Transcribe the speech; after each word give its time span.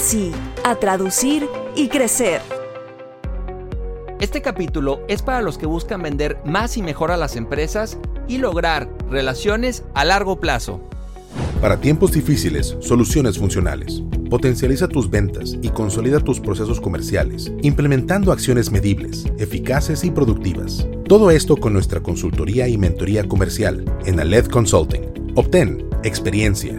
sí, 0.00 0.32
a 0.64 0.74
traducir 0.74 1.48
y 1.76 1.88
crecer. 1.88 2.40
Este 4.20 4.42
capítulo 4.42 5.00
es 5.08 5.22
para 5.22 5.40
los 5.40 5.56
que 5.56 5.66
buscan 5.66 6.02
vender 6.02 6.38
más 6.44 6.76
y 6.76 6.82
mejor 6.82 7.12
a 7.12 7.16
las 7.16 7.36
empresas 7.36 7.96
y 8.26 8.38
lograr 8.38 8.90
relaciones 9.08 9.84
a 9.94 10.04
largo 10.04 10.40
plazo. 10.40 10.80
Para 11.60 11.80
tiempos 11.80 12.12
difíciles, 12.12 12.76
soluciones 12.80 13.38
funcionales. 13.38 14.02
Potencializa 14.28 14.88
tus 14.88 15.08
ventas 15.08 15.56
y 15.62 15.68
consolida 15.70 16.18
tus 16.20 16.40
procesos 16.40 16.80
comerciales, 16.80 17.52
implementando 17.62 18.32
acciones 18.32 18.72
medibles, 18.72 19.26
eficaces 19.38 20.02
y 20.02 20.10
productivas. 20.10 20.86
Todo 21.06 21.30
esto 21.30 21.56
con 21.56 21.72
nuestra 21.72 22.00
consultoría 22.00 22.68
y 22.68 22.76
mentoría 22.76 23.26
comercial 23.26 23.84
en 24.06 24.18
Aled 24.18 24.46
Consulting. 24.46 25.32
Obtén 25.36 25.88
experiencia, 26.02 26.78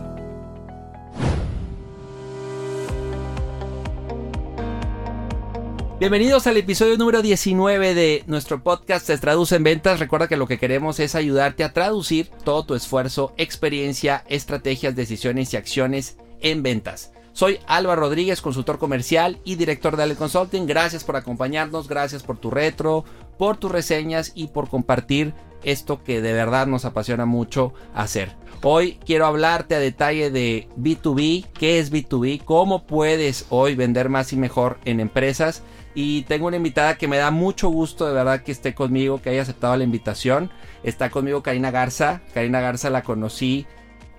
Bienvenidos 6.01 6.47
al 6.47 6.57
episodio 6.57 6.97
número 6.97 7.21
19 7.21 7.93
de 7.93 8.23
nuestro 8.25 8.63
podcast 8.63 9.05
Se 9.05 9.19
Traduce 9.19 9.57
en 9.57 9.63
Ventas. 9.63 9.99
Recuerda 9.99 10.27
que 10.27 10.35
lo 10.35 10.47
que 10.47 10.57
queremos 10.57 10.99
es 10.99 11.13
ayudarte 11.13 11.63
a 11.63 11.73
traducir 11.73 12.31
todo 12.43 12.65
tu 12.65 12.73
esfuerzo, 12.73 13.35
experiencia, 13.37 14.23
estrategias, 14.27 14.95
decisiones 14.95 15.53
y 15.53 15.57
acciones 15.57 16.17
en 16.39 16.63
ventas. 16.63 17.13
Soy 17.33 17.59
Álvaro 17.67 18.01
Rodríguez, 18.01 18.41
consultor 18.41 18.79
comercial 18.79 19.37
y 19.43 19.57
director 19.57 19.95
de 19.95 20.01
Ale 20.01 20.15
Consulting. 20.15 20.65
Gracias 20.65 21.03
por 21.03 21.17
acompañarnos, 21.17 21.87
gracias 21.87 22.23
por 22.23 22.39
tu 22.39 22.49
retro, 22.49 23.05
por 23.37 23.57
tus 23.57 23.71
reseñas 23.71 24.31
y 24.33 24.47
por 24.47 24.69
compartir 24.69 25.35
esto 25.61 26.03
que 26.03 26.19
de 26.19 26.33
verdad 26.33 26.65
nos 26.65 26.83
apasiona 26.83 27.27
mucho 27.27 27.75
hacer. 27.93 28.35
Hoy 28.63 28.97
quiero 29.05 29.27
hablarte 29.27 29.75
a 29.75 29.79
detalle 29.79 30.31
de 30.31 30.67
B2B, 30.79 31.45
qué 31.53 31.77
es 31.77 31.91
B2B, 31.91 32.43
cómo 32.43 32.87
puedes 32.87 33.45
hoy 33.49 33.75
vender 33.75 34.09
más 34.09 34.33
y 34.33 34.37
mejor 34.37 34.79
en 34.85 34.99
empresas. 34.99 35.61
Y 35.93 36.23
tengo 36.23 36.47
una 36.47 36.57
invitada 36.57 36.97
que 36.97 37.07
me 37.07 37.17
da 37.17 37.31
mucho 37.31 37.69
gusto 37.69 38.07
de 38.07 38.13
verdad 38.13 38.41
que 38.43 38.51
esté 38.51 38.73
conmigo, 38.73 39.21
que 39.21 39.29
haya 39.29 39.41
aceptado 39.41 39.75
la 39.75 39.83
invitación. 39.83 40.51
Está 40.83 41.09
conmigo 41.09 41.43
Karina 41.43 41.71
Garza. 41.71 42.21
Karina 42.33 42.61
Garza 42.61 42.89
la 42.89 43.03
conocí 43.03 43.65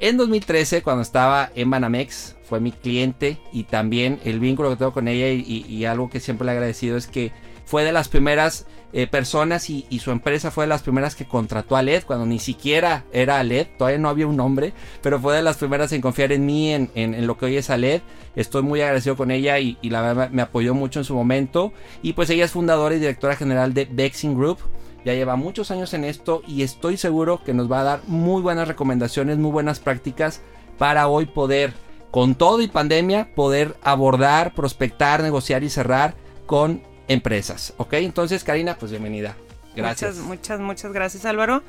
en 0.01 0.17
2013 0.17 0.83
cuando 0.83 1.03
estaba 1.03 1.51
en 1.55 1.71
Banamex. 1.71 2.37
Fue 2.45 2.61
mi 2.61 2.73
cliente 2.73 3.39
y 3.53 3.65
también 3.65 4.21
el 4.25 4.39
vínculo 4.39 4.69
que 4.71 4.77
tengo 4.77 4.93
con 4.93 5.09
ella 5.09 5.31
y, 5.31 5.65
y 5.67 5.85
algo 5.87 6.11
que 6.11 6.21
siempre 6.21 6.45
le 6.45 6.53
he 6.53 6.57
agradecido 6.57 6.99
es 6.99 7.07
que 7.07 7.33
fue 7.73 7.85
de 7.85 7.93
las 7.93 8.11
primeras 8.11 8.67
eh, 8.93 9.07
personas 9.07 9.71
y, 9.71 9.87
su 9.99 10.11
empresa 10.11 10.51
fue 10.51 10.65
de 10.65 10.69
las 10.69 10.83
primeras 10.83 11.17
que 11.17 11.25
contrató 11.25 11.75
a 11.75 11.83
LED 11.83 12.03
cuando 12.05 12.27
ni 12.27 12.39
siquiera 12.39 13.07
era 13.15 13.43
LED, 13.43 13.69
todavía 13.79 13.99
no 13.99 14.11
había 14.11 14.27
un 14.27 14.37
nombre, 14.37 14.75
pero 15.01 15.19
fue 15.19 15.35
de 15.35 15.41
las 15.41 15.57
primeras 15.57 15.91
en 15.93 16.03
confiar 16.03 16.33
en 16.33 16.45
mí, 16.45 16.71
en, 16.71 17.27
lo 17.27 17.39
que 17.39 17.47
hoy 17.47 17.57
es 17.57 17.71
a 17.71 17.79
LED. 17.79 18.03
Estoy 18.37 18.61
muy 18.61 18.83
agradecido 18.83 19.17
con 19.17 19.31
ella 19.31 19.59
y, 19.59 19.79
la 19.85 20.03
verdad 20.03 20.29
me 20.29 20.43
apoyó 20.43 20.75
mucho 20.75 21.01
en 21.01 21.07
su 21.07 21.15
momento. 21.15 21.73
Y 22.03 22.13
pues 22.13 22.29
ella 22.29 22.45
es 22.45 22.51
fundadora 22.51 22.95
y 22.95 22.99
directora 22.99 23.37
general 23.37 23.73
de 23.73 23.87
Bexing 23.91 24.37
Group. 24.37 24.59
Ya 25.07 25.15
lleva 25.15 25.37
muchos 25.37 25.71
años 25.71 25.95
en 25.95 26.05
esto 26.05 26.43
y 26.47 26.65
estoy 26.65 26.99
seguro 26.99 27.43
que 27.43 27.55
nos 27.55 27.73
va 27.73 27.81
a 27.81 27.85
dar 27.85 28.01
muy 28.07 28.43
buenas 28.43 28.69
recomendaciones, 28.69 29.39
muy 29.39 29.51
buenas 29.51 29.81
prácticas 29.81 30.43
para 30.77 31.09
hoy 31.09 31.25
poder, 31.25 31.73
con 32.11 32.35
todo 32.35 32.61
y 32.61 32.69
pandemia, 32.69 33.35
poder 33.35 33.79
abordar, 33.83 34.53
prospectar, 34.55 35.23
negociar 35.23 35.63
y 35.63 35.71
cerrar 35.71 36.17
con 36.45 36.92
empresas. 37.13 37.75
¿Ok? 37.77 37.95
Entonces, 37.95 38.45
Karina, 38.45 38.77
pues 38.79 38.91
bienvenida. 38.91 39.37
Gracias. 39.75 40.17
Muchas, 40.17 40.27
muchas, 40.27 40.61
muchas 40.61 40.93
gracias, 40.93 41.25
Álvaro. 41.25 41.63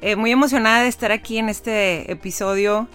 Eh, 0.00 0.16
muy 0.16 0.30
emocionada 0.30 0.82
de 0.82 0.88
estar 0.88 1.12
aquí 1.12 1.38
en 1.38 1.48
este 1.48 2.10
episodio 2.12 2.88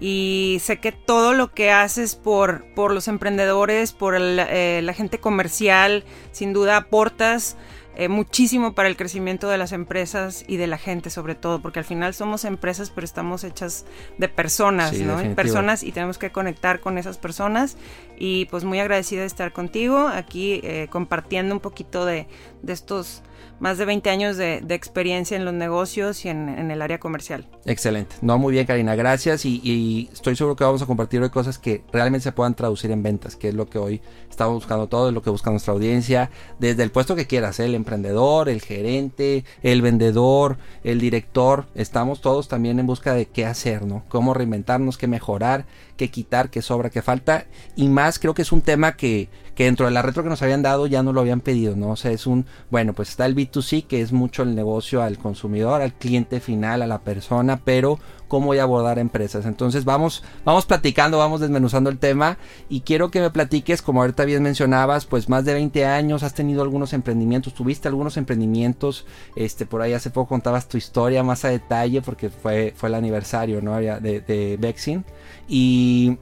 y 0.00 0.58
sé 0.62 0.78
que 0.78 0.92
todo 0.92 1.32
lo 1.32 1.52
que 1.52 1.70
haces 1.70 2.14
por, 2.14 2.64
por 2.74 2.92
los 2.92 3.08
emprendedores, 3.08 3.92
por 3.92 4.16
eh, 4.18 4.80
la 4.82 4.92
gente 4.92 5.18
comercial, 5.18 6.04
sin 6.32 6.52
duda 6.52 6.76
aportas 6.76 7.56
eh, 7.98 8.08
muchísimo 8.08 8.74
para 8.74 8.88
el 8.88 8.96
crecimiento 8.96 9.48
de 9.48 9.58
las 9.58 9.72
empresas 9.72 10.44
y 10.46 10.56
de 10.56 10.68
la 10.68 10.78
gente 10.78 11.10
sobre 11.10 11.34
todo, 11.34 11.60
porque 11.60 11.80
al 11.80 11.84
final 11.84 12.14
somos 12.14 12.44
empresas 12.44 12.90
pero 12.90 13.04
estamos 13.04 13.42
hechas 13.42 13.86
de 14.18 14.28
personas, 14.28 14.96
¿no? 15.00 15.16
Personas 15.34 15.82
y 15.82 15.90
tenemos 15.90 16.16
que 16.16 16.30
conectar 16.30 16.78
con 16.78 16.96
esas 16.96 17.18
personas 17.18 17.76
y 18.16 18.44
pues 18.46 18.62
muy 18.62 18.78
agradecida 18.78 19.22
de 19.22 19.26
estar 19.26 19.52
contigo 19.52 20.06
aquí 20.06 20.60
eh, 20.62 20.86
compartiendo 20.88 21.52
un 21.52 21.60
poquito 21.60 22.06
de, 22.06 22.28
de 22.62 22.72
estos 22.72 23.24
más 23.60 23.78
de 23.78 23.84
20 23.84 24.10
años 24.10 24.36
de, 24.36 24.62
experiencia 24.68 25.36
en 25.36 25.44
los 25.44 25.54
negocios 25.54 26.24
y 26.24 26.28
en, 26.28 26.70
el 26.70 26.82
área 26.82 27.00
comercial. 27.00 27.48
Excelente. 27.64 28.16
No, 28.20 28.38
muy 28.38 28.52
bien, 28.52 28.66
Karina. 28.66 28.94
Gracias. 28.94 29.44
Y, 29.44 30.08
estoy 30.12 30.36
seguro 30.36 30.56
que 30.56 30.64
vamos 30.64 30.82
a 30.82 30.86
compartir 30.86 31.20
hoy 31.20 31.30
cosas 31.30 31.58
que 31.58 31.82
realmente 31.92 32.22
se 32.24 32.32
puedan 32.32 32.54
traducir 32.54 32.90
en 32.90 33.02
ventas, 33.02 33.36
que 33.36 33.48
es 33.48 33.54
lo 33.54 33.66
que 33.66 33.78
hoy 33.78 34.00
estamos 34.38 34.54
buscando 34.54 34.86
todo, 34.86 35.08
es 35.08 35.14
lo 35.14 35.20
que 35.20 35.30
busca 35.30 35.50
nuestra 35.50 35.72
audiencia, 35.72 36.30
desde 36.60 36.84
el 36.84 36.92
puesto 36.92 37.16
que 37.16 37.26
quieras, 37.26 37.58
¿eh? 37.58 37.64
el 37.64 37.74
emprendedor, 37.74 38.48
el 38.48 38.62
gerente, 38.62 39.44
el 39.64 39.82
vendedor, 39.82 40.58
el 40.84 41.00
director. 41.00 41.66
Estamos 41.74 42.20
todos 42.20 42.46
también 42.46 42.78
en 42.78 42.86
busca 42.86 43.14
de 43.14 43.26
qué 43.26 43.44
hacer, 43.44 43.82
¿no? 43.82 44.04
Cómo 44.08 44.34
reinventarnos, 44.34 44.96
qué 44.96 45.08
mejorar, 45.08 45.66
qué 45.96 46.08
quitar, 46.08 46.50
qué 46.50 46.62
sobra, 46.62 46.88
qué 46.88 47.02
falta. 47.02 47.46
Y 47.74 47.88
más, 47.88 48.20
creo 48.20 48.32
que 48.32 48.42
es 48.42 48.52
un 48.52 48.62
tema 48.62 48.92
que 48.92 49.28
que 49.58 49.64
dentro 49.64 49.86
de 49.86 49.92
la 49.92 50.02
retro 50.02 50.22
que 50.22 50.28
nos 50.28 50.40
habían 50.40 50.62
dado 50.62 50.86
ya 50.86 51.02
no 51.02 51.12
lo 51.12 51.20
habían 51.20 51.40
pedido, 51.40 51.74
¿no? 51.74 51.90
O 51.90 51.96
sea, 51.96 52.12
es 52.12 52.28
un, 52.28 52.46
bueno, 52.70 52.92
pues 52.92 53.08
está 53.08 53.26
el 53.26 53.34
B2C, 53.34 53.88
que 53.88 54.02
es 54.02 54.12
mucho 54.12 54.44
el 54.44 54.54
negocio 54.54 55.02
al 55.02 55.18
consumidor, 55.18 55.82
al 55.82 55.94
cliente 55.94 56.38
final, 56.38 56.80
a 56.80 56.86
la 56.86 57.00
persona, 57.00 57.60
pero 57.64 57.98
cómo 58.28 58.46
voy 58.46 58.58
a 58.58 58.62
abordar 58.62 58.98
empresas. 58.98 59.46
Entonces 59.46 59.84
vamos, 59.84 60.22
vamos 60.44 60.66
platicando, 60.66 61.18
vamos 61.18 61.40
desmenuzando 61.40 61.90
el 61.90 61.98
tema 61.98 62.38
y 62.68 62.82
quiero 62.82 63.10
que 63.10 63.20
me 63.20 63.30
platiques, 63.30 63.82
como 63.82 64.00
ahorita 64.02 64.24
bien 64.24 64.42
mencionabas, 64.42 65.06
pues 65.06 65.28
más 65.28 65.44
de 65.44 65.54
20 65.54 65.86
años, 65.86 66.22
has 66.22 66.34
tenido 66.34 66.62
algunos 66.62 66.92
emprendimientos, 66.92 67.54
tuviste 67.54 67.88
algunos 67.88 68.16
emprendimientos, 68.16 69.06
este, 69.34 69.66
por 69.66 69.82
ahí 69.82 69.94
hace 69.94 70.10
poco 70.10 70.28
contabas 70.28 70.68
tu 70.68 70.76
historia 70.76 71.22
más 71.22 71.44
a 71.44 71.48
detalle 71.48 72.02
porque 72.02 72.30
fue, 72.30 72.74
fue 72.76 72.90
el 72.90 72.94
aniversario, 72.94 73.60
¿no? 73.62 73.76
De, 73.76 74.00
de 74.00 74.56
Bexin. 74.60 75.04
Y 75.48 76.18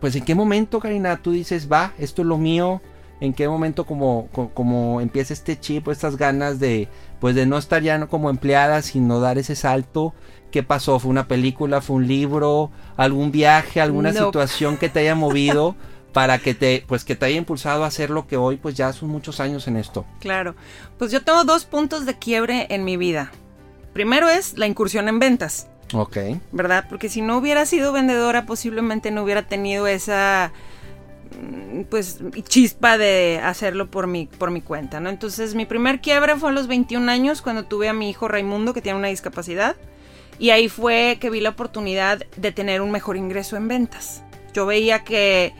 pues 0.00 0.16
en 0.16 0.24
qué 0.24 0.34
momento, 0.34 0.80
Karina, 0.80 1.16
tú 1.22 1.30
dices, 1.30 1.70
va, 1.70 1.94
esto 1.98 2.22
es 2.22 2.28
lo 2.28 2.36
mío, 2.36 2.82
en 3.20 3.32
qué 3.32 3.48
momento 3.48 3.86
como, 3.86 4.28
como, 4.52 5.00
empieza 5.00 5.32
este 5.32 5.58
chip 5.58 5.88
o 5.88 5.92
estas 5.92 6.16
ganas 6.16 6.58
de, 6.58 6.88
pues 7.24 7.34
de 7.34 7.46
no 7.46 7.56
estar 7.56 7.82
ya 7.82 8.06
como 8.06 8.28
empleada, 8.28 8.82
sino 8.82 9.18
dar 9.18 9.38
ese 9.38 9.56
salto. 9.56 10.12
¿Qué 10.50 10.62
pasó? 10.62 10.98
¿Fue 10.98 11.10
una 11.10 11.26
película? 11.26 11.80
¿Fue 11.80 11.96
un 11.96 12.06
libro? 12.06 12.70
¿Algún 12.98 13.32
viaje? 13.32 13.80
¿Alguna 13.80 14.12
situación 14.12 14.76
que 14.76 14.90
te 14.90 15.00
haya 15.00 15.14
movido? 15.14 15.74
para 16.12 16.36
que 16.38 16.52
te 16.52 16.84
pues 16.86 17.02
que 17.02 17.16
te 17.16 17.24
haya 17.24 17.38
impulsado 17.38 17.84
a 17.84 17.86
hacer 17.86 18.10
lo 18.10 18.26
que 18.26 18.36
hoy 18.36 18.58
pues 18.58 18.74
ya 18.74 18.92
son 18.92 19.08
muchos 19.08 19.40
años 19.40 19.66
en 19.68 19.78
esto. 19.78 20.04
Claro. 20.20 20.54
Pues 20.98 21.12
yo 21.12 21.22
tengo 21.22 21.44
dos 21.44 21.64
puntos 21.64 22.04
de 22.04 22.18
quiebre 22.18 22.66
en 22.68 22.84
mi 22.84 22.98
vida. 22.98 23.32
Primero 23.94 24.28
es 24.28 24.58
la 24.58 24.66
incursión 24.66 25.08
en 25.08 25.18
ventas. 25.18 25.68
Ok. 25.94 26.18
¿Verdad? 26.52 26.84
Porque 26.90 27.08
si 27.08 27.22
no 27.22 27.38
hubiera 27.38 27.64
sido 27.64 27.90
vendedora, 27.94 28.44
posiblemente 28.44 29.10
no 29.10 29.22
hubiera 29.22 29.48
tenido 29.48 29.86
esa 29.86 30.52
pues 31.90 32.20
chispa 32.48 32.98
de 32.98 33.40
hacerlo 33.42 33.90
por 33.90 34.06
mi, 34.06 34.26
por 34.26 34.50
mi 34.50 34.60
cuenta, 34.60 35.00
¿no? 35.00 35.10
Entonces 35.10 35.54
mi 35.54 35.66
primer 35.66 36.00
quiebre 36.00 36.36
fue 36.36 36.50
a 36.50 36.52
los 36.52 36.66
21 36.66 37.10
años 37.10 37.42
cuando 37.42 37.64
tuve 37.64 37.88
a 37.88 37.92
mi 37.92 38.10
hijo 38.10 38.28
Raimundo 38.28 38.74
que 38.74 38.82
tiene 38.82 38.98
una 38.98 39.08
discapacidad 39.08 39.76
Y 40.38 40.50
ahí 40.50 40.68
fue 40.68 41.18
que 41.20 41.30
vi 41.30 41.40
la 41.40 41.50
oportunidad 41.50 42.24
de 42.36 42.52
tener 42.52 42.80
un 42.80 42.90
mejor 42.90 43.16
ingreso 43.16 43.56
en 43.56 43.68
ventas. 43.68 44.22
Yo 44.52 44.66
veía 44.66 45.04
que, 45.04 45.52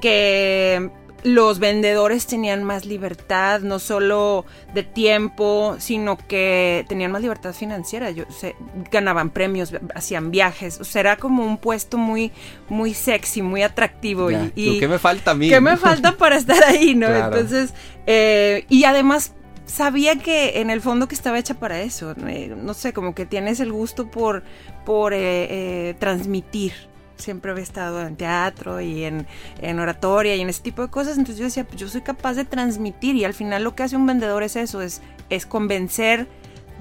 que 0.00 0.90
los 1.22 1.58
vendedores 1.58 2.26
tenían 2.26 2.64
más 2.64 2.86
libertad, 2.86 3.60
no 3.60 3.78
solo 3.78 4.46
de 4.74 4.82
tiempo, 4.82 5.76
sino 5.78 6.16
que 6.16 6.84
tenían 6.88 7.12
más 7.12 7.22
libertad 7.22 7.52
financiera. 7.52 8.10
Yo, 8.10 8.24
se, 8.30 8.56
ganaban 8.90 9.30
premios, 9.30 9.72
hacían 9.94 10.30
viajes. 10.30 10.80
O 10.80 10.84
sea, 10.84 11.00
era 11.00 11.16
como 11.16 11.44
un 11.44 11.58
puesto 11.58 11.98
muy, 11.98 12.32
muy 12.68 12.94
sexy, 12.94 13.42
muy 13.42 13.62
atractivo. 13.62 14.30
y, 14.30 14.78
¿Qué 14.78 14.88
me 14.88 14.98
falta 14.98 15.32
a 15.32 15.34
mí? 15.34 15.48
¿Qué 15.48 15.60
me 15.60 15.76
falta 15.76 16.12
para 16.16 16.36
estar 16.36 16.62
ahí, 16.64 16.94
no? 16.94 17.08
Entonces, 17.08 17.74
eh, 18.06 18.64
y 18.68 18.84
además 18.84 19.34
sabía 19.66 20.16
que 20.16 20.60
en 20.60 20.70
el 20.70 20.80
fondo 20.80 21.06
que 21.06 21.14
estaba 21.14 21.38
hecha 21.38 21.54
para 21.54 21.80
eso. 21.80 22.14
Eh, 22.26 22.54
no 22.56 22.74
sé, 22.74 22.92
como 22.92 23.14
que 23.14 23.26
tienes 23.26 23.60
el 23.60 23.72
gusto 23.72 24.10
por, 24.10 24.42
por 24.84 25.12
eh, 25.14 25.94
transmitir 25.98 26.90
siempre 27.20 27.50
había 27.50 27.62
estado 27.62 28.02
en 28.02 28.16
teatro 28.16 28.80
y 28.80 29.04
en, 29.04 29.26
oratoria 29.78 30.36
y 30.36 30.40
en 30.40 30.48
ese 30.48 30.62
tipo 30.62 30.82
de 30.82 30.88
cosas. 30.88 31.18
Entonces 31.18 31.38
yo 31.38 31.44
decía, 31.44 31.64
pues 31.64 31.80
yo 31.80 31.88
soy 31.88 32.02
capaz 32.02 32.34
de 32.34 32.44
transmitir 32.44 33.16
y 33.16 33.24
al 33.24 33.34
final 33.34 33.64
lo 33.64 33.74
que 33.74 33.82
hace 33.82 33.96
un 33.96 34.06
vendedor 34.06 34.42
es 34.42 34.56
eso, 34.56 34.82
es, 34.82 35.02
es 35.28 35.46
convencer 35.46 36.26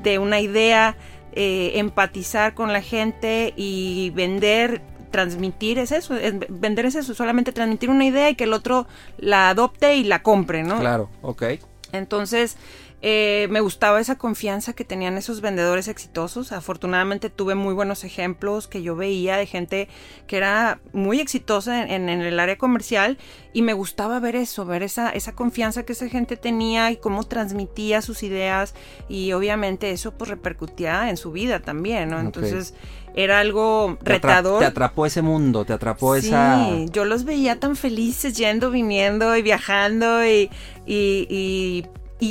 de 0.04 0.20
una 0.20 0.40
idea, 0.40 0.96
eh, 1.34 1.74
empatizar 1.76 2.54
con 2.54 2.74
la 2.74 2.82
gente 2.82 3.54
y 3.56 4.12
vender 4.16 4.82
transmitir 5.12 5.80
es 5.80 5.92
eso, 5.92 6.16
vender 6.50 6.86
es 6.86 6.96
eso, 6.96 7.14
solamente 7.14 7.52
transmitir 7.52 7.90
una 7.90 8.06
idea 8.06 8.30
y 8.30 8.36
que 8.36 8.44
el 8.44 8.54
otro 8.54 8.88
la 9.18 9.50
adopte 9.50 9.96
y 9.96 10.04
la 10.04 10.22
compre, 10.22 10.64
¿no? 10.64 10.80
Claro, 10.80 11.10
ok. 11.22 11.44
Entonces, 11.92 12.58
eh, 13.01 13.48
me 13.50 13.62
gustaba 13.62 14.01
esa 14.01 14.18
confianza 14.18 14.74
que 14.74 14.84
tenían 14.84 15.18
esos 15.18 15.40
vendedores 15.40 15.88
exitosos. 15.88 16.51
Afortunadamente 16.51 17.30
tuve 17.30 17.56
muy 17.56 17.74
buenos 17.74 18.04
ejemplos 18.04 18.68
que 18.68 18.81
yo 18.81 18.96
veía 18.96 19.38
de 19.38 19.46
gente 19.46 19.88
que 20.28 20.38
era 20.38 20.80
muy 20.92 21.22
exitosa 21.22 21.84
en, 21.84 22.10
el 22.10 22.40
área 22.40 22.57
comercial 22.57 23.18
y 23.54 23.62
me 23.62 23.74
gustaba 23.74 24.19
ver 24.19 24.36
eso, 24.36 24.66
ver 24.66 24.84
esa, 24.84 25.12
esa 25.12 25.34
confianza 25.34 25.84
que 25.84 25.94
esa 25.94 26.10
gente 26.10 26.36
tenía 26.36 26.92
y 26.92 26.98
cómo 26.98 27.24
transmitía 27.24 28.01
sus 28.01 28.22
ideas 28.24 28.75
y 29.07 29.31
obviamente 29.31 29.92
eso 29.92 30.12
pues 30.12 30.30
repercutía 30.30 31.10
en 31.10 31.16
su 31.16 31.31
vida 31.31 31.62
también, 31.62 32.10
¿no? 32.10 32.19
Entonces 32.19 32.74
era 33.16 33.40
algo 33.40 33.98
retador. 34.02 34.60
Te, 34.60 34.66
atrapó 34.66 35.06
ese 35.06 35.22
mundo, 35.22 35.63
te 35.66 35.74
atrapó 35.74 36.16
esa... 36.16 36.66
Sí, 36.66 36.86
yo 36.92 37.06
los 37.06 37.24
veía 37.24 37.60
tan 37.60 37.75
felices 37.75 38.36
yendo, 38.36 38.72
viniendo 38.72 39.36
y 39.36 39.42
viajando 39.42 40.25
y, 40.25 40.50
y 40.86 41.28
y 41.30 41.84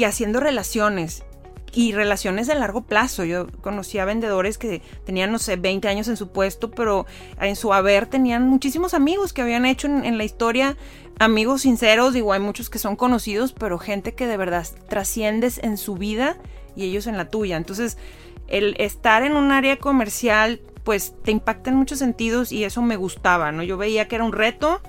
haciendo 0.05 0.41
relaciones 0.41 1.25
y 1.73 1.93
relaciones 1.93 2.47
de 2.47 2.55
largo 2.55 2.83
plazo. 2.83 3.25
Yo 3.25 3.47
conocía 3.61 4.05
vendedores 4.05 4.59
que 4.59 4.83
tenían, 5.05 5.33
no 5.33 5.39
sé, 5.39 5.57
20 5.57 5.89
años 5.89 6.09
en 6.09 6.17
su 6.17 6.29
puesto, 6.29 6.71
pero 6.71 7.07
en 7.41 7.57
su 7.57 7.73
haber 7.73 8.07
tenían 8.07 8.49
muchísimos 8.49 8.95
amigos 8.95 9.33
que 9.33 9.43
habían 9.43 9.67
hecho 9.67 9.87
en, 9.87 10.19
la 10.19 10.25
historia, 10.25 10.77
amigos 11.19 11.63
sinceros, 11.63 12.15
digo, 12.15 12.33
hay 12.33 12.41
muchos 12.41 12.71
que 12.71 12.79
son 12.79 12.97
conocidos, 12.97 13.53
pero 13.53 13.79
gente 13.79 14.15
que 14.15 14.27
de 14.27 14.37
verdad 14.37 14.67
trasciendes 14.89 15.59
en 15.63 15.77
su 15.77 15.95
vida 15.95 16.37
y 16.77 16.85
ellos 16.85 17.07
en 17.07 17.17
la 17.17 17.29
tuya. 17.29 17.57
Entonces, 17.57 17.99
el 18.47 18.75
estar 18.79 19.23
en 19.23 19.37
un 19.37 19.53
área 19.53 19.77
comercial, 19.79 20.61
pues 20.85 21.15
te 21.23 21.31
impacta 21.31 21.71
en 21.71 21.77
muchos 21.77 21.99
sentidos 21.99 22.51
y 22.51 22.65
eso 22.65 22.81
me 22.83 22.97
gustaba, 22.97 23.53
¿no? 23.53 23.63
Yo 23.63 23.77
veía 23.77 24.09
que 24.09 24.15
era 24.15 24.25
un 24.25 24.33
reto, 24.33 24.81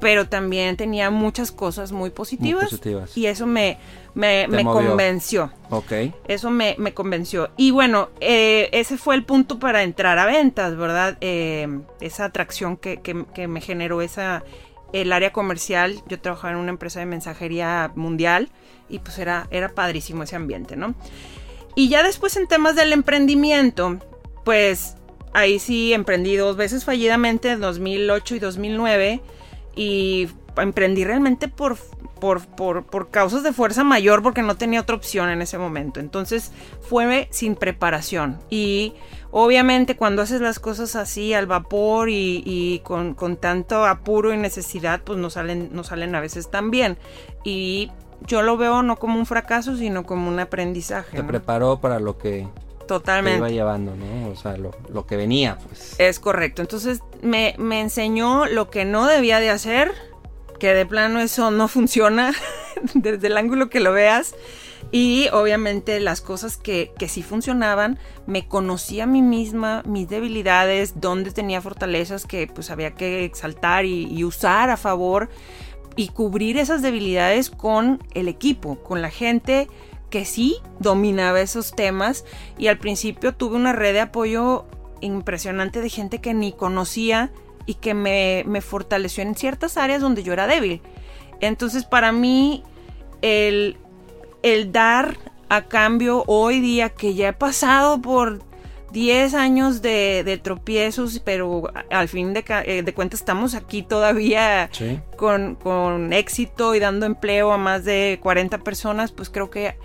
pero 0.00 0.28
también 0.28 0.76
tenía 0.76 1.10
muchas 1.10 1.50
cosas 1.50 1.92
muy 1.92 2.10
positivas, 2.10 2.78
y 3.14 3.26
eso 3.26 3.46
me, 3.46 3.78
me, 4.16 4.64
convenció. 4.64 5.52
Ok. 5.70 5.92
Eso 6.26 6.50
me, 6.50 6.76
convenció. 6.94 7.50
Y 7.56 7.70
bueno, 7.70 8.08
eh, 8.20 8.70
ese 8.72 8.96
fue 8.96 9.14
el 9.14 9.24
punto 9.24 9.58
para 9.58 9.82
entrar 9.82 10.18
a 10.18 10.24
ventas, 10.24 10.76
¿verdad? 10.76 11.18
Eh, 11.20 11.80
esa 12.00 12.24
atracción 12.24 12.76
que, 12.78 13.00
que, 13.00 13.48
me 13.48 13.60
generó 13.60 14.00
esa, 14.00 14.42
el 14.92 15.12
área 15.12 15.32
comercial. 15.32 16.02
Yo 16.08 16.18
trabajaba 16.18 16.54
en 16.54 16.60
una 16.60 16.70
empresa 16.70 17.00
de 17.00 17.06
mensajería 17.06 17.92
mundial 17.94 18.48
y 18.88 19.00
pues 19.00 19.18
era, 19.18 19.48
era 19.50 19.68
padrísimo 19.68 20.22
ese 20.22 20.36
ambiente, 20.36 20.76
¿no? 20.76 20.94
Y 21.74 21.90
ya 21.90 22.02
después 22.02 22.36
en 22.38 22.48
temas 22.48 22.74
del 22.74 22.94
emprendimiento, 22.94 23.98
pues 24.44 24.96
ahí 25.34 25.58
sí 25.58 25.92
emprendí 25.92 26.36
dos 26.36 26.56
veces 26.56 26.86
fallidamente, 26.86 27.50
en 27.50 27.60
2008 27.60 28.36
y 28.36 28.38
2009 28.38 29.20
y 29.74 30.28
emprendí 30.56 31.04
realmente 31.04 31.48
por, 31.48 31.76
por, 32.20 32.46
por, 32.46 33.10
causas 33.10 33.42
de 33.42 33.52
fuerza 33.52 33.84
mayor 33.84 34.22
porque 34.22 34.42
no 34.42 34.56
tenía 34.56 34.80
otra 34.80 34.96
opción 34.96 35.28
en 35.28 35.42
ese 35.42 35.58
momento. 35.58 36.00
Entonces 36.00 36.52
fue 36.80 37.28
sin 37.30 37.54
preparación 37.56 38.38
y 38.50 38.94
obviamente 39.30 39.96
cuando 39.96 40.22
haces 40.22 40.40
las 40.40 40.58
cosas 40.58 40.96
así 40.96 41.34
al 41.34 41.46
vapor 41.46 42.08
y, 42.10 42.80
con, 42.84 43.36
tanto 43.36 43.84
apuro 43.86 44.32
y 44.32 44.36
necesidad 44.36 45.02
pues 45.02 45.18
no 45.18 45.30
salen, 45.30 45.70
no 45.72 45.84
salen 45.84 46.14
a 46.14 46.20
veces 46.20 46.50
tan 46.50 46.70
bien. 46.70 46.98
Y 47.44 47.90
yo 48.26 48.42
lo 48.42 48.56
veo 48.56 48.82
no 48.82 48.96
como 48.96 49.18
un 49.18 49.26
fracaso 49.26 49.76
sino 49.76 50.04
como 50.04 50.28
un 50.28 50.40
aprendizaje. 50.40 51.16
Te 51.16 51.24
preparó 51.24 51.80
para 51.80 52.00
lo 52.00 52.18
que 52.18 52.48
Totalmente. 52.86 53.38
iba 53.38 53.48
llevando, 53.50 53.94
¿no? 53.96 54.30
O 54.30 54.36
sea, 54.36 54.56
lo, 54.56 55.06
que 55.06 55.16
venía, 55.16 55.58
pues. 55.58 55.96
Es 55.98 56.20
correcto. 56.20 56.62
Entonces 56.62 57.00
me, 57.20 57.54
me, 57.58 57.80
enseñó 57.80 58.46
lo 58.46 58.70
que 58.70 58.84
no 58.84 59.06
debía 59.06 59.40
de 59.40 59.50
hacer, 59.50 59.92
que 60.58 60.74
de 60.74 60.86
plano 60.86 61.20
eso 61.20 61.50
no 61.50 61.68
funciona 61.68 62.32
desde 62.94 63.26
el 63.28 63.36
ángulo 63.36 63.70
que 63.70 63.80
lo 63.80 63.92
veas. 63.92 64.34
Y 64.92 65.28
obviamente 65.32 65.98
las 65.98 66.20
cosas 66.20 66.56
que, 66.56 66.92
que 66.96 67.08
sí 67.08 67.22
funcionaban, 67.22 67.98
me 68.26 68.46
conocí 68.46 69.00
a 69.00 69.06
mí 69.06 69.20
misma, 69.20 69.82
mis 69.84 70.08
debilidades, 70.08 71.00
dónde 71.00 71.32
tenía 71.32 71.60
fortalezas 71.60 72.24
que 72.24 72.46
pues 72.46 72.70
había 72.70 72.94
que 72.94 73.24
exaltar 73.24 73.84
y, 73.84 74.06
y 74.06 74.22
usar 74.22 74.70
a 74.70 74.76
favor 74.76 75.28
y 75.96 76.08
cubrir 76.08 76.56
esas 76.56 76.82
debilidades 76.82 77.50
con 77.50 78.02
el 78.14 78.28
equipo, 78.28 78.76
con 78.76 79.02
la 79.02 79.10
gente 79.10 79.66
que 80.10 80.24
sí 80.24 80.58
dominaba 80.78 81.40
esos 81.40 81.72
temas 81.72 82.24
y 82.58 82.68
al 82.68 82.78
principio 82.78 83.34
tuve 83.34 83.56
una 83.56 83.72
red 83.72 83.92
de 83.92 84.00
apoyo 84.00 84.66
impresionante 85.00 85.80
de 85.80 85.90
gente 85.90 86.20
que 86.20 86.32
ni 86.32 86.52
conocía 86.52 87.32
y 87.66 87.74
que 87.74 87.94
me, 87.94 88.44
fortaleció 88.60 89.22
en 89.22 89.34
ciertas 89.34 89.76
áreas 89.76 90.00
donde 90.00 90.22
yo 90.22 90.32
era 90.32 90.46
débil. 90.46 90.80
Entonces 91.40 91.84
para 91.84 92.12
mí 92.12 92.62
el, 93.22 93.76
el 94.42 94.72
dar 94.72 95.18
a 95.48 95.62
cambio 95.62 96.24
hoy 96.26 96.60
día 96.60 96.88
que 96.90 97.14
ya 97.14 97.28
he 97.28 97.32
pasado 97.32 98.00
por 98.00 98.40
10 98.92 99.34
años 99.34 99.82
de, 99.82 100.40
tropiezos, 100.42 101.20
pero 101.24 101.64
al 101.90 102.08
fin 102.08 102.32
de, 102.32 102.44
eh, 102.64 102.82
de 102.82 102.94
cuentas 102.94 103.20
estamos 103.20 103.54
aquí 103.54 103.82
todavía 103.82 104.70
con, 105.16 105.56
con, 105.56 106.12
éxito 106.12 106.74
y 106.74 106.78
dando 106.78 107.04
empleo 107.04 107.52
a 107.52 107.58
más 107.58 107.84
de 107.84 108.18
40 108.22 108.58
personas, 108.58 109.12
pues 109.12 109.28
creo 109.28 109.50
que 109.50 109.76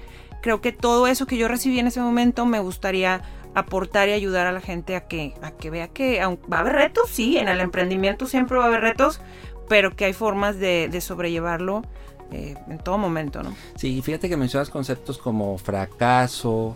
creo 0.42 0.62
que 0.62 0.72
todo 0.72 1.08
eso 1.08 1.28
que 1.28 1.38
yo 1.38 1.48
recibí 1.48 1.80
en 1.80 1.88
ese 1.88 2.02
momento 2.02 2.46
me 2.46 2.60
gustaría 2.60 3.22
aportar 3.54 4.10
y 4.10 4.14
ayudar 4.14 4.48
a 4.48 4.52
la 4.52 4.62
gente 4.62 4.96
a 4.96 5.08
que, 5.08 5.34
a 5.42 5.52
que 5.52 5.70
vea 5.70 5.88
que 5.88 6.22
va 6.22 6.58
a 6.58 6.60
haber 6.62 6.74
retos, 6.74 7.10
sí, 7.10 7.38
en 7.38 7.48
el 7.48 7.60
emprendimiento 7.60 8.26
siempre 8.26 8.58
va 8.58 8.66
a 8.66 8.68
haber 8.68 8.82
retos, 8.82 9.20
pero 9.68 9.96
que 9.96 10.06
hay 10.06 10.14
formas 10.14 10.58
de, 10.60 11.00
sobrellevarlo 11.02 11.84
eh, 12.32 12.56
en 12.70 12.78
todo 12.78 12.98
momento, 12.98 13.44
¿no? 13.44 13.56
Sí, 13.76 14.02
fíjate 14.02 14.30
que 14.30 14.38
mencionas 14.38 14.70
conceptos 14.70 15.18
como 15.18 15.58
fracaso, 15.58 16.76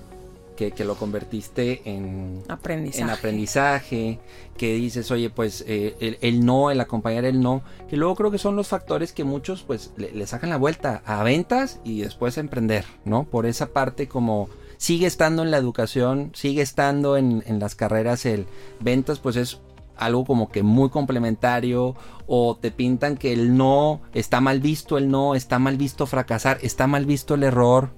que, 0.56 0.86
lo 0.86 0.96
convertiste 0.96 1.82
en 1.86 2.42
aprendizaje. 2.48 3.04
en 3.04 3.10
aprendizaje, 3.10 4.20
que 4.58 4.74
dices, 4.76 5.12
oye, 5.12 5.30
pues 5.30 5.64
eh, 5.68 6.18
el, 6.22 6.46
no, 6.46 6.72
el 6.72 6.80
acompañar 6.80 7.26
el 7.26 7.42
no, 7.42 7.62
que 7.90 7.98
luego 7.98 8.16
creo 8.16 8.32
que 8.32 8.38
son 8.38 8.56
los 8.56 8.68
factores 8.68 9.12
que 9.12 9.24
muchos 9.24 9.64
pues 9.64 9.92
le, 9.98 10.26
sacan 10.28 10.50
la 10.50 10.58
vuelta 10.58 11.02
a 11.06 11.24
ventas 11.24 11.80
y 11.84 12.02
después 12.02 12.38
a 12.38 12.42
emprender, 12.42 12.86
¿no? 13.04 13.26
Por 13.26 13.46
esa 13.46 13.68
parte 13.68 14.08
como 14.08 14.50
sigue 14.78 15.08
estando 15.08 15.44
en 15.44 15.52
la 15.52 15.58
educación, 15.58 16.32
sigue 16.34 16.62
estando 16.62 17.18
en, 17.18 17.44
en 17.46 17.60
las 17.60 17.76
carreras 17.76 18.26
el 18.26 18.48
ventas, 18.80 19.20
pues 19.20 19.36
es 19.36 19.60
algo 19.98 20.26
como 20.26 20.50
que 20.50 20.62
muy 20.62 20.90
complementario 20.90 21.96
o 22.28 22.58
te 22.58 22.72
pintan 22.72 23.16
que 23.16 23.32
el 23.34 23.56
no 23.56 24.02
está 24.14 24.42
mal 24.42 24.60
visto, 24.60 24.98
el 24.98 25.10
no 25.10 25.36
está 25.36 25.60
mal 25.60 25.78
visto 25.78 26.06
fracasar, 26.06 26.58
está 26.62 26.88
mal 26.88 27.06
visto 27.06 27.36
el 27.36 27.44
error, 27.44 27.92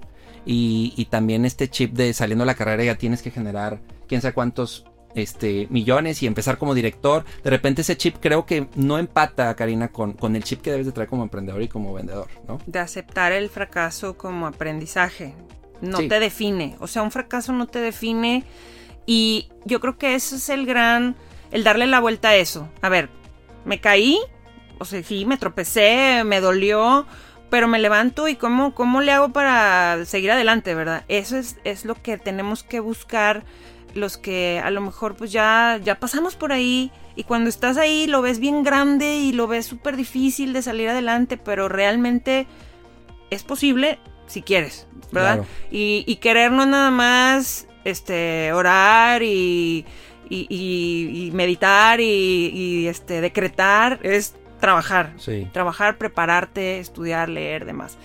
y, 0.48 1.06
también 1.10 1.46
este 1.46 1.70
chip 1.70 1.94
de 1.94 2.14
saliendo 2.14 2.44
a 2.44 2.46
la 2.46 2.56
carrera 2.56 2.84
ya 2.84 2.96
tienes 2.96 3.22
que 3.22 3.32
generar 3.32 3.82
quién 4.08 4.22
sabe 4.22 4.34
cuántos 4.34 4.86
este, 5.14 5.68
millones 5.70 6.24
y 6.24 6.28
empezar 6.28 6.58
como 6.58 6.74
director. 6.74 7.26
De 7.44 7.50
repente 7.50 7.82
ese 7.82 7.98
chip 7.98 8.16
creo 8.20 8.46
que 8.46 8.68
no 8.76 8.98
empata, 8.98 9.54
Karina, 9.56 9.90
con, 9.90 10.14
con 10.14 10.36
el 10.36 10.44
chip 10.44 10.62
que 10.62 10.72
debes 10.72 10.86
de 10.86 10.94
traer 10.94 11.10
como 11.10 11.24
emprendedor 11.24 11.62
y 11.62 11.68
como 11.68 11.94
vendedor, 11.94 12.28
¿no? 12.48 12.60
De 12.66 12.80
aceptar 12.80 13.34
el 13.34 13.50
fracaso 13.50 14.18
como 14.18 14.48
aprendizaje. 14.48 15.34
No 15.82 16.00
te 16.00 16.20
define. 16.20 16.76
O 16.80 16.88
sea, 16.88 17.04
un 17.04 17.12
fracaso 17.12 17.54
no 17.54 17.68
te 17.68 17.80
define. 17.80 18.44
Y 19.06 19.50
yo 19.66 19.80
creo 19.80 19.98
que 19.98 20.16
eso 20.16 20.36
es 20.36 20.50
el 20.50 20.66
gran, 20.66 21.16
el 21.52 21.64
darle 21.64 21.88
la 21.88 22.00
vuelta 22.00 22.30
a 22.30 22.36
eso. 22.36 22.70
A 22.82 22.90
ver, 22.90 23.10
me 23.66 23.80
caí, 23.80 24.20
o 24.80 24.86
sea, 24.86 25.02
sí, 25.04 25.26
me 25.26 25.38
tropecé, 25.38 26.24
me 26.26 26.42
dolió, 26.42 27.06
pero 27.50 27.68
me 27.68 27.80
levanto 27.80 28.28
y 28.28 28.36
cómo, 28.36 28.76
cómo 28.76 29.02
le 29.02 29.12
hago 29.12 29.30
para 29.30 30.04
seguir 30.06 30.32
adelante, 30.32 30.76
¿verdad? 30.76 31.06
Eso 31.08 31.38
es, 31.38 31.58
es 31.64 31.86
lo 31.86 31.96
que 31.96 32.18
tenemos 32.18 32.64
que 32.64 32.80
buscar 32.80 33.46
los 33.94 34.18
que 34.18 34.62
a 34.64 34.70
lo 34.70 34.82
mejor 34.82 35.16
pues 35.16 35.32
ya, 35.32 35.80
ya 35.84 36.00
pasamos 36.00 36.36
por 36.36 36.52
ahí 36.52 36.92
y 37.16 37.24
cuando 37.24 37.50
estás 37.50 37.78
ahí 37.78 38.06
lo 38.08 38.22
ves 38.22 38.40
bien 38.40 38.64
grande 38.64 39.18
y 39.18 39.32
lo 39.32 39.48
ves 39.48 39.66
súper 39.66 39.96
difícil 39.96 40.54
de 40.54 40.62
salir 40.62 40.90
adelante, 40.90 41.38
pero 41.38 41.68
realmente 41.68 42.48
es 43.30 43.44
posible 43.44 44.00
si 44.28 44.42
quieres, 44.42 44.88
¿verdad? 45.12 45.36
Claro. 45.38 45.48
Y, 45.72 46.04
y 46.08 46.18
querer 46.18 46.52
no 46.52 46.66
nada 46.66 46.92
más 46.92 47.68
este, 47.84 48.52
orar 48.54 49.24
y, 49.24 49.86
y- 50.30 50.48
y- 50.50 51.28
y 51.28 51.32
meditar 51.32 52.00
y, 52.02 52.88
este, 52.88 53.22
decretar, 53.22 54.00
es 54.04 54.36
trabajar. 54.60 55.14
Sí. 55.18 55.48
Trabajar, 55.54 55.98
prepararte, 55.98 56.80
estudiar, 56.80 57.30
leer, 57.30 57.66
demás. 57.66 57.98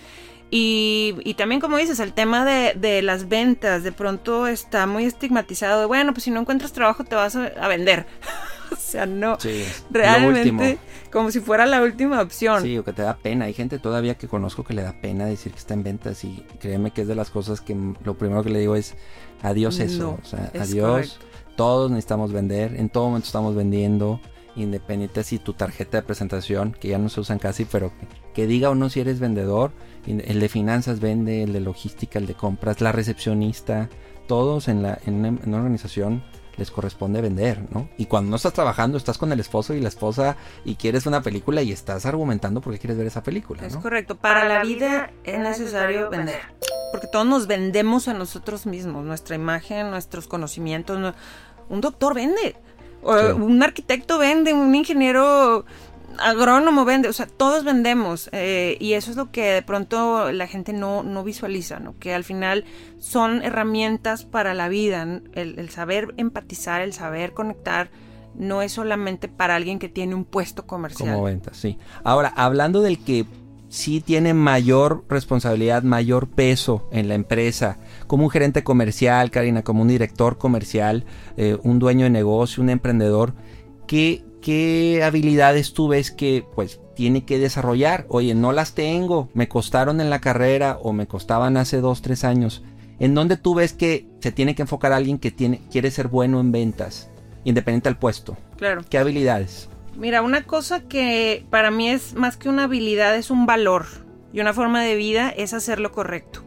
Y, 0.49 1.15
y 1.23 1.33
también, 1.33 1.59
como 1.59 1.77
dices, 1.77 1.99
el 1.99 2.13
tema 2.13 2.45
de, 2.45 2.73
de 2.75 3.01
las 3.01 3.27
ventas, 3.27 3.83
de 3.83 3.91
pronto 3.91 4.45
está 4.47 4.85
muy 4.85 5.05
estigmatizado. 5.05 5.79
de, 5.81 5.85
Bueno, 5.87 6.13
pues 6.13 6.25
si 6.25 6.31
no 6.31 6.39
encuentras 6.41 6.71
trabajo 6.73 7.03
te 7.03 7.15
vas 7.15 7.35
a, 7.35 7.45
a 7.59 7.67
vender. 7.67 8.05
o 8.77 8.79
sea, 8.79 9.05
no. 9.05 9.39
Sí. 9.39 9.63
Realmente, 9.89 10.77
como 11.11 11.31
si 11.31 11.39
fuera 11.39 11.65
la 11.65 11.81
última 11.81 12.21
opción. 12.21 12.61
Sí, 12.61 12.77
o 12.77 12.83
que 12.83 12.93
te 12.93 13.01
da 13.01 13.17
pena. 13.17 13.45
Hay 13.45 13.53
gente 13.53 13.79
todavía 13.79 14.15
que 14.15 14.27
conozco 14.27 14.63
que 14.63 14.73
le 14.73 14.81
da 14.81 14.93
pena 14.99 15.25
decir 15.25 15.51
que 15.51 15.59
está 15.59 15.73
en 15.73 15.83
ventas 15.83 16.23
y 16.23 16.45
créeme 16.59 16.91
que 16.91 17.01
es 17.01 17.07
de 17.07 17.15
las 17.15 17.29
cosas 17.29 17.61
que 17.61 17.75
lo 18.03 18.17
primero 18.17 18.43
que 18.43 18.49
le 18.49 18.59
digo 18.59 18.75
es 18.75 18.95
adiós 19.41 19.79
eso. 19.79 20.03
No, 20.03 20.19
o 20.21 20.25
sea, 20.25 20.49
es 20.53 20.71
adiós. 20.71 20.89
correcto. 20.89 21.25
Todos 21.55 21.91
necesitamos 21.91 22.31
vender. 22.31 22.75
En 22.75 22.89
todo 22.89 23.05
momento 23.05 23.27
estamos 23.27 23.55
vendiendo. 23.55 24.19
Independiente 24.55 25.23
si 25.23 25.39
tu 25.39 25.53
tarjeta 25.53 25.97
de 25.97 26.03
presentación, 26.03 26.75
que 26.79 26.89
ya 26.89 26.99
no 26.99 27.09
se 27.09 27.19
usan 27.19 27.39
casi, 27.39 27.65
pero 27.65 27.91
que, 27.97 28.07
que 28.35 28.47
diga 28.47 28.69
o 28.69 28.75
no 28.75 28.89
si 28.89 28.99
eres 28.99 29.19
vendedor. 29.19 29.71
El 30.05 30.39
de 30.39 30.49
finanzas 30.49 30.99
vende, 30.99 31.43
el 31.43 31.53
de 31.53 31.59
logística, 31.59 32.19
el 32.19 32.27
de 32.27 32.35
compras, 32.35 32.81
la 32.81 32.91
recepcionista. 32.91 33.89
Todos 34.27 34.67
en, 34.67 34.83
la, 34.83 34.99
en, 35.05 35.15
una, 35.15 35.27
en 35.29 35.39
una 35.45 35.57
organización 35.57 36.23
les 36.57 36.69
corresponde 36.71 37.21
vender, 37.21 37.63
¿no? 37.71 37.89
Y 37.97 38.05
cuando 38.05 38.29
no 38.29 38.35
estás 38.35 38.53
trabajando, 38.53 38.97
estás 38.97 39.17
con 39.17 39.31
el 39.31 39.39
esposo 39.39 39.73
y 39.73 39.79
la 39.81 39.87
esposa 39.89 40.37
y 40.65 40.75
quieres 40.75 41.05
una 41.05 41.21
película 41.21 41.61
y 41.61 41.71
estás 41.71 42.05
argumentando 42.05 42.61
por 42.61 42.73
qué 42.73 42.79
quieres 42.79 42.97
ver 42.97 43.07
esa 43.07 43.23
película, 43.23 43.65
Es 43.65 43.73
¿no? 43.75 43.81
correcto. 43.81 44.15
Para 44.15 44.45
la 44.47 44.61
vida 44.63 45.11
es 45.23 45.39
necesario 45.39 46.09
vender. 46.09 46.41
Porque 46.91 47.07
todos 47.07 47.25
nos 47.25 47.47
vendemos 47.47 48.07
a 48.07 48.13
nosotros 48.13 48.65
mismos, 48.67 49.03
nuestra 49.03 49.35
imagen, 49.35 49.89
nuestros 49.89 50.27
conocimientos. 50.27 50.99
no- 50.99 51.15
Un 51.69 51.81
doctor 51.81 52.13
vende. 52.13 52.55
O 53.01 53.17
Sí. 53.17 53.25
Un 53.33 53.61
arquitecto 53.63 54.17
vende, 54.17 54.53
un 54.53 54.73
ingeniero 54.75 55.65
agrónomo 56.19 56.85
vende, 56.85 57.07
o 57.09 57.13
sea, 57.13 57.27
todos 57.27 57.63
vendemos 57.63 58.29
eh, 58.31 58.77
y 58.79 58.93
eso 58.93 59.11
es 59.11 59.17
lo 59.17 59.31
que 59.31 59.45
de 59.45 59.61
pronto 59.61 60.31
la 60.31 60.47
gente 60.47 60.73
no, 60.73 61.03
no 61.03 61.23
visualiza, 61.23 61.79
¿no? 61.79 61.97
Que 61.99 62.13
al 62.13 62.23
final 62.23 62.65
son 62.99 63.41
herramientas 63.41 64.25
para 64.25 64.53
la 64.53 64.69
vida, 64.69 65.21
el, 65.33 65.69
saber 65.69 66.13
empatizar, 66.17 66.81
el 66.81 66.93
saber 66.93 67.33
conectar, 67.33 67.89
no 68.35 68.61
es 68.61 68.71
solamente 68.71 69.27
para 69.27 69.55
alguien 69.55 69.79
que 69.79 69.89
tiene 69.89 70.15
un 70.15 70.25
puesto 70.25 70.65
comercial. 70.65 71.13
Como 71.13 71.23
ventas, 71.23 71.57
sí. 71.57 71.77
Ahora, 72.03 72.33
hablando 72.35 72.81
del 72.81 73.03
que 73.03 73.25
sí 73.69 74.01
tiene 74.01 74.33
mayor 74.33 75.05
responsabilidad, 75.09 75.83
mayor 75.83 76.27
peso 76.27 76.87
en 76.91 77.07
la 77.07 77.15
empresa, 77.15 77.79
como 78.07 78.23
un 78.23 78.29
gerente 78.29 78.63
comercial, 78.63 79.31
Karina, 79.31 79.63
como 79.63 79.81
un 79.81 79.87
director 79.87 80.37
comercial, 80.37 81.05
eh, 81.37 81.57
un 81.63 81.79
dueño 81.79 82.03
de 82.05 82.11
negocio, 82.11 82.61
un 82.61 82.69
emprendedor, 82.69 83.33
¿qué, 83.87 84.23
¿qué 84.43 85.01
habilidades 85.03 85.73
tú 85.73 85.87
ves 85.87 86.11
que 86.11 86.45
pues 86.53 86.79
tiene 86.95 87.25
que 87.25 87.39
desarrollar? 87.39 88.05
Oye, 88.09 88.35
no 88.35 88.51
las 88.51 88.75
tengo, 88.75 89.29
me 89.33 89.47
costaron 89.47 90.01
en 90.01 90.09
la 90.09 90.21
carrera 90.21 90.77
o 90.83 90.93
me 90.93 91.07
costaban 91.07 91.57
hace 91.57 91.77
dos, 91.77 92.01
tres 92.01 92.23
años. 92.23 92.63
¿En 92.99 93.15
dónde 93.15 93.37
tú 93.37 93.55
ves 93.55 93.73
que 93.73 94.05
se 94.19 94.31
tiene 94.31 94.53
que 94.53 94.61
enfocar 94.61 94.91
a 94.91 94.97
alguien 94.97 95.17
que 95.17 95.31
tiene, 95.31 95.61
quiere 95.71 95.89
ser 95.89 96.09
bueno 96.09 96.39
en 96.39 96.51
ventas, 96.51 97.09
independiente 97.45 97.89
del 97.89 97.97
puesto? 97.97 98.37
Claro. 98.57 98.81
¿Qué 98.87 98.97
habilidades? 98.97 99.69
Mira, 99.95 100.21
una 100.21 100.43
cosa 100.43 100.81
que 100.81 101.45
para 101.49 101.71
mí 101.71 101.89
es 101.89 102.13
más 102.13 102.37
que 102.37 102.49
una 102.49 102.65
habilidad, 102.65 103.15
es 103.15 103.31
un 103.31 103.45
valor 103.45 103.85
y 104.33 104.41
una 104.41 104.53
forma 104.53 104.83
de 104.83 104.95
vida 104.95 105.29
es 105.29 105.53
hacer 105.53 105.79
lo 105.79 105.91
correcto 105.91 106.43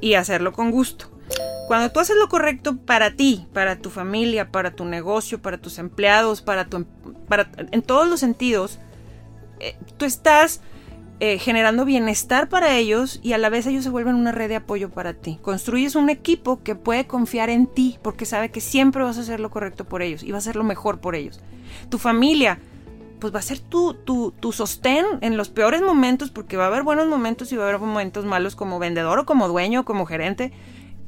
y 0.00 0.14
hacerlo 0.14 0.52
con 0.52 0.70
gusto. 0.70 1.10
Cuando 1.68 1.92
tú 1.92 2.00
haces 2.00 2.16
lo 2.16 2.30
correcto 2.30 2.78
para 2.78 3.10
ti, 3.14 3.46
para 3.52 3.76
tu 3.76 3.90
familia, 3.90 4.50
para 4.50 4.70
tu 4.70 4.86
negocio, 4.86 5.42
para 5.42 5.58
tus 5.58 5.78
empleados, 5.78 6.40
para 6.40 6.64
tu, 6.64 6.78
em- 6.78 6.86
para, 7.28 7.50
en 7.58 7.82
todos 7.82 8.08
los 8.08 8.20
sentidos, 8.20 8.78
eh, 9.60 9.76
tú 9.98 10.06
estás 10.06 10.62
eh, 11.20 11.38
generando 11.38 11.84
bienestar 11.84 12.48
para 12.48 12.74
ellos 12.76 13.20
y 13.22 13.34
a 13.34 13.38
la 13.38 13.50
vez 13.50 13.66
ellos 13.66 13.84
se 13.84 13.90
vuelven 13.90 14.14
una 14.14 14.32
red 14.32 14.48
de 14.48 14.56
apoyo 14.56 14.88
para 14.88 15.12
ti. 15.12 15.38
Construyes 15.42 15.94
un 15.94 16.08
equipo 16.08 16.62
que 16.62 16.74
puede 16.74 17.06
confiar 17.06 17.50
en 17.50 17.66
ti 17.66 17.98
porque 18.02 18.24
sabe 18.24 18.50
que 18.50 18.62
siempre 18.62 19.02
vas 19.02 19.18
a 19.18 19.20
hacer 19.20 19.38
lo 19.38 19.50
correcto 19.50 19.84
por 19.84 20.00
ellos 20.00 20.22
y 20.22 20.32
vas 20.32 20.46
a 20.46 20.50
hacer 20.50 20.56
lo 20.56 20.64
mejor 20.64 21.00
por 21.00 21.14
ellos. 21.16 21.38
Tu 21.90 21.98
familia, 21.98 22.60
pues 23.20 23.34
va 23.34 23.40
a 23.40 23.42
ser 23.42 23.58
tu, 23.58 23.92
tu, 23.92 24.32
tu 24.40 24.52
sostén 24.52 25.04
en 25.20 25.36
los 25.36 25.50
peores 25.50 25.82
momentos 25.82 26.30
porque 26.30 26.56
va 26.56 26.64
a 26.64 26.68
haber 26.68 26.82
buenos 26.82 27.08
momentos 27.08 27.52
y 27.52 27.56
va 27.56 27.64
a 27.64 27.68
haber 27.68 27.80
momentos 27.80 28.24
malos 28.24 28.56
como 28.56 28.78
vendedor 28.78 29.18
o 29.18 29.26
como 29.26 29.48
dueño 29.48 29.80
o 29.80 29.84
como 29.84 30.06
gerente. 30.06 30.52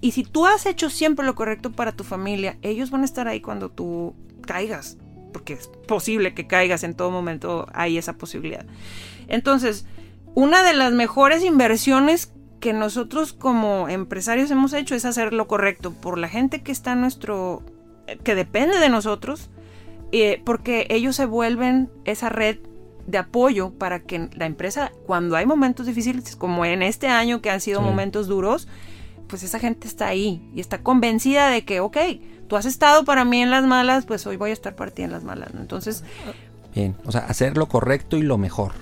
Y 0.00 0.12
si 0.12 0.24
tú 0.24 0.46
has 0.46 0.66
hecho 0.66 0.88
siempre 0.90 1.26
lo 1.26 1.34
correcto 1.34 1.72
para 1.72 1.92
tu 1.92 2.04
familia, 2.04 2.56
ellos 2.62 2.90
van 2.90 3.02
a 3.02 3.04
estar 3.04 3.28
ahí 3.28 3.40
cuando 3.40 3.68
tú 3.70 4.14
caigas, 4.46 4.96
porque 5.32 5.52
es 5.54 5.68
posible 5.86 6.34
que 6.34 6.46
caigas 6.46 6.84
en 6.84 6.94
todo 6.94 7.10
momento, 7.10 7.66
hay 7.74 7.98
esa 7.98 8.14
posibilidad. 8.14 8.64
Entonces, 9.28 9.84
una 10.34 10.62
de 10.62 10.74
las 10.74 10.92
mejores 10.92 11.44
inversiones 11.44 12.32
que 12.60 12.72
nosotros 12.72 13.32
como 13.32 13.88
empresarios 13.88 14.50
hemos 14.50 14.72
hecho 14.72 14.94
es 14.94 15.04
hacer 15.04 15.32
lo 15.32 15.46
correcto 15.48 15.92
por 15.92 16.18
la 16.18 16.28
gente 16.28 16.62
que 16.62 16.72
está 16.72 16.92
en 16.92 17.00
nuestro, 17.00 17.62
que 18.22 18.34
depende 18.34 18.78
de 18.78 18.88
nosotros, 18.88 19.50
eh, 20.12 20.42
porque 20.44 20.86
ellos 20.90 21.16
se 21.16 21.26
vuelven 21.26 21.90
esa 22.04 22.28
red 22.28 22.58
de 23.06 23.18
apoyo 23.18 23.70
para 23.70 24.00
que 24.00 24.28
la 24.34 24.46
empresa, 24.46 24.92
cuando 25.06 25.36
hay 25.36 25.46
momentos 25.46 25.86
difíciles, 25.86 26.36
como 26.36 26.64
en 26.64 26.82
este 26.82 27.08
año 27.08 27.40
que 27.40 27.50
han 27.50 27.60
sido 27.60 27.80
Sí. 27.80 27.86
momentos 27.86 28.28
duros, 28.28 28.68
pues 29.30 29.42
esa 29.44 29.58
gente 29.60 29.86
está 29.88 30.08
ahí 30.08 30.42
y 30.54 30.60
está 30.60 30.82
convencida 30.82 31.48
de 31.48 31.64
que, 31.64 31.80
ok, 31.80 31.96
tú 32.48 32.56
has 32.56 32.66
estado 32.66 33.04
para 33.04 33.24
mí 33.24 33.40
en 33.40 33.50
las 33.50 33.64
malas, 33.64 34.04
pues 34.04 34.26
hoy 34.26 34.36
voy 34.36 34.50
a 34.50 34.52
estar 34.52 34.74
para 34.74 34.90
ti 34.90 35.02
en 35.02 35.12
las 35.12 35.22
malas. 35.24 35.54
¿no? 35.54 35.60
Entonces, 35.60 36.02
Bien, 36.74 36.96
o 37.04 37.12
sea, 37.12 37.22
hacer 37.22 37.56
lo 37.56 37.66
correcto 37.68 38.16
y 38.16 38.22
lo 38.22 38.36
mejor. 38.38 38.72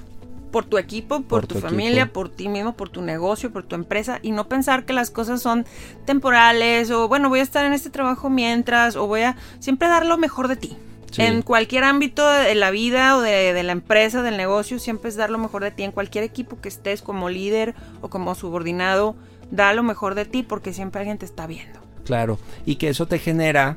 por 0.51 0.65
tu 0.65 0.79
equipo, 0.79 1.21
por, 1.21 1.43
Por 1.43 1.47
tu, 1.47 1.55
tu 1.57 1.61
familia, 1.61 2.03
equipo. 2.05 2.15
por 2.21 2.29
ti 2.31 2.49
mismo, 2.49 2.73
por 2.75 2.89
tu 2.89 3.03
negocio, 3.03 3.53
por 3.53 3.65
tu 3.65 3.75
empresa 3.77 4.19
y 4.23 4.31
no 4.33 4.49
pensar 4.49 4.85
que 4.87 4.93
las 4.95 5.11
cosas 5.11 5.43
son 5.43 5.67
temporales 6.07 6.91
o 6.91 7.07
bueno, 7.09 7.29
voy 7.29 7.41
a 7.41 7.43
estar 7.43 7.65
en 7.67 7.73
este 7.75 7.91
trabajo 7.91 8.31
mientras 8.31 8.97
o 8.97 9.07
voy 9.07 9.23
a 9.23 9.37
siempre 9.61 9.89
dar 9.89 10.07
lo 10.07 10.17
mejor 10.19 10.49
de 10.49 10.57
ti. 10.57 10.77
Sí. 11.11 11.23
En 11.23 11.41
cualquier 11.43 11.85
ámbito 11.85 12.27
de 12.29 12.55
la 12.55 12.71
vida 12.71 13.17
o 13.17 13.21
de, 13.23 13.53
de 13.55 13.63
la 13.63 13.73
empresa, 13.73 14.21
del 14.23 14.37
negocio, 14.37 14.79
siempre 14.79 15.09
es 15.09 15.17
dar 15.17 15.31
lo 15.31 15.39
mejor 15.39 15.63
de 15.63 15.71
ti. 15.71 15.83
En 15.83 15.93
cualquier 15.93 16.25
equipo 16.25 16.61
que 16.61 16.69
estés 16.69 17.01
como 17.01 17.31
líder 17.31 17.75
o 18.03 18.09
como 18.11 18.35
subordinado, 18.35 19.17
da 19.51 19.73
lo 19.73 19.83
mejor 19.83 20.15
de 20.15 20.25
ti 20.25 20.43
porque 20.43 20.73
siempre 20.73 21.01
alguien 21.01 21.19
te 21.19 21.27
está 21.27 21.47
viendo. 21.47 21.81
Claro. 22.05 22.39
Y 22.67 22.77
que 22.77 22.89
eso 22.89 23.07
te 23.07 23.19
genera 23.19 23.77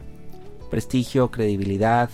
prestigio, 0.70 1.32
credibilidad, 1.32 2.10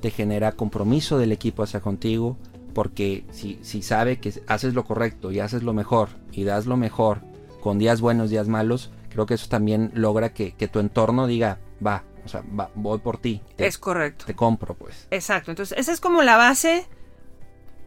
te 0.00 0.10
genera 0.10 0.52
compromiso 0.52 1.18
del 1.18 1.32
equipo 1.32 1.62
hacia 1.62 1.80
contigo. 1.80 2.36
Porque 2.74 3.24
si, 3.32 3.58
si 3.62 3.82
sabe 3.82 4.20
que 4.20 4.32
haces 4.46 4.74
lo 4.74 4.84
correcto 4.84 5.32
y 5.32 5.40
haces 5.40 5.62
lo 5.62 5.72
mejor 5.72 6.08
y 6.30 6.44
das 6.44 6.66
lo 6.66 6.76
mejor 6.76 7.20
con 7.60 7.78
días 7.78 8.00
buenos, 8.00 8.30
días 8.30 8.48
malos, 8.48 8.90
creo 9.10 9.26
que 9.26 9.34
eso 9.34 9.48
también 9.48 9.90
logra 9.94 10.32
que, 10.32 10.52
que 10.52 10.68
tu 10.68 10.78
entorno 10.78 11.26
diga, 11.26 11.58
va, 11.84 12.04
o 12.24 12.28
sea, 12.28 12.42
va, 12.58 12.70
voy 12.74 12.98
por 12.98 13.18
ti, 13.18 13.42
te, 13.56 13.66
es 13.66 13.78
correcto. 13.78 14.24
te 14.24 14.34
compro 14.34 14.74
pues. 14.74 15.06
Exacto. 15.10 15.50
Entonces, 15.50 15.76
esa 15.78 15.92
es 15.92 16.00
como 16.00 16.22
la 16.22 16.36
base, 16.36 16.86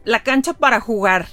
la 0.03 0.23
cancha 0.23 0.53
para 0.53 0.79
jugar, 0.79 1.27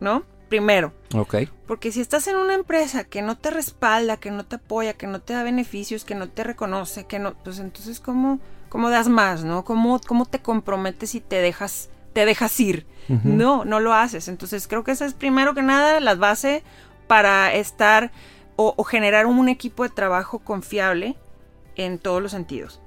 ¿no? 0.00 0.24
Primero. 0.54 0.92
Ok, 1.16 1.34
Porque 1.66 1.90
si 1.90 2.00
estás 2.00 2.28
en 2.28 2.36
una 2.36 2.54
empresa 2.54 3.02
que 3.02 3.22
no 3.22 3.36
te 3.36 3.50
respalda, 3.50 4.18
que 4.18 4.30
no 4.30 4.46
te 4.46 4.54
apoya, 4.54 4.92
que 4.92 5.08
no 5.08 5.20
te 5.20 5.32
da 5.32 5.42
beneficios, 5.42 6.04
que 6.04 6.14
no 6.14 6.28
te 6.28 6.44
reconoce, 6.44 7.06
que 7.06 7.18
no, 7.18 7.34
pues 7.42 7.58
entonces 7.58 7.98
cómo, 7.98 8.38
cómo 8.68 8.88
das 8.88 9.08
más, 9.08 9.42
¿no? 9.42 9.64
¿Cómo, 9.64 10.00
cómo 10.06 10.26
te 10.26 10.38
comprometes 10.38 11.16
y 11.16 11.20
te 11.20 11.40
dejas, 11.40 11.90
te 12.12 12.24
dejas 12.24 12.60
ir? 12.60 12.86
No, 13.24 13.64
no 13.64 13.80
lo 13.80 13.94
haces. 13.94 14.28
Entonces 14.28 14.68
creo 14.68 14.84
que 14.84 14.92
esa 14.92 15.06
es 15.06 15.14
primero 15.14 15.54
que 15.54 15.62
nada 15.62 15.98
la 15.98 16.14
base 16.14 16.62
para 17.08 17.52
estar 17.52 18.12
o, 18.54 18.74
o 18.76 18.84
generar 18.84 19.26
un 19.26 19.48
equipo 19.48 19.82
de 19.82 19.88
trabajo 19.90 20.38
confiable 20.38 21.16
en 21.74 21.98
todos 21.98 22.22
los 22.22 22.30
sentidos. 22.30 22.80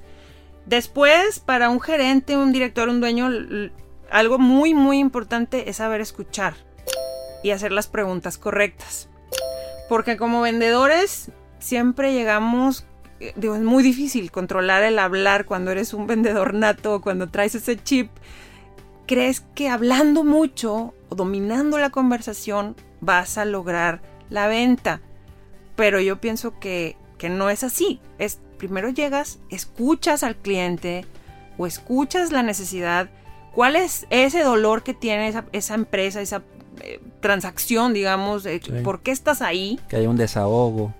Después, 0.65 1.41
para 1.41 1.69
un 1.69 1.81
gerente, 1.81 2.37
un 2.37 2.53
director, 2.53 2.87
un 2.87 3.01
dueño, 3.01 3.29
algo 4.09 4.39
muy, 4.39 4.73
muy 4.73 4.99
importante 4.99 5.69
es 5.69 5.75
saber 5.75 5.99
escuchar 5.99 6.66
y 7.47 7.51
hacer 7.51 7.71
las 7.71 7.87
preguntas 7.87 8.37
correctas. 8.37 9.07
Porque 9.87 10.17
como 10.17 10.41
vendedores 10.41 11.31
siempre 11.59 12.13
llegamos, 12.13 12.85
eh, 13.21 13.31
digo, 13.37 13.55
es 13.55 13.61
muy 13.61 13.83
difícil 13.83 14.31
controlar 14.31 14.83
el 14.83 14.99
hablar 14.99 15.45
cuando 15.45 15.71
eres 15.71 15.93
un 15.93 16.07
vendedor 16.07 16.53
nato 16.53 17.01
cuando 17.01 17.29
traes 17.29 17.55
ese 17.55 17.81
chip. 17.81 18.11
Crees 19.05 19.39
que 19.55 19.69
hablando 19.69 20.25
mucho 20.25 20.93
o 21.07 21.15
dominando 21.15 21.77
la 21.77 21.89
conversación 21.89 22.75
vas 22.99 23.37
a 23.37 23.45
lograr 23.45 24.01
la 24.29 24.47
venta. 24.47 24.99
Pero 25.77 26.01
yo 26.01 26.19
pienso 26.19 26.59
que, 26.59 26.97
que 27.17 27.29
no 27.29 27.49
es 27.49 27.63
así. 27.63 28.01
Es 28.17 28.39
primero 28.57 28.89
llegas, 28.89 29.39
escuchas 29.49 30.23
al 30.23 30.35
cliente 30.35 31.05
o 31.57 31.65
escuchas 31.65 32.33
la 32.33 32.43
necesidad, 32.43 33.09
cuál 33.57 33.75
es 33.75 34.05
ese 34.09 34.43
dolor 34.43 34.83
que 34.83 34.93
tiene 34.93 35.33
esa, 35.51 35.73
empresa, 35.73 36.21
esa 36.21 36.43
eh, 36.81 36.99
transacción, 37.19 37.93
digamos, 37.93 38.47
por 38.83 39.01
qué 39.01 39.11
estás 39.11 39.41
ahí. 39.41 39.79
Que 39.89 39.97
haya 39.97 40.09
un 40.09 40.17
desahogo. 40.17 40.93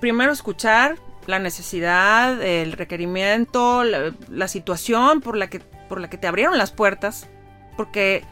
Primero 0.00 0.32
escuchar 0.32 0.96
la 1.26 1.38
necesidad, 1.38 2.42
el 2.42 2.72
requerimiento, 2.72 3.84
la, 3.84 4.48
situación 4.48 5.20
por 5.20 5.36
la, 5.36 5.48
que, 5.48 5.60
por 5.60 6.00
la 6.00 6.10
que 6.10 6.18
te 6.18 6.26
abrieron 6.26 6.58
las 6.58 6.72
puertas, 6.72 7.28
porque 7.76 8.24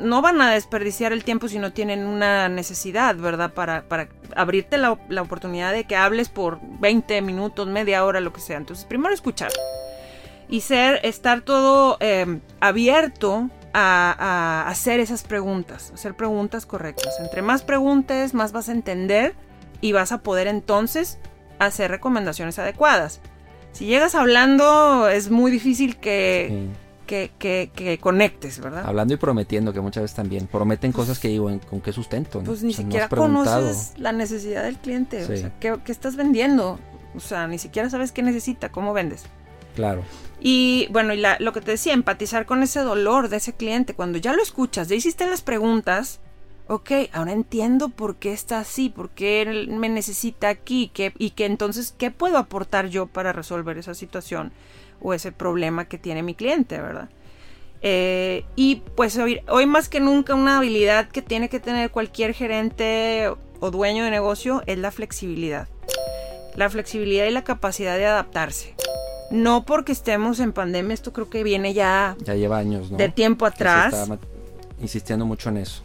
no 0.00 0.22
van 0.22 0.40
a 0.40 0.52
desperdiciar 0.52 1.12
el 1.12 1.24
tiempo 1.24 1.48
si 1.48 1.58
no 1.58 1.72
tienen 1.72 2.06
una 2.06 2.48
necesidad, 2.48 3.16
¿verdad? 3.16 3.52
Para, 3.52 3.82
para 3.88 4.08
abrirte 4.34 4.78
la, 4.78 4.92
oportunidad 4.92 5.72
de 5.72 5.84
que 5.84 5.96
hables 5.96 6.28
por 6.28 6.58
20 6.80 7.20
minutos, 7.22 7.68
media 7.68 8.04
hora, 8.04 8.20
lo 8.20 8.32
que 8.32 8.40
sea. 8.40 8.56
Entonces, 8.56 8.84
primero 8.84 9.14
escuchar. 9.14 9.50
Y 10.48 10.60
ser, 10.60 11.00
estar 11.02 11.40
todo 11.40 11.96
em, 12.00 12.40
abierto 12.60 13.50
a, 13.74 14.64
hacer 14.68 15.00
esas 15.00 15.22
preguntas, 15.22 15.90
hacer 15.92 16.14
preguntas 16.14 16.64
correctas. 16.64 17.14
Entre 17.20 17.42
más 17.42 17.62
preguntes, 17.62 18.32
más 18.32 18.52
vas 18.52 18.68
a 18.68 18.72
entender 18.72 19.34
y 19.80 19.92
vas 19.92 20.12
a 20.12 20.18
poder 20.22 20.46
entonces 20.46 21.18
hacer 21.58 21.90
recomendaciones 21.90 22.58
adecuadas. 22.58 23.20
Si 23.72 23.86
llegas 23.86 24.14
hablando, 24.14 25.08
es 25.08 25.30
muy 25.30 25.50
difícil 25.50 25.96
que 25.96 26.70
que, 27.06 27.98
conectes, 28.00 28.60
¿verdad? 28.60 28.84
Hablando 28.86 29.14
y 29.14 29.16
prometiendo, 29.16 29.72
que 29.72 29.80
muchas 29.80 30.02
veces 30.02 30.16
también 30.16 30.46
prometen 30.46 30.92
cosas 30.92 31.18
que 31.18 31.28
digo, 31.28 31.50
¿con 31.68 31.80
qué 31.80 31.92
sustento? 31.92 32.42
Pues 32.42 32.62
ni 32.62 32.72
siquiera 32.72 33.08
conoces 33.08 33.92
la 33.98 34.12
necesidad 34.12 34.64
del 34.64 34.78
cliente, 34.78 35.24
o 35.24 35.26
sea, 35.26 35.52
¿qué, 35.60 35.78
estás 35.86 36.16
vendiendo? 36.16 36.78
O 37.14 37.20
sea, 37.20 37.46
ni 37.46 37.58
siquiera 37.58 37.90
sabes 37.90 38.12
qué 38.12 38.22
necesita, 38.22 38.70
cómo 38.70 38.92
vendes. 38.92 39.24
Claro. 39.74 40.02
Y 40.40 40.88
bueno, 40.90 41.14
y 41.14 41.22
lo 41.38 41.52
que 41.52 41.60
te 41.60 41.72
decía, 41.72 41.94
empatizar 41.94 42.46
con 42.46 42.62
ese 42.62 42.80
dolor 42.80 43.28
de 43.28 43.38
ese 43.38 43.54
cliente, 43.54 43.94
cuando 43.94 44.18
ya 44.18 44.32
lo 44.32 44.42
escuchas, 44.42 44.88
ya 44.88 44.94
hiciste 44.94 45.26
las 45.26 45.42
preguntas, 45.42 46.20
ok, 46.66 46.90
ahora 47.12 47.32
entiendo 47.32 47.88
por 47.88 48.16
qué 48.16 48.32
está 48.32 48.58
así, 48.58 48.90
por 48.90 49.10
qué 49.10 49.42
él 49.42 49.68
me 49.68 49.88
necesita 49.88 50.48
aquí, 50.48 50.92
y 51.18 51.30
que 51.30 51.46
entonces, 51.46 51.94
¿qué 51.96 52.10
puedo 52.10 52.36
aportar 52.36 52.88
yo 52.88 53.06
para 53.06 53.32
resolver 53.32 53.78
esa 53.78 53.94
situación? 53.94 54.52
o 55.04 55.14
ese 55.14 55.32
problema 55.32 55.86
que 55.86 55.98
tiene 55.98 56.22
mi 56.22 56.34
cliente, 56.34 56.80
¿verdad? 56.80 57.08
Eh, 57.82 58.44
y 58.56 58.76
pues 58.96 59.18
hoy, 59.18 59.66
más 59.66 59.88
que 59.88 60.00
nunca 60.00 60.34
una 60.34 60.56
habilidad 60.56 61.08
que 61.08 61.20
tiene 61.20 61.50
que 61.50 61.60
tener 61.60 61.90
cualquier 61.90 62.32
gerente 62.32 63.30
o 63.60 63.70
dueño 63.70 64.04
de 64.04 64.10
negocio 64.10 64.62
es 64.66 64.78
la 64.78 64.90
flexibilidad. 64.90 65.68
La 66.56 66.70
flexibilidad 66.70 67.26
y 67.26 67.30
la 67.30 67.44
capacidad 67.44 67.98
de 67.98 68.06
adaptarse. 68.06 68.74
No 69.30 69.64
porque 69.64 69.92
estemos 69.92 70.40
en 70.40 70.52
pandemia, 70.52 70.94
esto 70.94 71.12
creo 71.12 71.30
que 71.30 71.42
viene 71.42 71.74
ya... 71.74 72.16
Ya 72.24 72.34
lleva 72.34 72.58
años, 72.58 72.90
¿no? 72.90 72.96
De 72.96 73.08
tiempo 73.08 73.46
atrás. 73.46 74.08
insistiendo 74.80 75.24
mucho 75.26 75.48
en 75.48 75.58
eso. 75.58 75.82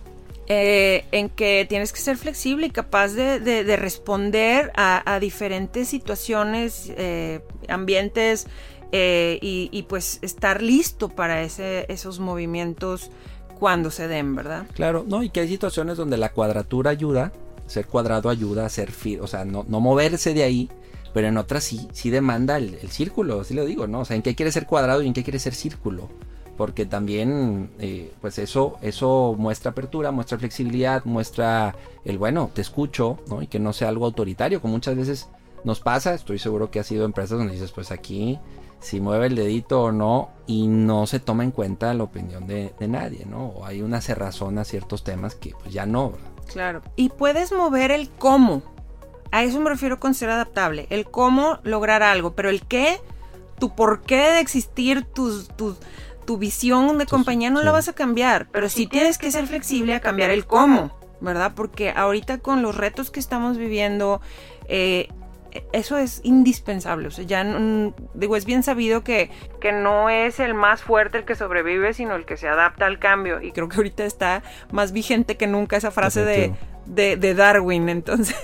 Eh, 0.51 1.05
en 1.11 1.29
que 1.29 1.67
tienes 1.69 1.93
que 1.93 1.99
ser 1.99 2.17
flexible 2.17 2.65
y 2.65 2.69
capaz 2.71 3.09
de, 3.09 3.77
responder 3.77 4.71
a, 4.75 5.19
diferentes 5.21 5.87
situaciones, 5.87 6.91
eh, 6.97 7.41
ambientes, 7.67 8.47
eh, 8.91 9.37
y, 9.41 9.83
pues 9.83 10.17
estar 10.23 10.63
listo 10.63 11.09
para 11.09 11.43
ese, 11.43 11.85
esos 11.89 12.19
movimientos 12.19 13.11
cuando 13.59 13.91
se 13.91 14.07
den, 14.07 14.35
¿verdad? 14.35 14.65
Claro, 14.73 15.05
no, 15.07 15.21
y 15.21 15.29
que 15.29 15.41
hay 15.41 15.47
situaciones 15.47 15.97
donde 15.97 16.17
la 16.17 16.31
cuadratura 16.31 16.89
ayuda, 16.89 17.31
ser 17.67 17.85
cuadrado 17.85 18.29
ayuda 18.29 18.65
a 18.65 18.69
ser, 18.69 18.91
o 19.21 19.27
sea, 19.27 19.45
no, 19.45 19.65
no 19.67 19.79
moverse 19.79 20.33
de 20.33 20.41
ahí, 20.41 20.69
pero 21.13 21.27
en 21.27 21.37
otras 21.37 21.63
sí, 21.63 21.87
sí 21.91 22.09
demanda 22.09 22.57
el, 22.57 22.77
círculo, 22.89 23.41
así 23.41 23.53
lo 23.53 23.65
digo, 23.65 23.87
¿no? 23.87 24.01
O 24.01 24.05
sea, 24.05 24.15
en 24.15 24.21
qué 24.21 24.35
quiere 24.35 24.51
ser 24.51 24.65
cuadrado 24.65 25.01
y 25.01 25.07
en 25.07 25.13
qué 25.13 25.23
quiere 25.23 25.39
ser 25.39 25.55
círculo. 25.55 26.09
Porque 26.57 26.85
también, 26.85 27.71
eh, 27.79 28.11
pues 28.19 28.37
eso, 28.37 28.77
eso 28.81 29.33
muestra 29.37 29.71
apertura, 29.71 30.11
muestra 30.11 30.37
flexibilidad, 30.37 31.05
muestra 31.05 31.73
el 32.03 32.17
bueno, 32.17 32.51
te 32.53 32.61
escucho, 32.61 33.19
¿no? 33.29 33.41
Y 33.41 33.47
que 33.47 33.59
no 33.59 33.71
sea 33.71 33.87
algo 33.87 34.05
autoritario, 34.05 34.61
como 34.61 34.73
muchas 34.73 34.97
veces 34.97 35.29
nos 35.63 35.79
pasa. 35.79 36.13
Estoy 36.13 36.37
seguro 36.37 36.69
que 36.69 36.81
ha 36.81 36.83
sido 36.83 37.05
empresas 37.05 37.37
donde 37.37 37.53
dices, 37.53 37.71
pues 37.71 37.91
aquí 37.91 38.39
si 38.79 39.01
mueve 39.01 39.27
el 39.27 39.35
dedito 39.35 39.83
o 39.83 39.91
no 39.91 40.29
y 40.47 40.67
no 40.67 41.05
se 41.05 41.19
toma 41.19 41.43
en 41.43 41.51
cuenta 41.51 41.93
la 41.93 42.03
opinión 42.03 42.47
de, 42.47 42.73
nadie, 42.87 43.25
¿no? 43.25 43.47
O 43.47 43.65
hay 43.65 43.81
una 43.81 44.01
cerrazón 44.01 44.57
a 44.57 44.63
ciertos 44.63 45.03
temas 45.03 45.35
que 45.35 45.53
pues 45.59 45.73
ya 45.73 45.85
no. 45.85 46.13
Claro. 46.51 46.81
Y 46.95 47.09
puedes 47.09 47.51
mover 47.51 47.91
el 47.91 48.09
cómo. 48.09 48.61
A 49.31 49.43
eso 49.43 49.59
me 49.59 49.69
refiero 49.69 49.99
con 49.99 50.13
ser 50.13 50.29
adaptable. 50.29 50.87
El 50.89 51.05
cómo 51.05 51.59
lograr 51.63 52.03
algo, 52.03 52.33
pero 52.33 52.49
el 52.49 52.63
qué, 52.63 52.99
tu 53.59 53.75
por 53.75 54.01
qué 54.01 54.17
de 54.17 54.39
existir, 54.39 55.03
tus, 55.03 55.49
tu 56.29 56.37
visión 56.37 56.99
de 56.99 57.07
compañía 57.07 57.49
no 57.49 57.63
la 57.63 57.71
vas 57.71 57.87
a 57.87 57.93
cambiar, 57.93 58.47
pero 58.51 58.69
sí 58.69 58.85
tienes 58.85 59.17
que 59.17 59.31
ser 59.31 59.47
flexible 59.47 59.95
a 59.95 59.99
cambiar 59.99 60.29
el 60.29 60.45
cómo, 60.45 60.91
¿verdad? 61.21 61.53
Porque 61.55 61.89
ahorita 61.89 62.37
con 62.37 62.61
los 62.61 62.77
retos 62.77 63.09
que 63.09 63.19
estamos 63.19 63.57
viviendo, 63.57 64.21
eh, 64.67 65.09
eso 65.73 65.97
es 65.97 66.21
indispensable. 66.23 67.07
O 67.07 67.11
sea, 67.11 67.25
ya 67.25 67.43
digo, 68.13 68.35
es 68.35 68.45
bien 68.45 68.61
sabido 68.61 69.03
que, 69.03 69.31
que 69.59 69.71
no 69.71 70.11
es 70.11 70.39
el 70.39 70.53
más 70.53 70.83
fuerte 70.83 71.17
el 71.17 71.25
que 71.25 71.33
sobrevive, 71.33 71.95
sino 71.95 72.15
el 72.15 72.25
que 72.25 72.37
se 72.37 72.47
adapta 72.47 72.85
al 72.85 72.99
cambio. 72.99 73.41
Y 73.41 73.51
creo 73.51 73.67
que 73.67 73.77
ahorita 73.77 74.05
está 74.05 74.43
más 74.71 74.91
vigente 74.91 75.35
que 75.35 75.47
nunca 75.47 75.77
esa 75.77 75.89
frase 75.89 76.23
de, 76.23 76.53
de, 76.89 77.33
Darwin. 77.33 77.89
Entonces. 77.89 78.35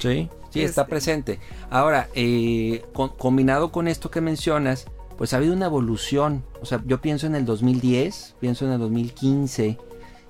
Sí, 0.00 0.28
sí, 0.50 0.62
está 0.62 0.82
este. 0.82 0.90
presente. 0.90 1.40
Ahora, 1.70 2.08
eh, 2.14 2.84
combinado 3.16 3.72
con 3.72 3.88
esto 3.88 4.10
que 4.10 4.20
mencionas, 4.20 4.86
pues 5.16 5.32
ha 5.32 5.38
habido 5.38 5.54
una 5.54 5.66
evolución. 5.66 6.44
O 6.60 6.66
sea, 6.66 6.82
yo 6.84 7.00
pienso 7.00 7.26
en 7.26 7.34
el 7.34 7.44
2010, 7.44 8.36
pienso 8.40 8.66
en 8.66 8.72
el 8.72 8.78
2015 8.80 9.78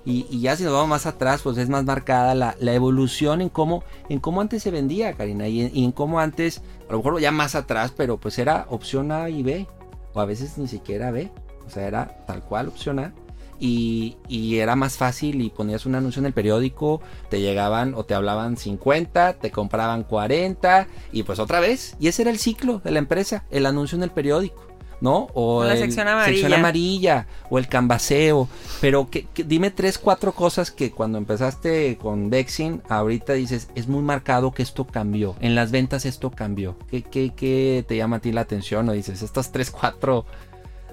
y, 0.07 0.41
ya 0.41 0.55
si 0.55 0.65
nos 0.65 0.73
vamos 0.75 0.89
más 0.89 1.07
atrás, 1.07 1.41
pues 1.43 1.57
es 1.57 1.69
más 1.71 1.85
marcada 1.85 2.35
la, 2.35 2.75
evolución 2.75 3.41
en 3.41 3.49
cómo, 3.49 3.85
en 4.11 4.21
cómo 4.21 4.43
antes 4.43 4.63
se 4.63 4.71
vendía, 4.71 5.15
Karina, 5.15 5.49
y 5.49 5.83
en, 5.83 5.93
cómo 5.93 6.21
antes, 6.21 6.61
a 6.89 6.93
lo 6.93 6.99
mejor 6.99 7.21
ya 7.21 7.31
más 7.31 7.55
atrás, 7.55 7.93
pero 7.97 8.19
pues 8.19 8.39
era 8.39 8.67
opción 8.69 9.13
A 9.13 9.31
y 9.31 9.43
B, 9.43 9.67
o 10.13 10.21
a 10.21 10.27
veces 10.27 10.59
ni 10.59 10.69
siquiera 10.69 11.11
B, 11.11 11.31
o 11.67 11.71
sea, 11.71 11.87
era 11.87 12.25
tal 12.27 12.43
cual 12.43 12.69
opción 12.69 12.99
A. 12.99 13.15
Y, 13.61 14.17
y, 14.29 14.59
era 14.59 14.77
más 14.77 14.97
fácil 14.97 15.41
y 15.41 15.51
ponías 15.51 15.87
un 15.87 15.95
anuncio 15.95 16.21
en 16.21 16.27
el 16.27 16.33
periódico, 16.33 17.01
te 17.31 17.41
llegaban 17.41 17.95
o 17.95 18.05
te 18.05 18.15
hablaban 18.15 18.57
50, 18.57 19.35
te 19.35 19.51
compraban 19.51 20.03
40 20.03 20.89
y 21.13 21.23
pues 21.23 21.39
otra 21.39 21.61
vez. 21.61 21.97
Y 22.01 22.09
ese 22.09 22.23
era 22.23 22.31
el 22.31 22.39
ciclo 22.39 22.81
de 22.85 22.91
la 22.91 22.99
empresa, 22.99 23.45
el 23.51 23.67
anuncio 23.67 23.97
en 23.97 24.03
el 24.03 24.11
periódico. 24.11 24.75
¿no? 25.01 25.29
O, 25.35 25.65
la 25.65 25.77
sección, 25.77 26.09
amarilla. 26.09 27.27
o 27.51 27.59
el 27.59 27.69
cambaseo. 27.69 28.49
Pero 28.81 29.11
que, 29.11 29.27
dime 29.45 29.71
tres, 29.71 29.99
cuatro 29.99 30.33
cosas 30.33 30.71
que 30.71 30.93
cuando 30.93 31.19
empezaste 31.19 31.99
con 31.99 32.31
Dexin, 32.31 32.83
ahorita 32.89 33.35
dices, 33.35 33.69
es 33.75 33.87
muy 33.87 34.03
marcado 34.03 34.53
que 34.53 34.63
esto 34.63 34.87
cambió. 34.87 35.37
En 35.41 35.55
las 35.55 35.71
ventas 35.71 36.07
esto 36.07 36.31
cambió. 36.31 36.77
¿Qué, 36.91 37.03
qué, 37.03 37.85
te 37.87 37.97
llama 37.97 38.17
a 38.17 38.21
ti 38.21 38.33
la 38.33 38.43
atención? 38.43 38.89
O 38.89 38.93
dices, 38.93 39.21
estas 39.21 39.53
tres, 39.53 39.71
cuatro, 39.71 40.25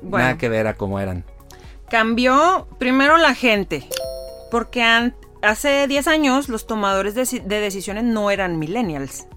nada 0.01 0.37
que 0.37 0.49
ver 0.49 0.67
a 0.67 0.75
cómo 0.75 0.99
eran. 0.99 1.23
Cambió 1.91 2.69
primero 2.79 3.17
la 3.17 3.35
gente. 3.35 3.85
Porque 4.49 4.81
hace 5.41 5.87
10 5.87 6.07
años 6.07 6.47
los 6.47 6.65
tomadores 6.65 7.15
de, 7.15 7.41
decisiones 7.41 8.05
no 8.05 8.31
eran 8.31 8.57
millennials. 8.57 9.27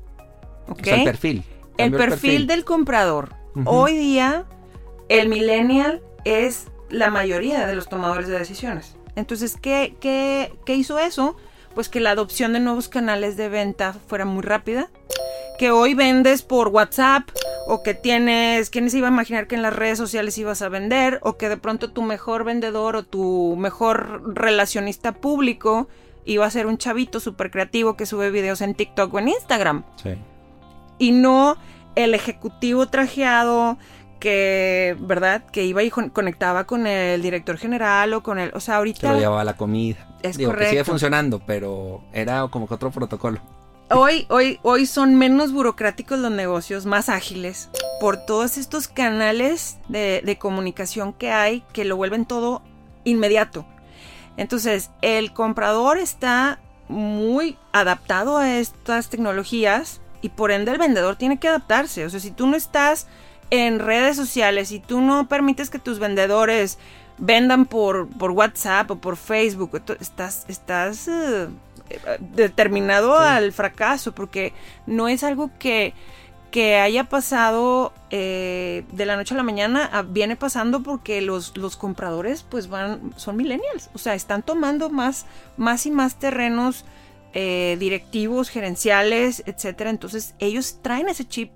¿Ok? 0.69 0.87
el 0.87 1.05
perfil. 1.05 1.45
El 1.77 1.93
perfil, 1.93 2.47
del 2.47 2.65
comprador. 2.65 3.35
Hoy 3.67 3.97
día 3.97 4.45
el 5.09 5.29
millennial 5.29 6.01
es 6.25 6.69
la 6.91 7.11
mayoría 7.11 7.67
de 7.67 7.75
los 7.75 7.89
tomadores 7.89 8.29
de 8.29 8.39
decisiones. 8.39 8.97
Entonces, 9.17 9.57
¿qué, 9.61 9.97
qué, 10.01 10.53
qué 10.65 10.77
hizo 10.77 11.01
eso? 11.01 11.37
Pues 11.75 11.89
que 11.89 11.99
la 11.99 12.13
adopción 12.13 12.53
de 12.53 12.61
nuevos 12.61 12.89
canales 12.89 13.37
de 13.37 13.49
venta 13.49 13.95
fuera 14.07 14.25
muy 14.25 14.43
rápida. 14.43 14.91
Que 15.59 15.71
hoy 15.71 15.95
vendes 15.95 16.43
por 16.43 16.69
WhatsApp 16.69 17.29
o 17.67 17.83
que 17.83 17.95
tienes, 17.95 18.71
¿quién 18.71 18.91
se 18.91 18.99
iba 18.99 19.09
a 19.09 19.11
imaginar 19.11 19.47
que 19.47 19.55
en 19.55 19.63
las 19.63 19.75
redes 19.75 19.99
sociales 19.99 20.37
ibas 20.37 20.63
a 20.63 20.69
vender? 20.69 21.21
O 21.23 21.37
que 21.37 21.49
de 21.49 21.57
pronto 21.57 21.91
tu 21.93 22.03
mejor 22.03 22.45
vendedor 22.45 22.97
o 22.97 23.05
tu 23.05 23.57
mejor 23.57 24.35
relacionista 24.35 25.13
público 25.13 25.89
iba 26.25 26.45
a 26.45 26.51
ser 26.51 26.67
un 26.67 26.79
chavito 26.79 27.21
súper 27.21 27.51
creativo 27.51 27.97
que 27.97 28.07
sube 28.07 28.31
videos 28.31 28.61
en 28.61 28.75
TikTok 28.75 29.15
o 29.15 29.19
en 29.19 29.29
Instagram. 29.29 29.85
Sí. 30.03 30.15
Y 30.99 31.13
no 31.13 31.57
el 31.95 32.15
ejecutivo 32.15 32.89
trajeado 32.89 33.79
que, 34.19 34.97
¿verdad? 35.01 35.45
Que 35.53 35.65
iba 35.65 35.83
y 35.83 35.91
conectaba 35.91 36.65
con 36.65 36.87
el 36.87 37.21
director 37.23 37.59
general 37.59 38.15
o 38.15 38.23
con 38.23 38.39
el, 38.39 38.51
o 38.55 38.61
sea, 38.61 38.77
ahorita... 38.77 39.09
Que 39.09 39.15
lo 39.15 39.21
llevaba 39.21 39.45
la 39.45 39.57
comida. 39.57 40.17
Es 40.23 40.39
Digo, 40.39 40.55
que 40.55 40.67
sigue 40.69 40.85
funcionando, 40.85 41.41
pero 41.47 42.03
era 42.13 42.49
como 42.49 42.67
que 42.67 42.75
otro 42.75 42.91
protocolo. 42.91 43.41
Hoy, 43.97 44.27
hoy, 44.29 44.59
hoy 44.63 44.87
son 44.87 45.15
menos 45.15 45.53
burocráticos 45.53 46.19
los 46.19 46.33
negocios, 46.33 46.85
más 46.85 47.09
ágiles, 47.09 47.71
por 48.01 48.17
todos 48.17 48.59
estos 48.59 48.89
canales 48.89 49.79
de, 49.89 50.37
comunicación 50.41 51.13
que 51.13 51.31
hay 51.31 51.63
que 51.73 51.85
lo 51.85 51.97
vuelven 51.97 52.27
todo 52.27 52.61
inmediato. 53.05 53.65
Entonces, 54.37 54.91
el 55.01 55.33
comprador 55.33 55.99
está 55.99 56.59
muy 56.89 57.57
adaptado 57.71 58.37
a 58.37 58.59
estas 58.59 59.11
tecnologías 59.11 60.01
y 60.23 60.31
por 60.31 60.51
ende 60.51 60.73
el 60.73 60.79
vendedor 60.79 61.15
tiene 61.15 61.39
que 61.39 61.47
adaptarse. 61.47 62.05
O 62.05 62.11
sea, 62.11 62.19
si 62.19 62.33
tú 62.33 62.49
no 62.49 62.57
estás 62.57 63.07
en 63.51 63.79
redes 63.79 64.17
sociales, 64.17 64.71
si 64.71 64.81
tú 64.81 65.01
no 65.03 65.29
permites 65.29 65.71
que 65.71 65.79
tus 65.79 66.01
vendedores 66.01 66.79
vendan 67.19 67.65
por, 67.65 68.09
por 68.09 68.33
WhatsApp 68.33 68.91
o 68.91 68.97
por 68.97 69.17
Facebook, 69.17 69.81
estás, 70.01 70.47
estás 70.49 71.07
eh, 71.07 71.47
determinado 72.21 73.19
al 73.19 73.53
fracaso 73.53 74.13
porque 74.13 74.53
no 74.87 75.09
es 75.09 75.25
algo 75.25 75.51
que, 75.59 75.95
que 76.51 76.77
haya 76.77 77.05
pasado 77.05 77.93
eh, 78.11 78.85
de 78.93 79.07
la 79.07 79.17
noche 79.17 79.35
a 79.35 79.37
la 79.37 79.43
mañana, 79.43 80.07
viene 80.09 80.37
pasando 80.37 80.83
porque 80.83 81.21
los, 81.21 81.57
los 81.57 81.77
compradores 81.77 82.43
pues 82.43 82.69
van, 82.69 83.13
son 83.17 83.37
millennials, 83.37 83.91
o 83.95 83.99
sea, 83.99 84.15
están 84.15 84.43
tomando 84.43 84.91
más, 84.91 85.27
más 85.57 85.87
y 85.87 85.91
más 85.91 86.19
terrenos 86.19 86.85
eh, 87.37 87.77
directivos, 87.81 88.49
gerenciales, 88.49 89.43
etcétera. 89.47 89.91
Entonces 89.91 90.37
ellos 90.39 90.79
traen 90.83 91.09
ese 91.09 91.27
chip 91.27 91.51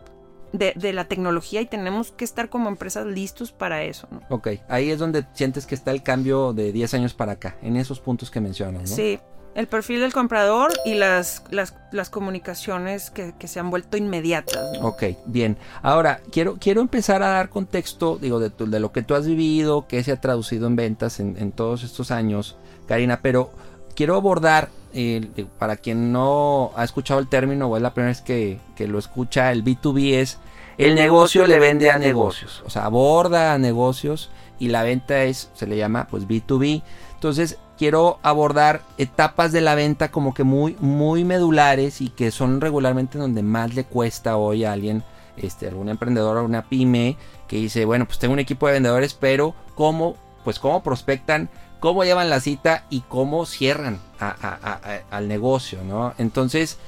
de, 0.53 0.93
la 0.93 1.05
tecnología 1.05 1.61
y 1.61 1.67
tenemos 1.67 2.11
que 2.11 2.25
estar 2.25 2.49
como 2.49 2.69
empresas 2.69 3.07
listos 3.07 3.53
para 3.53 3.85
eso. 3.85 4.09
¿no? 4.11 4.23
Ok, 4.29 4.49
ahí 4.69 4.91
es 4.91 4.99
donde 4.99 5.25
sientes 5.35 5.67
que 5.67 5.75
está 5.75 5.91
el 5.91 6.03
cambio 6.03 6.53
de 6.53 6.73
10 6.73 6.95
años 6.95 7.15
para 7.15 7.33
acá, 7.33 7.57
en 7.63 7.77
esos 7.77 8.01
puntos 8.01 8.31
que 8.31 8.41
mencionas. 8.41 8.91
¿no? 8.91 8.97
Sí, 8.97 9.21
el 9.55 9.67
perfil 9.67 10.01
del 10.01 10.13
comprador 10.13 10.73
y 10.85 10.95
las, 10.95 11.43
las, 11.51 12.11
comunicaciones 12.11 13.11
que, 13.11 13.35
se 13.47 13.61
han 13.61 13.71
vuelto 13.71 13.97
inmediatas. 13.97 14.79
Ok, 14.83 15.05
bien. 15.27 15.57
Ahora, 15.83 16.21
quiero, 16.31 16.57
quiero 16.61 16.81
empezar 16.81 17.23
a 17.23 17.29
dar 17.29 17.49
contexto, 17.49 18.19
digo, 18.21 18.39
de, 18.39 18.51
de 18.51 18.81
lo 18.81 18.93
que 18.93 19.03
tú 19.03 19.15
has 19.15 19.27
vivido, 19.27 19.87
que 19.89 20.03
se 20.05 20.13
ha 20.13 20.21
traducido 20.21 20.67
en 20.67 20.77
ventas 20.77 21.19
en, 21.21 21.53
todos 21.53 21.83
estos 21.83 22.11
años, 22.11 22.57
Karina, 22.87 23.21
pero 23.21 23.51
quiero 23.95 24.15
abordar, 24.15 24.69
eh, 24.95 25.29
para 25.59 25.77
quien 25.77 26.13
no 26.13 26.71
ha 26.77 26.85
escuchado 26.85 27.21
el 27.21 27.29
término 27.29 27.67
o 27.67 27.77
es 27.77 27.83
la 27.83 27.93
primera 27.93 28.11
vez 28.11 28.23
que, 28.23 28.61
lo 28.87 28.99
escucha, 28.99 29.51
el 29.53 29.65
B2B 29.65 30.15
es 30.15 30.39
el 30.79 30.95
negocio 30.95 31.45
le 31.49 31.59
vende 31.59 31.91
a 31.91 31.99
negocios, 31.99 32.63
o 32.65 32.71
sea, 32.71 32.85
aborda 32.85 33.53
a 33.53 33.59
negocios 33.59 34.31
y 34.61 34.69
la 34.69 34.85
venta 34.85 35.25
es, 35.25 35.51
se 35.55 35.67
le 35.67 35.77
llama 35.77 36.07
pues 36.09 36.29
B2B. 36.29 36.83
Entonces, 37.15 37.59
quiero 37.79 38.19
abordar 38.23 38.83
etapas 38.99 39.53
de 39.53 39.61
la 39.61 39.75
venta 39.75 40.11
como 40.11 40.35
que 40.35 40.45
muy, 40.45 40.77
muy 40.81 41.25
medulares 41.25 42.01
y 42.01 42.09
que 42.11 42.31
son 42.31 42.61
regularmente 42.61 43.19
donde 43.19 43.43
más 43.43 43.75
le 43.75 43.85
cuesta 43.85 44.37
hoy 44.37 44.65
a 44.65 44.73
alguien, 44.73 45.05
este, 45.37 45.69
algún 45.69 45.89
emprendedor 45.89 46.37
o 46.37 46.45
una 46.45 46.69
pyme 46.69 47.17
que 47.47 47.57
dice, 47.57 47.85
bueno, 47.85 48.05
pues 48.07 48.19
tengo 48.19 48.35
un 48.35 48.41
equipo 48.41 48.67
de 48.67 48.75
vendedores, 48.75 49.15
pero 49.15 49.55
¿cómo, 49.75 50.17
pues 50.45 50.59
cómo 50.59 50.83
prospectan 50.83 51.49
cómo 51.81 52.05
llevan 52.05 52.31
la 52.31 52.41
cita 52.41 52.85
y 52.91 53.01
cómo 53.03 53.47
cierran 53.47 54.01
al 54.19 55.29
negocio, 55.29 55.83
¿no? 55.85 56.15
Entonces, 56.19 56.79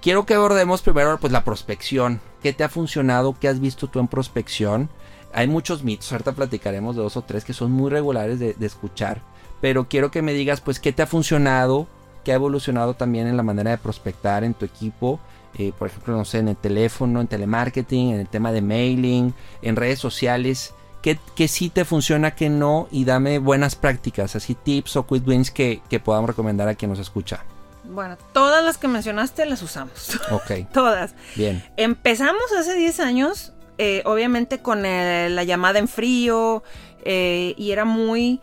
quiero 0.00 0.26
que 0.26 0.34
abordemos 0.34 0.82
primero 0.82 1.18
pues 1.18 1.32
la 1.32 1.44
prospección. 1.44 2.20
¿Qué 2.42 2.52
te 2.52 2.64
ha 2.64 2.68
funcionado? 2.68 3.36
¿Qué 3.38 3.48
has 3.48 3.60
visto 3.60 3.88
tú 3.88 4.00
en 4.00 4.08
prospección? 4.08 4.88
Hay 5.32 5.46
muchos 5.46 5.84
mitos, 5.84 6.10
ahorita 6.10 6.32
platicaremos 6.32 6.96
de 6.96 7.02
dos 7.02 7.16
o 7.16 7.22
tres 7.22 7.44
que 7.44 7.52
son 7.52 7.70
muy 7.70 7.90
regulares 7.90 8.38
de, 8.40 8.56
escuchar, 8.60 9.22
pero 9.60 9.88
quiero 9.88 10.10
que 10.10 10.22
me 10.22 10.32
digas 10.32 10.60
pues 10.60 10.80
qué 10.80 10.92
te 10.92 11.02
ha 11.02 11.06
funcionado, 11.06 11.86
qué 12.24 12.32
ha 12.32 12.36
evolucionado 12.36 12.94
también 12.94 13.26
en 13.26 13.36
la 13.36 13.42
manera 13.42 13.70
de 13.70 13.78
prospectar 13.78 14.44
en 14.44 14.54
tu 14.54 14.64
equipo, 14.64 15.20
eh, 15.58 15.72
por 15.78 15.88
ejemplo, 15.88 16.16
no 16.16 16.24
sé, 16.24 16.38
en 16.38 16.48
el 16.48 16.56
teléfono, 16.56 17.20
en 17.20 17.26
telemarketing, 17.26 18.14
en 18.14 18.20
el 18.20 18.28
tema 18.28 18.52
de 18.52 18.62
mailing, 18.62 19.34
en 19.62 19.76
redes 19.76 19.98
sociales, 19.98 20.74
qué, 21.02 21.48
sí 21.48 21.70
te 21.70 21.84
funciona, 21.84 22.32
qué 22.32 22.48
no, 22.48 22.88
y 22.90 23.04
dame 23.04 23.38
buenas 23.38 23.74
prácticas, 23.74 24.36
así 24.36 24.54
tips 24.54 24.96
o 24.96 25.06
quick 25.06 25.26
wins 25.26 25.50
que, 25.50 25.80
podamos 26.04 26.30
recomendar 26.30 26.68
a 26.68 26.74
quien 26.74 26.90
nos 26.90 27.00
escucha. 27.00 27.44
Bueno, 27.84 28.16
todas 28.32 28.62
las 28.64 28.78
que 28.78 28.86
mencionaste 28.88 29.46
las 29.46 29.62
usamos. 29.62 30.20
Ok. 30.30 30.68
todas. 30.72 31.14
Bien. 31.34 31.64
Empezamos 31.76 32.42
hace 32.56 32.76
10 32.76 33.00
años, 33.00 33.52
eh, 33.78 34.02
obviamente 34.04 34.60
con 34.60 34.82
la 34.82 35.44
llamada 35.44 35.78
en 35.78 35.88
frío, 35.88 36.62
eh, 37.04 37.54
y 37.56 37.72
era 37.72 37.84
muy, 37.84 38.40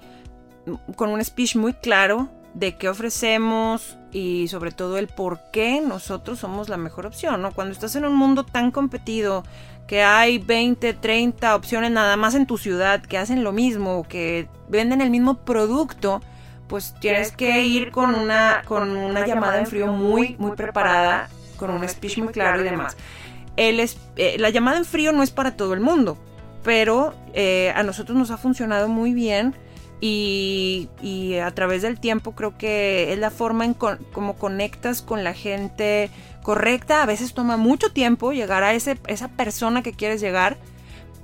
con 0.96 1.10
un 1.10 1.24
speech 1.24 1.56
muy 1.56 1.74
claro 1.74 2.30
de 2.54 2.76
qué 2.76 2.90
ofrecemos 2.90 3.98
y 4.12 4.48
sobre 4.48 4.72
todo 4.72 4.98
el 4.98 5.08
por 5.08 5.40
qué 5.52 5.80
nosotros 5.82 6.40
somos 6.40 6.70
la 6.70 6.78
mejor 6.78 7.06
opción, 7.06 7.42
¿no? 7.42 7.52
Cuando 7.52 7.72
estás 7.72 7.96
en 7.96 8.06
un 8.06 8.16
mundo 8.16 8.44
tan 8.44 8.72
competido, 8.72 9.44
que 9.88 10.04
hay 10.04 10.38
20, 10.38 10.94
30 10.94 11.56
opciones 11.56 11.92
nada 11.92 12.18
más 12.18 12.36
en 12.36 12.46
tu 12.46 12.58
ciudad 12.58 13.02
que 13.02 13.18
hacen 13.18 13.44
lo 13.44 13.54
mismo, 13.54 14.06
que 14.08 14.50
venden 14.68 15.02
el 15.02 15.10
mismo 15.10 15.38
producto, 15.38 16.22
pues 16.68 16.94
tienes 17.00 17.32
que 17.32 17.64
ir 17.64 17.92
con 17.92 18.14
una, 18.14 18.64
con 18.66 18.90
una 18.90 19.26
llamada 19.26 19.60
en 19.60 19.68
frío 19.68 19.88
muy, 19.88 20.36
muy 20.38 20.52
preparada, 20.56 21.30
con 21.56 21.70
un 21.70 21.88
speech 21.88 22.18
muy 22.18 22.34
claro 22.34 22.62
y 22.62 22.66
demás. 22.66 22.98
El 23.56 23.80
eh, 23.80 24.36
la 24.38 24.50
llamada 24.50 24.78
en 24.78 24.86
frío 24.86 25.14
no 25.14 25.24
es 25.24 25.32
para 25.32 25.56
todo 25.56 25.74
el 25.74 25.80
mundo, 25.80 26.18
pero 26.64 27.16
eh, 27.34 27.72
a 27.76 27.84
nosotros 27.84 28.18
nos 28.18 28.30
ha 28.30 28.38
funcionado 28.38 28.90
muy 28.90 29.14
bien 29.14 29.56
y, 30.00 30.90
a 31.44 31.52
través 31.52 31.82
del 31.82 32.00
tiempo 32.00 32.34
creo 32.34 32.58
que 32.58 33.14
es 33.14 33.20
la 33.20 33.32
forma 33.32 33.66
en 33.66 33.74
como 33.74 34.36
conectas 34.36 35.02
con 35.02 35.24
la 35.24 35.34
gente 35.34 36.10
correcta. 36.44 37.04
A 37.04 37.06
veces 37.06 37.34
toma 37.34 37.58
mucho 37.58 37.92
tiempo 37.92 38.32
llegar 38.32 38.64
a 38.64 38.74
ese, 38.74 38.98
esa 39.08 39.30
persona 39.30 39.82
que 39.82 39.94
quieres 39.94 40.22
llegar, 40.22 40.58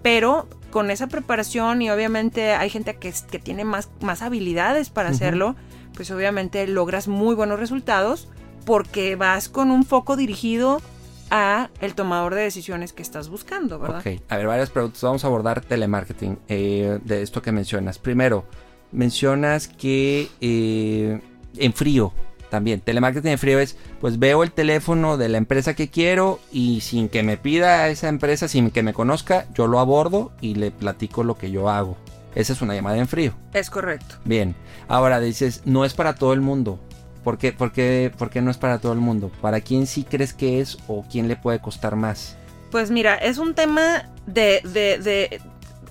pero 0.02 0.48
con 0.72 0.90
esa 0.90 1.08
preparación 1.08 1.82
y 1.82 1.92
obviamente 1.92 2.54
hay 2.54 2.70
gente 2.70 2.96
que, 2.96 3.14
que 3.30 3.40
tiene 3.40 3.64
más, 3.64 3.90
más 4.02 4.22
habilidades 4.24 4.90
para 4.90 5.10
hacerlo, 5.10 5.56
pues 5.96 6.10
obviamente 6.10 6.66
logras 6.68 7.08
muy 7.08 7.36
buenos 7.36 7.60
resultados 7.60 8.28
porque 8.66 9.16
vas 9.16 9.50
con 9.50 9.70
un 9.70 9.84
foco 9.86 10.16
dirigido 10.16 10.82
a 11.30 11.70
el 11.82 11.96
tomador 11.96 12.36
de 12.36 12.42
decisiones 12.42 12.94
que 12.94 13.02
estás 13.02 13.30
buscando, 13.30 13.80
¿verdad? 13.80 14.00
Ok, 14.00 14.22
a 14.30 14.38
ver, 14.38 14.48
varias 14.48 14.70
preguntas. 14.70 15.02
Vamos 15.02 15.24
a 15.24 15.28
abordar 15.28 15.62
telemarketing 15.62 16.38
eh, 16.48 17.00
de 17.04 17.22
esto 17.22 17.42
que 17.42 17.52
mencionas. 17.52 17.98
Primero, 17.98 18.46
mencionas 18.94 19.68
que 19.68 20.30
eh, 20.42 21.20
en 21.58 21.74
frío 21.74 22.14
también. 22.50 22.82
Telemarketing 22.82 23.32
en 23.32 23.40
frío 23.40 23.60
es, 23.60 23.76
pues 24.00 24.20
veo 24.20 24.44
el 24.44 24.52
teléfono 24.52 25.18
de 25.18 25.28
la 25.28 25.40
empresa 25.40 25.74
que 25.74 25.90
quiero 25.90 26.40
y 26.52 26.82
sin 26.82 27.10
que 27.10 27.24
me 27.24 27.36
pida 27.36 27.80
a 27.80 27.90
esa 27.90 28.10
empresa, 28.10 28.48
sin 28.48 28.70
que 28.70 28.84
me 28.84 28.94
conozca, 28.94 29.48
yo 29.56 29.66
lo 29.66 29.80
abordo 29.80 30.32
y 30.40 30.56
le 30.56 30.70
platico 30.70 31.24
lo 31.24 31.36
que 31.36 31.50
yo 31.50 31.70
hago. 31.70 31.98
Esa 32.36 32.54
es 32.54 32.62
una 32.62 32.76
llamada 32.76 32.98
en 32.98 33.08
frío. 33.08 33.34
Es 33.54 33.70
correcto. 33.70 34.16
Bien. 34.26 34.56
Ahora 34.88 35.20
dices, 35.20 35.64
no 35.66 35.86
es 35.86 35.94
para 35.94 36.16
todo 36.16 36.34
el 36.34 36.42
mundo. 36.42 36.80
¿Por 37.24 37.38
qué, 37.38 37.54
por 37.54 37.72
qué, 37.72 38.12
por 38.18 38.30
qué 38.30 38.42
no 38.42 38.52
es 38.52 38.58
para 38.58 38.80
todo 38.80 38.94
el 38.94 39.00
mundo? 39.00 39.32
¿Para 39.42 39.62
quién 39.62 39.88
sí 39.88 40.04
crees 40.04 40.34
que 40.34 40.60
es 40.60 40.78
o 40.88 41.06
quién 41.10 41.28
le 41.28 41.36
puede 41.36 41.60
costar 41.60 41.96
más? 41.96 42.38
Pues 42.70 42.92
mira, 42.92 43.16
es 43.16 43.38
un 43.38 43.54
tema 43.54 44.10
de, 44.26 44.62
de, 44.64 44.98
de, 44.98 45.42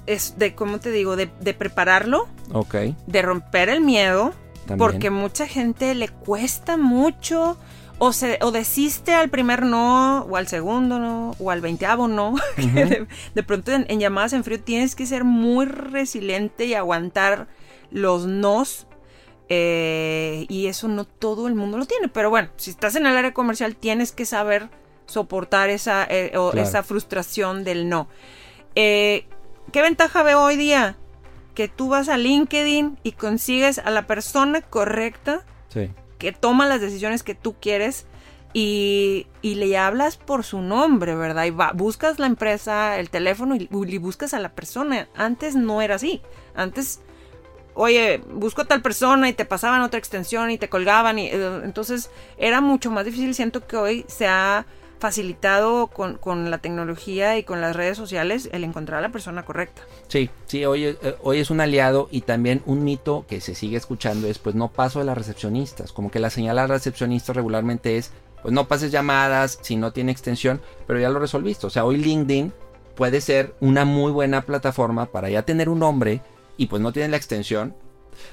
es 0.07 0.39
de, 0.39 0.55
¿cómo 0.55 0.81
te 0.81 0.91
digo? 0.91 1.17
De, 1.17 1.31
de 1.41 1.55
prepararlo. 1.55 2.29
Ok. 2.53 2.75
De 3.07 3.23
romper 3.23 3.69
el 3.69 3.81
miedo. 3.81 4.33
Porque 4.79 5.11
mucha 5.11 5.47
gente 5.47 5.95
le 5.95 6.09
cuesta 6.09 6.77
mucho. 6.77 7.59
O, 7.99 8.13
se, 8.13 8.39
o 8.43 8.51
desiste 8.51 9.15
al 9.15 9.29
primer 9.29 9.63
no, 9.65 10.23
o 10.23 10.37
al 10.37 10.49
segundo 10.49 10.99
no, 10.99 11.37
o 11.39 11.51
al 11.51 11.61
veinteavo 11.61 12.09
no. 12.09 12.35
de, 12.57 13.43
pronto 13.45 13.71
en, 13.71 14.01
llamadas 14.01 14.33
en 14.33 14.43
frío 14.43 14.61
tienes 14.61 14.97
que 14.97 15.07
ser 15.07 15.23
muy 15.23 15.67
resiliente 15.67 16.65
y 16.65 16.75
aguantar 16.75 17.47
los 17.91 18.27
nos. 18.27 18.87
Eh, 19.49 20.47
y 20.49 20.67
eso 20.67 20.89
no 20.89 21.05
todo 21.05 21.47
el 21.47 21.55
mundo 21.55 21.79
lo 21.79 21.87
tiene. 21.87 22.09
Pero 22.09 22.31
bueno, 22.31 22.49
si 22.57 22.71
estás 22.71 22.97
en 22.97 23.07
el 23.07 23.17
área 23.17 23.35
comercial 23.35 23.77
tienes 23.77 24.11
que 24.11 24.25
saber 24.25 24.69
soportar 25.07 25.71
esa, 25.71 26.05
eh, 26.09 26.33
esa 26.55 26.83
frustración 26.83 27.63
del 27.63 27.89
no. 27.89 28.09
Eh, 28.75 29.27
¿Qué 29.73 29.81
ventaja 29.81 30.23
veo 30.23 30.43
hoy 30.43 30.57
día? 30.57 30.97
Que 31.55 31.67
tú 31.67 31.89
vas 31.89 32.11
a 32.11 32.19
LinkedIn 32.19 32.99
y 33.03 33.13
consigues 33.13 33.79
a 33.79 33.91
la 33.91 34.07
persona 34.07 34.61
correcta 34.61 35.45
que 36.19 36.33
toma 36.33 36.67
las 36.69 36.81
decisiones 36.81 37.23
que 37.23 37.35
tú 37.35 37.57
quieres 37.59 38.07
y, 38.53 39.27
le 39.43 39.79
hablas 39.79 40.19
por 40.19 40.45
su 40.45 40.61
nombre, 40.61 41.15
¿verdad? 41.15 41.47
Y 41.47 41.51
buscas 41.75 42.19
la 42.19 42.27
empresa, 42.27 42.99
el 42.99 43.09
teléfono 43.09 43.57
y, 43.57 43.99
buscas 43.99 44.35
a 44.35 44.39
la 44.41 44.51
persona. 44.51 45.09
Antes 45.17 45.57
no 45.57 45.81
era 45.81 45.95
así. 45.95 46.21
Antes, 46.55 47.01
oye, 47.73 48.23
busco 48.31 48.63
a 48.63 48.67
tal 48.67 48.83
persona 48.83 49.29
y 49.31 49.33
te 49.33 49.47
pasaban 49.47 49.81
otra 49.81 49.99
extensión 49.99 50.51
y 50.51 50.59
te 50.59 50.69
colgaban. 50.69 51.19
Y, 51.19 51.29
eh, 51.29 51.61
entonces 51.65 52.11
era 52.37 52.61
mucho 52.61 52.91
más 52.91 53.07
difícil. 53.07 53.35
Siento 53.35 53.67
que 53.67 53.77
hoy 53.79 54.05
se 54.07 54.27
ha 54.27 54.67
facilitado 55.03 55.89
con, 55.89 56.17
con, 56.17 56.49
la 56.53 56.59
tecnología 56.59 57.37
y 57.37 57.43
con 57.43 57.61
las 57.61 57.75
redes 57.75 57.97
sociales 57.97 58.49
el 58.53 58.63
encontrar 58.63 59.01
a 59.01 59.03
la 59.03 59.11
persona 59.11 59.45
correcta. 59.45 59.83
Sí, 60.07 60.31
sí, 60.47 60.65
hoy, 60.65 60.85
eh, 60.85 61.17
hoy 61.25 61.41
es 61.41 61.51
un 61.51 61.61
aliado 61.61 62.07
y 62.13 62.21
también 62.21 62.63
un 62.67 62.85
mito 62.85 63.27
que 63.29 63.41
se 63.41 63.57
sigue 63.57 63.77
escuchando 63.77 64.29
es 64.29 64.39
pues 64.39 64.55
no 64.55 64.69
paso 64.69 65.01
de 65.01 65.05
las 65.05 65.19
recepcionistas, 65.19 65.91
como 65.91 66.13
que 66.13 66.21
la 66.21 66.31
señal 66.31 66.57
a 66.61 66.69
recepcionistas 66.69 67.35
regularmente 67.35 67.99
es 67.99 68.13
pues 68.43 68.55
no 68.55 68.69
pases 68.69 68.93
llamadas 68.93 69.59
si 69.63 69.75
no 69.75 69.93
tiene 69.93 70.13
extensión, 70.13 70.61
pero 70.87 71.01
ya 71.01 71.09
lo 71.09 71.19
resolviste, 71.19 71.67
o 71.67 71.71
sea, 71.71 71.85
hoy 71.85 71.97
LinkedIn 71.97 72.53
puede 72.95 73.21
ser 73.21 73.57
una 73.59 73.85
muy 73.85 74.13
buena 74.13 74.43
plataforma 74.43 75.07
para 75.07 75.29
ya 75.29 75.43
tener 75.43 75.69
un 75.69 75.81
nombre 75.81 76.21
y 76.57 76.67
pues 76.67 76.81
no 76.81 76.93
tiene 76.93 77.09
la 77.09 77.17
extensión, 77.17 77.75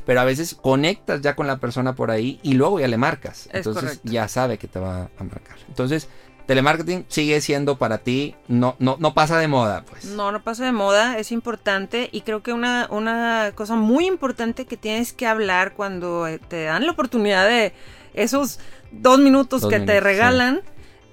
pero 0.05 0.21
a 0.21 0.23
veces 0.23 0.53
conectas 0.53 1.21
ya 1.21 1.35
con 1.35 1.47
la 1.47 1.57
persona 1.57 1.95
por 1.95 2.11
ahí 2.11 2.39
y 2.43 2.53
luego 2.53 2.79
ya 2.79 2.87
le 2.87 2.97
marcas. 2.97 3.49
Entonces 3.53 4.01
ya 4.03 4.27
sabe 4.27 4.59
que 4.59 4.67
te 4.67 4.79
va 4.79 5.09
a 5.17 5.23
marcar. 5.23 5.57
Entonces, 5.67 6.09
telemarketing 6.49 7.05
sigue 7.09 7.41
siendo 7.41 7.77
para 7.77 7.99
ti, 7.99 8.33
no, 8.47 8.75
no, 8.79 8.97
no 8.99 9.13
pasa 9.13 9.37
de 9.37 9.47
moda, 9.47 9.85
pues. 9.87 10.05
No, 10.05 10.31
no 10.31 10.43
pasa 10.43 10.65
de 10.65 10.71
moda, 10.71 11.19
es 11.19 11.31
importante 11.31 12.09
y 12.11 12.21
creo 12.21 12.41
que 12.41 12.53
una, 12.53 12.87
una 12.89 13.51
cosa 13.53 13.75
muy 13.75 14.07
importante 14.07 14.65
que 14.65 14.75
tienes 14.75 15.13
que 15.13 15.27
hablar 15.27 15.75
cuando 15.75 16.25
eh, 16.25 16.39
te 16.39 16.63
dan 16.63 16.87
la 16.87 16.93
oportunidad 16.93 17.47
de 17.47 17.71
esos 18.15 18.59
dos 18.91 19.19
minutos 19.19 19.61
Dos 19.61 19.69
que 19.69 19.79
te 19.79 19.99
regalan 19.99 20.61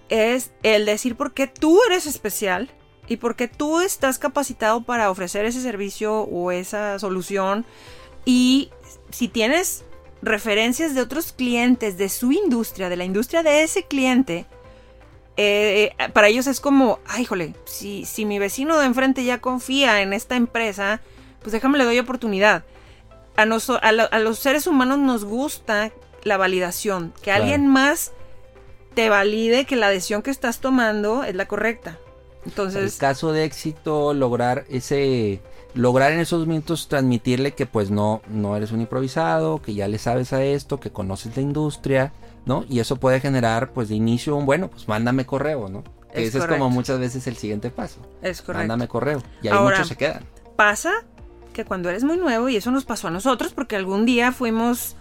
es 0.08 0.52
el 0.62 0.86
decir 0.86 1.16
por 1.16 1.34
qué 1.34 1.46
tú 1.46 1.80
eres 1.90 2.06
especial 2.06 2.70
y 3.06 3.18
por 3.18 3.36
qué 3.36 3.46
tú 3.46 3.82
estás 3.82 4.18
capacitado 4.18 4.84
para 4.84 5.10
ofrecer 5.10 5.44
ese 5.44 5.60
servicio 5.60 6.20
o 6.20 6.50
esa 6.50 6.98
solución 6.98 7.66
y 8.24 8.70
si 9.10 9.28
tienes 9.28 9.84
referencias 10.22 10.94
de 10.94 11.02
otros 11.02 11.32
clientes 11.32 11.98
de 11.98 12.08
su 12.08 12.32
industria, 12.32 12.88
de 12.88 12.96
la 12.96 13.04
industria 13.04 13.42
de 13.42 13.64
ese 13.64 13.82
cliente, 13.82 14.46
eh, 15.36 15.92
para 16.12 16.28
ellos 16.28 16.46
es 16.46 16.60
como, 16.60 16.98
ay, 17.06 17.24
jole, 17.24 17.54
si, 17.66 18.04
si 18.04 18.24
mi 18.24 18.38
vecino 18.38 18.78
de 18.78 18.86
enfrente 18.86 19.24
ya 19.24 19.40
confía 19.40 20.00
en 20.02 20.12
esta 20.12 20.36
empresa, 20.36 21.00
pues 21.42 21.52
déjame 21.52 21.78
le 21.78 21.84
doy 21.84 21.98
oportunidad. 21.98 22.64
A, 23.36 23.44
noso- 23.44 23.78
a, 23.82 23.92
lo- 23.92 24.10
a 24.12 24.18
los 24.18 24.38
seres 24.38 24.66
humanos 24.66 24.98
nos 24.98 25.24
gusta 25.24 25.90
la 26.24 26.36
validación, 26.38 27.12
que 27.16 27.24
Claro. 27.24 27.42
alguien 27.42 27.66
más 27.66 28.12
te 28.94 29.10
valide 29.10 29.66
que 29.66 29.76
la 29.76 29.90
decisión 29.90 30.22
que 30.22 30.30
estás 30.30 30.58
tomando 30.60 31.22
es 31.22 31.34
la 31.34 31.46
correcta. 31.46 31.98
el 32.44 32.48
Entonces, 32.50 32.96
caso 32.96 33.32
de 33.32 33.44
éxito, 33.44 34.14
lograr 34.14 34.64
ese, 34.70 35.42
lograr 35.74 36.12
en 36.12 36.20
esos 36.20 36.46
minutos 36.46 36.88
transmitirle 36.88 37.52
que 37.52 37.66
pues 37.66 37.90
no, 37.90 38.22
no 38.28 38.56
eres 38.56 38.72
un 38.72 38.80
improvisado, 38.80 39.60
que 39.60 39.74
ya 39.74 39.86
le 39.86 39.98
sabes 39.98 40.32
a 40.32 40.42
esto, 40.42 40.80
que 40.80 40.90
conoces 40.90 41.36
la 41.36 41.42
industria, 41.42 42.12
¿no? 42.46 42.64
Y 42.70 42.80
eso 42.80 42.96
puede 42.96 43.20
generar 43.20 43.72
pues 43.72 43.88
de 43.90 43.94
inicio 43.96 44.34
un, 44.36 44.46
bueno, 44.46 44.68
pues 44.70 44.88
mándame 44.88 45.26
correo, 45.26 45.68
¿no? 45.68 45.84
Que 46.12 46.22
Es 46.22 46.28
ese 46.28 46.38
es 46.38 46.46
como 46.46 46.70
muchas 46.70 46.98
veces 46.98 47.26
el 47.26 47.36
siguiente 47.36 47.68
paso. 47.70 48.00
es 48.22 48.40
correcto. 48.40 48.60
Mándame 48.60 48.88
correo. 48.88 49.22
Y 49.42 49.48
ahí 49.48 49.54
Ahora, 49.54 49.76
muchos 49.76 49.88
se 49.88 49.96
quedan. 49.96 50.24
Pasa 50.56 50.92
que 51.52 51.64
cuando 51.66 51.88
eres 51.90 52.04
muy 52.04 52.16
nuevo, 52.16 52.48
y 52.48 52.56
eso 52.56 52.70
nos 52.70 52.84
pasó 52.86 53.08
a 53.08 53.10
nosotros, 53.10 53.52
porque 53.52 53.76
algún 53.76 54.06
día 54.06 54.32
fuimos 54.32 54.96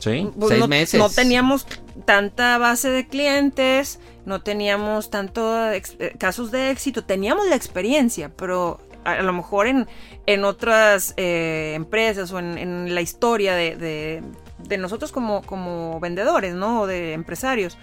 Sí, 0.00 0.30
Pues 0.38 0.50
seis 0.50 0.60
no, 0.60 0.68
meses. 0.68 0.98
no 1.00 1.10
teníamos 1.10 1.66
tanta 2.04 2.56
base 2.58 2.88
de 2.88 3.08
clientes, 3.08 3.98
no 4.26 4.40
teníamos 4.42 5.10
tanto 5.10 5.72
eh, 5.72 5.82
casos 6.18 6.52
de 6.52 6.70
éxito, 6.70 7.02
teníamos 7.04 7.48
la 7.48 7.56
experiencia, 7.56 8.30
pero 8.36 8.78
a, 9.04 9.14
a 9.14 9.22
lo 9.22 9.32
mejor 9.32 9.66
en, 9.66 9.88
en 10.26 10.44
otras 10.44 11.14
eh, 11.16 11.72
empresas 11.74 12.30
o 12.30 12.38
en, 12.38 12.58
en 12.58 12.94
la 12.94 13.00
historia 13.00 13.56
de, 13.56 13.74
de- 13.76 14.22
de 14.58 14.78
nosotros 14.78 15.12
como, 15.12 15.42
como 15.42 16.00
vendedores, 16.00 16.54
¿no? 16.54 16.82
O 16.82 16.86
de 16.86 17.12
empresarios. 17.12 17.78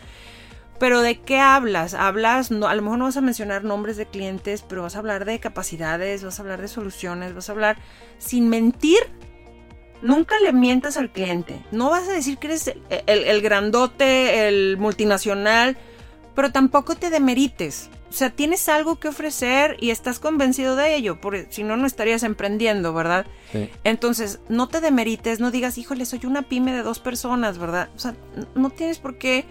Pero 0.79 1.01
¿de 1.01 1.19
qué 1.21 1.39
hablas? 1.39 1.93
Hablas, 1.93 2.51
no, 2.51 2.67
a 2.67 2.75
lo 2.75 2.81
mejor 2.81 2.97
no 2.97 3.05
vas 3.05 3.15
a 3.15 3.21
mencionar 3.21 3.63
nombres 3.63 3.95
de 3.95 4.05
clientes, 4.05 4.61
pero 4.67 4.81
vas 4.81 4.95
a 4.95 4.99
hablar 4.99 5.23
de 5.23 5.39
capacidades, 5.39 6.23
vas 6.23 6.37
a 6.39 6.41
hablar 6.41 6.61
de 6.61 6.67
soluciones, 6.67 7.33
vas 7.33 7.47
a 7.49 7.53
hablar 7.53 7.77
sin 8.17 8.49
mentir 8.49 8.99
Nunca 10.01 10.35
le 10.39 10.53
mientas 10.53 10.97
al 10.97 11.09
cliente. 11.09 11.63
No 11.71 11.89
vas 11.89 12.07
a 12.07 12.11
decir 12.11 12.37
que 12.37 12.47
eres 12.47 12.67
el, 12.67 12.77
el- 13.07 13.23
el 13.23 13.41
grandote, 13.41 14.47
el 14.47 14.77
multinacional, 14.77 15.77
pero 16.35 16.51
tampoco 16.51 16.95
te 16.95 17.09
demerites. 17.09 17.89
O 18.09 18.13
sea, 18.13 18.29
tienes 18.29 18.69
algo 18.69 18.97
que 18.97 19.07
ofrecer 19.09 19.77
y 19.79 19.89
estás 19.89 20.19
convencido 20.19 20.75
de 20.75 20.95
ello, 20.95 21.19
porque 21.19 21.47
si 21.49 21.63
no, 21.63 21.75
no 21.75 21.85
estarías 21.87 22.23
emprendiendo, 22.23 22.93
¿verdad? 22.93 23.25
Sí. 23.51 23.69
Entonces, 23.83 24.39
no 24.47 24.67
te 24.69 24.79
demerites, 24.79 25.39
no 25.39 25.51
digas, 25.51 25.77
híjole, 25.77 26.05
soy 26.05 26.21
una 26.25 26.43
pyme 26.43 26.71
de 26.73 26.83
dos 26.83 26.99
personas, 26.99 27.57
¿verdad? 27.57 27.89
O 27.95 27.99
sea, 27.99 28.15
no 28.53 28.69
tienes 28.69 28.99
por 28.99 29.17
qué 29.17 29.45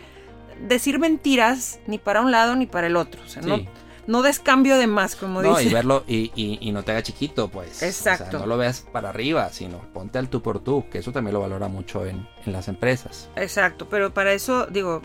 decir 0.67 0.99
mentiras 0.99 1.81
ni 1.87 1.99
para 1.99 2.21
un 2.23 2.31
lado 2.31 2.55
ni 2.57 2.67
para 2.67 2.87
el 2.87 2.97
otro. 2.97 3.21
O 3.25 3.29
sea, 3.29 3.43
no, 3.43 3.57
Sí. 3.59 3.69
no 4.07 4.23
des 4.23 4.39
cambio 4.39 4.77
de 4.79 4.87
más, 4.87 5.17
como 5.17 5.43
No, 5.43 5.57
dice. 5.57 5.69
y 5.69 5.75
verlo 5.75 6.05
y, 6.07 6.31
y- 6.37 6.59
y 6.61 6.73
no 6.73 6.85
te 6.85 6.93
haga 6.93 7.03
chiquito, 7.03 7.49
pues. 7.49 7.83
Exacto. 7.83 8.25
O 8.29 8.31
sea, 8.31 8.39
no 8.41 8.47
lo 8.47 8.57
veas 8.57 8.83
para 8.93 9.09
arriba, 9.09 9.51
sino 9.51 9.79
ponte 9.93 10.19
al 10.19 10.29
tú 10.29 10.43
por 10.43 10.61
tú, 10.61 10.87
que 10.91 10.99
eso 10.99 11.11
también 11.13 11.35
lo 11.35 11.41
valora 11.41 11.67
mucho 11.69 12.07
en, 12.07 12.27
en 12.47 12.53
las 12.53 12.69
empresas. 12.69 13.29
Exacto, 13.37 13.89
pero 13.91 14.15
para 14.15 14.33
eso, 14.33 14.67
digo, 14.67 15.03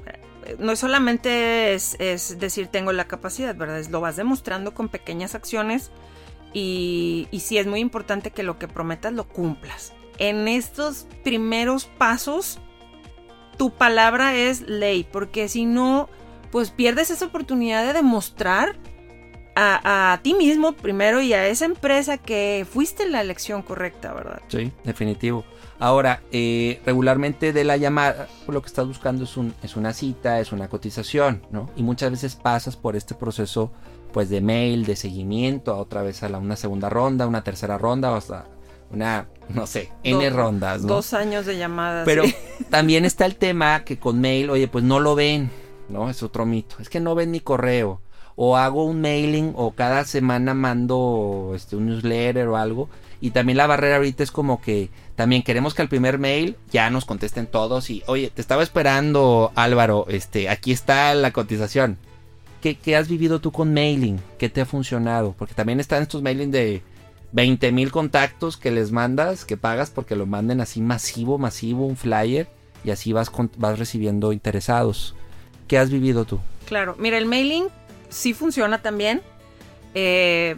no 0.58 0.76
solamente 0.76 1.74
es, 1.74 1.96
es 2.00 2.40
decir 2.40 2.68
tengo 2.68 2.92
la 2.92 3.06
capacidad, 3.06 3.56
¿verdad? 3.56 3.80
Es 3.80 3.90
lo 3.90 4.02
vas 4.02 4.16
demostrando 4.16 4.74
con 4.74 4.90
pequeñas 4.90 5.36
acciones 5.36 5.92
y, 6.54 7.28
y 7.32 7.42
sí 7.42 7.58
es 7.58 7.68
muy 7.68 7.80
importante 7.80 8.32
que 8.32 8.44
lo 8.44 8.58
que 8.58 8.68
prometas 8.68 9.14
lo 9.14 9.28
cumplas. 9.28 9.94
En 10.18 10.48
estos 10.48 11.08
primeros 11.24 11.86
pasos, 11.86 12.60
tu 13.58 13.72
palabra 13.72 14.36
es 14.36 14.62
ley, 14.62 15.08
porque 15.10 15.48
si 15.48 15.66
no, 15.66 16.10
pues 16.52 16.72
pierdes 16.72 17.12
esa 17.12 17.26
oportunidad 17.26 17.86
de 17.86 17.94
demostrar 17.94 18.76
a, 19.56 20.14
a 20.14 20.22
ti 20.22 20.34
mismo 20.34 20.74
primero 20.74 21.22
y 21.22 21.34
a 21.34 21.48
esa 21.48 21.66
empresa 21.66 22.18
que 22.18 22.66
fuiste 22.70 23.08
la 23.08 23.22
elección 23.22 23.62
correcta, 23.62 24.14
¿verdad? 24.14 24.42
Sí, 24.48 24.72
definitivo. 24.84 25.46
Ahora, 25.80 26.22
eh, 26.34 26.82
regularmente 26.86 27.54
de 27.54 27.64
la 27.64 27.78
llamada, 27.78 28.28
pues, 28.46 28.54
lo 28.54 28.62
que 28.62 28.68
estás 28.68 28.86
buscando 28.86 29.24
es, 29.24 29.38
un, 29.38 29.54
es 29.64 29.78
una 29.78 29.94
cita, 29.94 30.40
es 30.42 30.52
una 30.52 30.68
cotización, 30.68 31.42
¿no? 31.52 31.70
Y 31.78 31.84
muchas 31.84 32.12
veces 32.12 32.36
pasas 32.36 32.76
por 32.76 32.98
este 32.98 33.16
proceso, 33.16 33.72
pues, 34.12 34.30
de 34.30 34.42
mail, 34.42 34.86
de 34.86 34.96
seguimiento, 34.98 35.72
a 35.74 35.78
otra 35.78 36.02
vez 36.02 36.22
a 36.24 36.30
la, 36.30 36.38
una 36.38 36.58
segunda 36.58 36.90
ronda, 36.90 37.28
una 37.28 37.44
tercera 37.46 37.78
ronda, 37.78 38.12
o 38.12 38.16
hasta 38.16 38.46
una, 38.92 39.28
no 39.48 39.66
sé, 39.68 39.90
N 40.04 40.30
Do- 40.30 40.36
rondas, 40.36 40.82
¿no? 40.82 40.96
Dos 40.96 41.14
años 41.14 41.46
de 41.46 41.58
llamadas. 41.58 42.04
Pero 42.06 42.24
sí. 42.26 42.36
también 42.70 43.06
está 43.06 43.26
el 43.26 43.38
tema 43.38 43.86
que 43.86 43.98
con 44.00 44.20
mail, 44.20 44.50
oye, 44.50 44.68
pues 44.68 44.84
no 44.84 45.00
lo 45.00 45.16
ven, 45.16 45.50
¿no? 45.88 46.10
Es 46.10 46.24
otro 46.24 46.46
mito. 46.46 46.76
Es 46.80 46.90
que 46.90 47.00
no 47.00 47.16
ven 47.16 47.32
mi 47.32 47.40
correo. 47.40 48.02
O 48.42 48.56
hago 48.58 48.86
un 48.86 49.00
mailing 49.02 49.54
o 49.56 49.72
cada 49.72 50.06
semana 50.06 50.54
mando 50.54 51.52
este, 51.56 51.76
un 51.76 51.86
newsletter 51.88 52.48
o 52.48 52.58
algo. 52.58 52.90
Y 53.22 53.32
también 53.32 53.58
la 53.58 53.68
barrera 53.68 53.98
ahorita 53.98 54.24
es 54.24 54.32
como 54.32 54.62
que 54.62 54.90
también 55.16 55.44
queremos 55.44 55.74
que 55.74 55.82
al 55.82 55.90
primer 55.90 56.20
mail 56.20 56.56
ya 56.72 56.90
nos 56.90 57.04
contesten 57.06 57.48
todos 57.48 57.90
y, 57.90 58.02
oye, 58.08 58.32
te 58.34 58.40
estaba 58.42 58.64
esperando 58.64 59.52
Álvaro, 59.56 60.06
este, 60.08 60.48
aquí 60.50 60.72
está 60.72 61.14
la 61.16 61.32
cotización. 61.32 61.98
¿Qué, 62.62 62.76
qué 62.76 62.96
has 62.96 63.08
vivido 63.10 63.40
tú 63.40 63.52
con 63.52 63.74
mailing? 63.74 64.20
¿Qué 64.38 64.50
te 64.50 64.62
ha 64.62 64.66
funcionado? 64.66 65.36
Porque 65.38 65.54
también 65.54 65.80
están 65.80 66.02
estos 66.02 66.22
mailing 66.22 66.52
de 66.52 66.82
20 67.34 67.72
mil 67.74 67.92
contactos 67.92 68.58
que 68.58 68.72
les 68.72 68.92
mandas, 68.92 69.44
que 69.46 69.58
pagas 69.58 69.90
porque 69.92 70.16
lo 70.16 70.26
manden 70.26 70.62
así 70.62 70.80
masivo, 70.82 71.38
masivo, 71.38 71.86
un 71.86 71.96
flyer, 71.98 72.48
y 72.84 72.92
así 72.92 73.12
vas, 73.14 73.30
con- 73.30 73.52
vas 73.58 73.78
recibiendo 73.80 74.32
interesados. 74.34 75.14
¿Qué 75.68 75.78
has 75.78 75.90
vivido 75.90 76.24
tú? 76.26 76.40
Claro, 76.66 76.96
mira, 76.98 77.18
el 77.18 77.26
mailing 77.26 77.66
sí 78.10 78.34
funciona 78.34 78.82
también. 78.82 79.22
eh, 79.94 80.56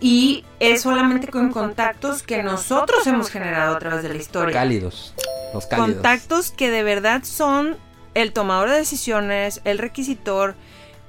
y 0.00 0.44
es 0.60 0.82
solamente 0.82 1.28
con 1.28 1.50
contactos 1.50 2.22
que 2.22 2.42
nosotros 2.42 3.06
hemos 3.06 3.30
generado 3.30 3.76
a 3.76 3.78
través 3.78 4.02
de 4.02 4.10
la 4.10 4.16
historia. 4.16 4.52
Cálidos. 4.52 5.14
Los 5.54 5.66
cálidos. 5.66 5.92
Contactos 5.92 6.50
que 6.50 6.70
de 6.70 6.82
verdad 6.82 7.22
son 7.24 7.76
el 8.14 8.32
tomador 8.32 8.70
de 8.70 8.76
decisiones, 8.76 9.60
el 9.64 9.78
requisitor. 9.78 10.54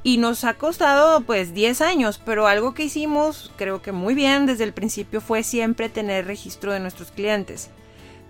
Y 0.03 0.19
nos 0.19 0.45
ha 0.45 0.53
costado 0.53 1.21
pues 1.21 1.53
10 1.53 1.81
años, 1.81 2.21
pero 2.23 2.47
algo 2.47 2.73
que 2.73 2.83
hicimos 2.83 3.51
creo 3.57 3.81
que 3.81 3.91
muy 3.91 4.13
bien 4.13 4.45
desde 4.45 4.63
el 4.63 4.71
principio 4.71 5.19
fue 5.19 5.43
siempre 5.43 5.89
tener 5.89 6.25
registro 6.27 6.71
de 6.71 6.79
nuestros 6.79 7.11
clientes. 7.11 7.71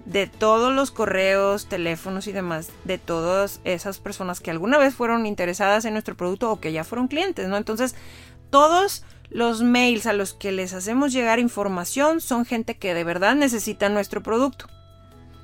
De 0.06 0.26
todos 0.26 0.74
los 0.74 0.90
correos, 0.90 1.68
teléfonos 1.68 2.26
y 2.26 2.32
demás, 2.32 2.70
de 2.84 2.98
todas 2.98 3.60
esas 3.64 4.00
personas 4.00 4.40
que 4.40 4.50
alguna 4.50 4.80
vez 4.80 4.96
fueron 4.96 5.28
interesadas 5.28 5.86
en 5.86 5.94
nuestro 5.94 6.16
producto 6.16 6.52
o 6.52 6.60
que 6.60 6.72
ya 6.72 6.84
fueron 6.84 7.10
clientes, 7.10 7.48
¿no? 7.48 7.58
Entonces, 7.58 7.94
todos 8.50 9.04
los 9.30 9.62
mails 9.62 10.06
a 10.06 10.14
los 10.14 10.34
que 10.34 10.52
les 10.52 10.74
hacemos 10.74 11.14
llegar 11.14 11.40
información 11.40 12.22
son 12.22 12.46
gente 12.46 12.76
que 12.76 12.94
de 12.94 13.04
verdad 13.04 13.36
necesita 13.36 13.90
nuestro 13.90 14.24
producto. 14.24 14.68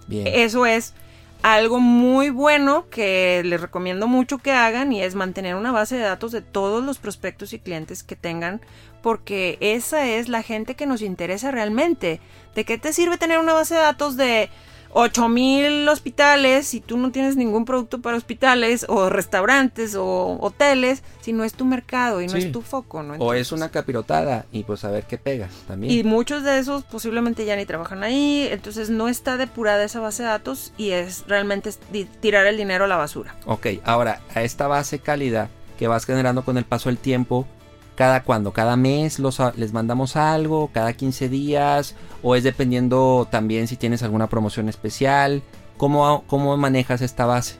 Bien. 0.07 0.27
Eso 0.27 0.65
es 0.65 0.93
algo 1.41 1.79
muy 1.79 2.29
bueno 2.29 2.89
que 2.89 3.41
les 3.43 3.59
recomiendo 3.59 4.07
mucho 4.07 4.37
que 4.37 4.53
hagan 4.53 4.93
y 4.93 5.01
es 5.01 5.13
mantener 5.13 5.55
una 5.55 5.73
base 5.73 5.97
de 5.97 6.03
datos 6.03 6.31
de 6.31 6.41
todos 6.41 6.83
los 6.83 6.99
prospectos 6.99 7.51
y 7.51 7.59
clientes 7.59 8.03
que 8.03 8.15
tengan 8.15 8.61
porque 9.01 9.57
esa 9.59 10.07
es 10.07 10.29
la 10.29 10.41
gente 10.41 10.75
que 10.75 10.85
nos 10.85 11.01
interesa 11.01 11.51
realmente. 11.51 12.21
¿De 12.55 12.63
qué 12.63 12.77
te 12.77 12.93
sirve 12.93 13.17
tener 13.17 13.39
una 13.39 13.53
base 13.53 13.75
de 13.75 13.81
datos 13.81 14.15
de 14.15 14.49
8000 14.93 15.87
hospitales 15.89 16.67
si 16.67 16.79
tú 16.81 16.97
no 16.97 17.11
tienes 17.11 17.35
ningún 17.35 17.65
producto 17.65 18.01
para 18.01 18.17
hospitales 18.17 18.85
o 18.89 19.09
restaurantes 19.09 19.95
o 19.95 20.37
hoteles 20.39 21.03
si 21.21 21.33
no 21.33 21.43
es 21.43 21.53
tu 21.53 21.65
mercado 21.65 22.21
y 22.21 22.27
no 22.27 22.33
Sí. 22.33 22.39
es 22.39 22.51
tu 22.51 22.61
foco, 22.61 23.03
¿no? 23.03 23.13
o 23.13 23.33
es 23.33 23.39
Entonces- 23.47 23.51
una 23.53 23.69
capirotada 23.69 24.45
y 24.51 24.63
pues 24.63 24.83
a 24.85 24.91
ver 24.91 25.05
qué 25.05 25.17
pega 25.17 25.49
también. 25.67 25.93
y 25.93 26.03
muchos 26.03 26.43
de 26.43 26.59
esos 26.59 26.83
posiblemente 26.83 27.45
ya 27.45 27.55
ni 27.55 27.65
trabajan 27.65 28.03
ahí, 28.03 28.47
entonces 28.51 28.89
no 28.89 29.07
está 29.07 29.37
depurada 29.37 29.83
esa 29.83 29.99
base 29.99 30.23
de 30.23 30.29
datos 30.29 30.73
y 30.77 30.91
es 30.91 31.25
realmente 31.27 31.71
tirar 32.21 32.45
el 32.45 32.57
dinero 32.57 32.85
a 32.85 32.87
la 32.87 32.95
basura. 32.97 33.35
Ok, 33.45 33.67
ahora, 33.83 34.21
a 34.33 34.43
esta 34.43 34.67
base 34.67 34.99
cálida 34.99 35.49
que 35.77 35.87
vas 35.87 36.05
generando 36.05 36.43
con 36.45 36.57
el 36.57 36.65
paso 36.65 36.89
del 36.89 36.97
tiempo, 36.97 37.47
¿cada 37.95 38.23
cuándo? 38.23 38.51
¿Cada 38.53 38.75
mes 38.75 39.19
los, 39.19 39.39
a- 39.39 39.53
les 39.55 39.73
mandamos 39.73 40.15
algo? 40.15 40.69
¿Cada 40.73 40.93
15 40.93 41.29
días? 41.29 41.95
¿O 42.21 42.35
es 42.35 42.43
dependiendo 42.43 43.27
también 43.31 43.67
si 43.67 43.75
tienes 43.77 44.03
alguna 44.03 44.27
promoción 44.27 44.69
especial? 44.69 45.41
¿Cómo, 45.77 46.23
cómo 46.27 46.55
manejas 46.57 47.01
esta 47.01 47.25
base? 47.25 47.55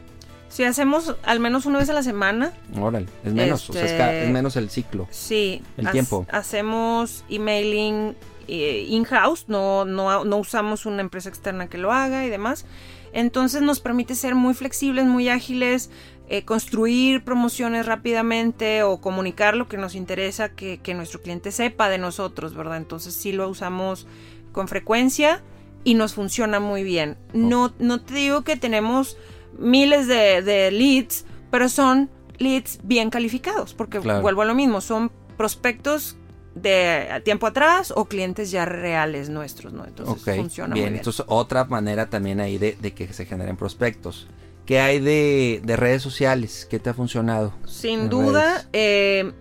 Sí, 0.49 0.63
hacemos 0.63 1.15
al 1.23 1.39
menos 1.39 1.65
una 1.65 1.79
vez 1.79 1.89
a 1.89 1.93
la 1.93 2.03
semana. 2.03 2.53
Órale, 2.79 3.07
es 3.23 3.33
menos, 3.33 3.67
o 3.69 3.73
sea, 3.73 3.85
es, 3.85 3.91
Este- 3.91 4.25
es 4.25 4.29
menos 4.29 4.55
el 4.55 4.69
ciclo. 4.69 5.07
Sí. 5.09 5.63
El 5.77 5.89
tiempo. 5.89 6.27
Hacemos 6.31 7.23
emailing 7.27 8.15
eh, 8.47 8.85
in-house, 8.89 9.45
no, 9.47 9.83
no, 9.85 10.23
no 10.25 10.37
usamos 10.37 10.85
una 10.85 11.01
empresa 11.01 11.29
externa 11.29 11.67
que 11.67 11.77
lo 11.79 11.91
haga 11.91 12.23
y 12.25 12.29
demás. 12.29 12.65
Entonces 13.13 13.61
nos 13.61 13.79
permite 13.79 14.15
ser 14.15 14.35
muy 14.35 14.53
flexibles, 14.53 15.05
muy 15.05 15.29
ágiles, 15.29 15.89
eh, 16.29 16.45
construir 16.45 17.23
promociones 17.23 17.85
rápidamente 17.85 18.83
o 18.83 19.01
comunicar 19.01 19.55
lo 19.55 19.67
que 19.67 19.77
nos 19.77 19.93
interesa 19.95 20.49
que, 20.49 20.79
que 20.79 20.93
nuestro 20.93 21.21
cliente 21.21 21.51
sepa 21.51 21.89
de 21.89 21.97
nosotros, 21.97 22.53
¿verdad? 22.55 22.77
Entonces 22.77 23.13
sí 23.13 23.31
lo 23.33 23.49
usamos 23.49 24.07
con 24.51 24.67
frecuencia 24.67 25.41
y 25.83 25.95
nos 25.95 26.13
funciona 26.13 26.59
muy 26.59 26.83
bien. 26.83 27.17
No, 27.33 27.73
no 27.79 28.01
te 28.01 28.13
digo 28.13 28.43
que 28.43 28.55
tenemos 28.55 29.17
miles 29.59 30.07
de, 30.07 30.41
de 30.41 30.71
leads, 30.71 31.25
pero 31.51 31.67
son 31.69 32.09
leads 32.37 32.79
bien 32.83 33.09
calificados, 33.09 33.73
porque 33.73 33.99
Claro. 33.99 34.21
vuelvo 34.21 34.41
a 34.43 34.45
lo 34.45 34.55
mismo, 34.55 34.79
son 34.81 35.11
prospectos 35.37 36.17
de 36.55 37.21
tiempo 37.25 37.47
atrás 37.47 37.91
o 37.95 38.05
clientes 38.05 38.49
ya 38.51 38.63
reales 38.65 39.29
nuestros, 39.29 39.73
¿no? 39.73 39.85
Entonces 39.85 40.23
funciona 40.35 40.73
bien. 40.73 40.85
muy 40.85 40.91
bien. 40.91 40.99
Entonces, 40.99 41.25
otra 41.27 41.65
manera 41.65 42.09
también 42.09 42.39
ahí 42.39 42.57
de, 42.57 42.77
de 42.79 42.93
que 42.93 43.11
se 43.11 43.25
generen 43.25 43.57
prospectos. 43.57 44.27
¿Qué 44.65 44.79
hay 44.79 44.99
de, 44.99 45.61
de 45.63 45.75
redes 45.75 46.01
sociales? 46.01 46.67
¿Qué 46.69 46.79
te 46.79 46.89
ha 46.89 46.93
funcionado? 46.93 47.53
Sin 47.65 48.09
duda, 48.09 48.65
eh, 48.71 49.33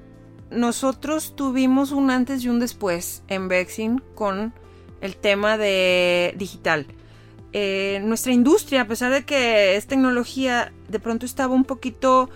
nosotros 0.50 1.36
tuvimos 1.36 1.92
un 1.92 2.10
antes 2.10 2.44
y 2.44 2.48
un 2.48 2.58
después 2.58 3.22
en 3.28 3.48
Vexin 3.48 4.02
con 4.14 4.52
el 5.00 5.16
tema 5.16 5.56
de 5.58 6.34
digital. 6.36 6.86
Eh, 7.52 8.00
nuestra 8.04 8.32
industria, 8.32 8.82
a 8.82 8.88
pesar 8.88 9.12
de 9.12 9.24
que 9.24 9.76
es 9.76 9.86
tecnología, 9.86 10.72
de 10.88 10.98
pronto 10.98 11.26
estaba 11.26 11.54
un 11.54 11.64
poquito 11.64 12.30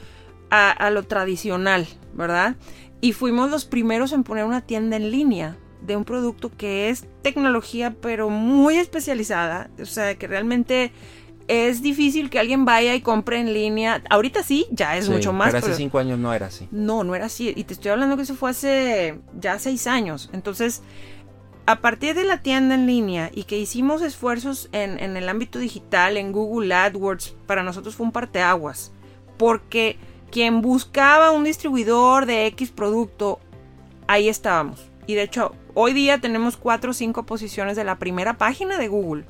a, 0.50 0.70
a 0.70 0.90
lo 0.90 1.02
tradicional, 1.04 1.88
¿verdad? 2.14 2.56
Y 3.00 3.12
fuimos 3.12 3.50
los 3.50 3.64
primeros 3.64 4.12
en 4.12 4.22
poner 4.22 4.44
una 4.44 4.60
tienda 4.60 4.96
en 4.96 5.10
línea 5.10 5.56
de 5.80 5.96
un 5.96 6.04
producto 6.04 6.50
que 6.56 6.88
es 6.88 7.06
tecnología, 7.22 7.94
pero 8.00 8.28
muy 8.30 8.76
especializada. 8.76 9.70
O 9.80 9.86
sea, 9.86 10.16
que 10.16 10.26
realmente 10.26 10.92
es 11.48 11.80
difícil 11.82 12.28
que 12.30 12.38
alguien 12.38 12.64
vaya 12.64 12.94
y 12.94 13.00
compre 13.00 13.38
en 13.38 13.52
línea. 13.54 14.02
Ahorita 14.10 14.42
sí, 14.42 14.66
ya 14.70 14.96
es 14.96 15.06
Sí, 15.06 15.10
mucho 15.12 15.32
más. 15.32 15.48
Pero 15.48 15.58
hace 15.58 15.66
pero- 15.68 15.76
cinco 15.76 15.98
años 15.98 16.18
no 16.18 16.32
era 16.34 16.46
así. 16.46 16.68
no, 16.70 17.04
no 17.04 17.14
era 17.14 17.26
así. 17.26 17.52
Y 17.56 17.64
te 17.64 17.74
estoy 17.74 17.90
hablando 17.92 18.16
que 18.16 18.22
eso 18.22 18.34
fue 18.34 18.50
hace 18.50 19.18
ya 19.40 19.58
seis 19.58 19.86
años. 19.86 20.28
Entonces, 20.32 20.82
a 21.66 21.80
partir 21.80 22.14
de 22.14 22.24
la 22.24 22.42
tienda 22.42 22.74
en 22.74 22.86
línea 22.86 23.30
y 23.34 23.44
que 23.44 23.58
hicimos 23.58 24.02
esfuerzos 24.02 24.68
en, 24.72 24.98
en 25.00 25.16
el 25.16 25.28
ámbito 25.28 25.58
digital, 25.58 26.16
en 26.16 26.32
Google 26.32 26.72
AdWords, 26.74 27.34
para 27.46 27.62
nosotros 27.62 27.94
fue 27.96 28.06
un 28.06 28.12
parteaguas. 28.12 28.92
Porque 29.36 29.96
quien 30.30 30.62
buscaba 30.62 31.30
un 31.32 31.44
distribuidor 31.44 32.26
de 32.26 32.46
X 32.46 32.70
producto, 32.70 33.38
ahí 34.08 34.28
estábamos. 34.28 34.90
Y 35.06 35.14
de 35.14 35.22
hecho, 35.22 35.54
hoy 35.74 35.92
día 35.92 36.20
tenemos 36.20 36.56
cuatro 36.56 36.90
o 36.90 36.94
cinco 36.94 37.24
posiciones 37.26 37.76
de 37.76 37.84
la 37.84 37.98
primera 37.98 38.36
página 38.38 38.78
de 38.78 38.88
Google. 38.88 39.24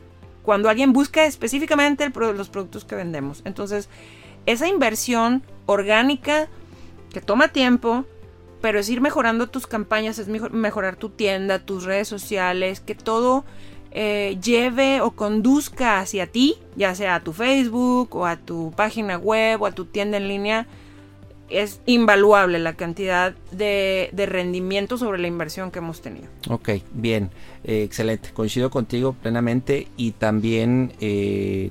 Cuando 0.46 0.68
alguien 0.68 0.92
busca 0.92 1.26
específicamente 1.26 2.09
los 2.14 2.48
productos 2.48 2.85
que 2.85 2.94
vendemos. 2.94 3.42
Entonces, 3.44 3.88
esa 4.46 4.68
inversión 4.68 5.42
orgánica 5.66 6.46
que 7.12 7.20
toma 7.20 7.48
tiempo, 7.48 8.04
pero 8.61 8.78
es 8.78 8.88
ir 8.88 9.00
mejorando 9.00 9.48
tus 9.48 9.66
campañas, 9.66 10.20
es 10.20 10.28
mejor- 10.28 10.52
mejorar 10.52 10.94
tu 10.94 11.09
tienda, 11.09 11.59
tus 11.59 11.82
redes 11.82 12.06
sociales, 12.06 12.78
que 12.78 12.94
todo 12.94 13.44
eh, 13.90 14.38
lleve 14.40 15.00
o 15.00 15.11
conduzca 15.11 15.98
hacia 15.98 16.28
ti, 16.28 16.54
ya 16.76 16.94
sea 16.94 17.16
a 17.16 17.20
tu 17.24 17.32
Facebook 17.32 18.14
o 18.14 18.24
a 18.24 18.37
tu 18.37 18.70
página 18.76 19.18
web 19.18 19.62
o 19.62 19.66
a 19.66 19.72
tu 19.72 19.85
tienda 19.87 20.16
en 20.16 20.28
línea. 20.28 20.66
Es 21.48 21.80
invaluable 21.87 22.59
la 22.59 22.74
cantidad 22.74 23.35
de, 23.52 24.11
de 24.12 24.26
rendimiento 24.26 24.98
sobre 24.98 25.18
la 25.18 25.28
inversión 25.28 25.70
que 25.70 25.78
hemos 25.78 26.02
tenido. 26.02 26.26
Ok, 26.48 26.70
bien, 26.92 27.30
eh, 27.64 27.82
excelente, 27.82 28.30
coincido 28.32 28.70
contigo 28.70 29.14
plenamente 29.14 29.88
y 29.96 30.12
también 30.12 30.92
eh, 31.00 31.68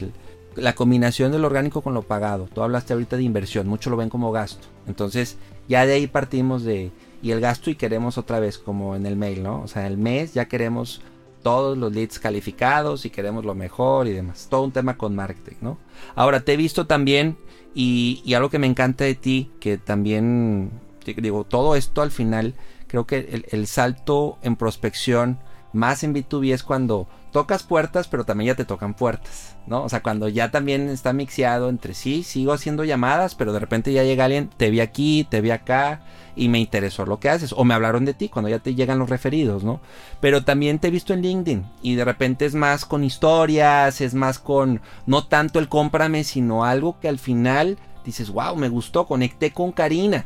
la 0.55 0.73
combinación 0.73 1.31
del 1.31 1.45
orgánico 1.45 1.81
con 1.81 1.93
lo 1.93 2.03
pagado. 2.03 2.47
Tú 2.53 2.61
hablaste 2.61 2.93
ahorita 2.93 3.17
de 3.17 3.23
inversión, 3.23 3.67
muchos 3.67 3.91
lo 3.91 3.97
ven 3.97 4.09
como 4.09 4.31
gasto. 4.31 4.67
Entonces 4.87 5.37
ya 5.67 5.85
de 5.85 5.93
ahí 5.93 6.07
partimos 6.07 6.63
de 6.63 6.91
y 7.21 7.31
el 7.31 7.41
gasto 7.41 7.69
y 7.69 7.75
queremos 7.75 8.17
otra 8.17 8.39
vez 8.39 8.57
como 8.57 8.95
en 8.95 9.05
el 9.05 9.15
mail, 9.15 9.41
¿no? 9.41 9.61
O 9.61 9.67
sea, 9.67 9.87
el 9.87 9.97
mes 9.97 10.33
ya 10.33 10.45
queremos 10.45 11.01
todos 11.41 11.77
los 11.77 11.93
leads 11.93 12.19
calificados 12.19 13.05
y 13.05 13.09
queremos 13.09 13.45
lo 13.45 13.55
mejor 13.55 14.07
y 14.07 14.11
demás. 14.11 14.47
Todo 14.49 14.63
un 14.63 14.71
tema 14.71 14.97
con 14.97 15.15
marketing, 15.15 15.55
¿no? 15.61 15.77
Ahora 16.15 16.41
te 16.41 16.53
he 16.53 16.57
visto 16.57 16.87
también 16.87 17.37
y, 17.75 18.23
y 18.25 18.33
algo 18.33 18.49
que 18.49 18.57
me 18.57 18.67
encanta 18.67 19.03
de 19.03 19.13
ti, 19.13 19.51
que 19.59 19.77
también 19.77 20.71
digo, 21.13 21.43
todo 21.43 21.75
esto 21.75 22.01
al 22.01 22.11
final 22.11 22.55
creo 22.87 23.05
que 23.05 23.17
el, 23.17 23.45
el 23.51 23.67
salto 23.67 24.37
en 24.41 24.55
prospección 24.55 25.37
más 25.73 26.03
en 26.03 26.15
B2B 26.15 26.53
es 26.53 26.63
cuando 26.63 27.07
tocas 27.35 27.63
puertas, 27.63 28.07
pero 28.07 28.23
también 28.23 28.53
ya 28.53 28.55
te 28.55 28.63
tocan 28.63 28.93
puertas, 28.93 29.57
¿no? 29.67 29.83
O 29.83 29.89
sea, 29.89 30.01
cuando 30.01 30.29
ya 30.29 30.51
también 30.51 30.87
está 30.87 31.11
mixeado 31.11 31.67
entre 31.67 31.93
sí, 31.93 32.23
sigo 32.23 32.53
haciendo 32.53 32.85
llamadas, 32.85 33.35
pero 33.35 33.51
de 33.51 33.59
repente 33.59 33.91
ya 33.91 34.05
llega 34.05 34.23
alguien, 34.23 34.49
te 34.55 34.69
vi 34.69 34.79
aquí, 34.79 35.27
te 35.29 35.41
vi 35.41 35.51
acá 35.51 35.99
y 36.37 36.47
me 36.47 36.59
interesó 36.59 37.05
lo 37.05 37.19
que 37.19 37.27
haces, 37.27 37.51
o 37.51 37.65
me 37.65 37.73
hablaron 37.73 38.05
de 38.05 38.13
ti 38.13 38.29
cuando 38.29 38.47
ya 38.47 38.59
te 38.59 38.73
llegan 38.73 38.99
los 38.99 39.09
referidos, 39.09 39.65
¿no? 39.65 39.81
Pero 40.21 40.45
también 40.45 40.79
te 40.79 40.87
he 40.87 40.91
visto 40.91 41.13
en 41.13 41.23
LinkedIn 41.23 41.65
y 41.81 41.95
de 41.95 42.05
repente 42.05 42.45
es 42.45 42.55
más 42.55 42.85
con 42.85 43.03
historias, 43.03 43.99
es 43.99 44.13
más 44.13 44.39
con 44.39 44.79
no 45.05 45.27
tanto 45.27 45.59
el 45.59 45.67
cómprame, 45.67 46.23
sino 46.23 46.63
algo 46.63 47.01
que 47.01 47.09
al 47.09 47.19
final 47.19 47.77
dices, 48.05 48.29
wow, 48.29 48.55
me 48.55 48.69
gustó, 48.69 49.07
conecté 49.07 49.51
con 49.51 49.73
Karina. 49.73 50.25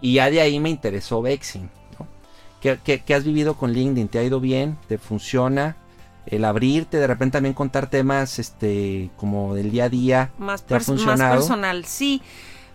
Y 0.00 0.14
ya 0.14 0.30
de 0.30 0.40
ahí 0.40 0.58
me 0.58 0.70
interesó 0.70 1.20
Vexing. 1.20 1.68
¿no? 1.98 2.06
¿Qué, 2.62 2.78
qué, 2.82 3.02
qué 3.02 3.14
has 3.14 3.24
vivido 3.24 3.58
con 3.58 3.74
LinkedIn? 3.74 4.08
¿Te 4.08 4.20
ha 4.20 4.22
ido 4.22 4.40
bien? 4.40 4.78
¿Te 4.88 4.96
funciona? 4.96 5.76
El 6.26 6.44
abrirte, 6.44 6.96
de 6.98 7.06
repente 7.06 7.34
también 7.34 7.54
contar 7.54 7.88
temas 7.90 8.38
este, 8.38 9.10
como 9.16 9.54
del 9.54 9.70
día 9.70 9.84
a 9.84 9.88
día. 9.88 10.30
Más, 10.38 10.64
¿Te 10.64 10.74
ha 10.74 10.78
pers- 10.78 11.04
más 11.04 11.20
personal, 11.20 11.84
sí. 11.84 12.22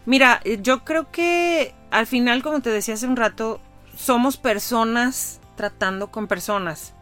Mira, 0.05 0.39
eh, 0.43 0.59
yo 0.61 0.83
creo 0.83 1.11
que 1.11 1.73
al 1.91 2.07
final, 2.07 2.43
como 2.43 2.61
te 2.61 2.69
decía 2.69 2.93
hace 2.93 3.07
un 3.07 3.15
rato, 3.15 3.59
somos 3.97 4.37
personas 4.37 5.39
tratando 5.55 6.11
con 6.11 6.27
personas. 6.27 6.93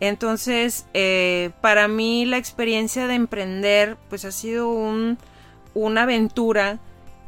Entonces, 0.00 0.86
eh, 0.94 1.50
para 1.60 1.88
mí 1.88 2.26
la 2.26 2.36
experiencia 2.36 3.06
de 3.06 3.14
emprender, 3.14 3.96
pues 4.08 4.24
ha 4.24 4.32
sido 4.32 4.68
un, 4.68 5.18
una 5.74 6.02
aventura 6.02 6.78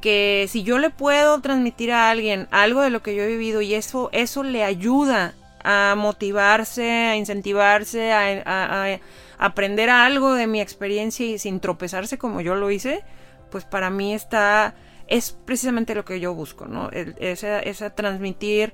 que 0.00 0.46
si 0.48 0.62
yo 0.62 0.78
le 0.78 0.90
puedo 0.90 1.40
transmitir 1.40 1.92
a 1.92 2.10
alguien 2.10 2.46
algo 2.50 2.82
de 2.82 2.90
lo 2.90 3.02
que 3.02 3.14
yo 3.16 3.22
he 3.22 3.26
vivido 3.26 3.62
y 3.62 3.74
eso, 3.74 4.10
eso 4.12 4.42
le 4.42 4.64
ayuda 4.64 5.34
a 5.70 5.94
motivarse, 5.96 6.90
a 6.90 7.16
incentivarse, 7.16 8.10
a, 8.12 8.42
a- 8.46 8.84
a 8.94 9.00
aprender 9.38 9.90
algo 9.90 10.32
de 10.34 10.46
mi 10.46 10.60
experiencia 10.60 11.26
y 11.26 11.38
sin 11.38 11.60
tropezarse 11.60 12.16
como 12.16 12.40
yo 12.40 12.54
lo 12.54 12.70
hice, 12.70 13.04
pues 13.50 13.64
para 13.64 13.90
mí 13.90 14.14
está, 14.14 14.74
es 15.08 15.32
precisamente 15.44 15.94
lo 15.94 16.04
que 16.04 16.20
yo 16.20 16.32
busco, 16.34 16.66
¿no? 16.66 16.90
Esa, 16.92 17.60
esa 17.60 17.90
transmitir, 17.90 18.72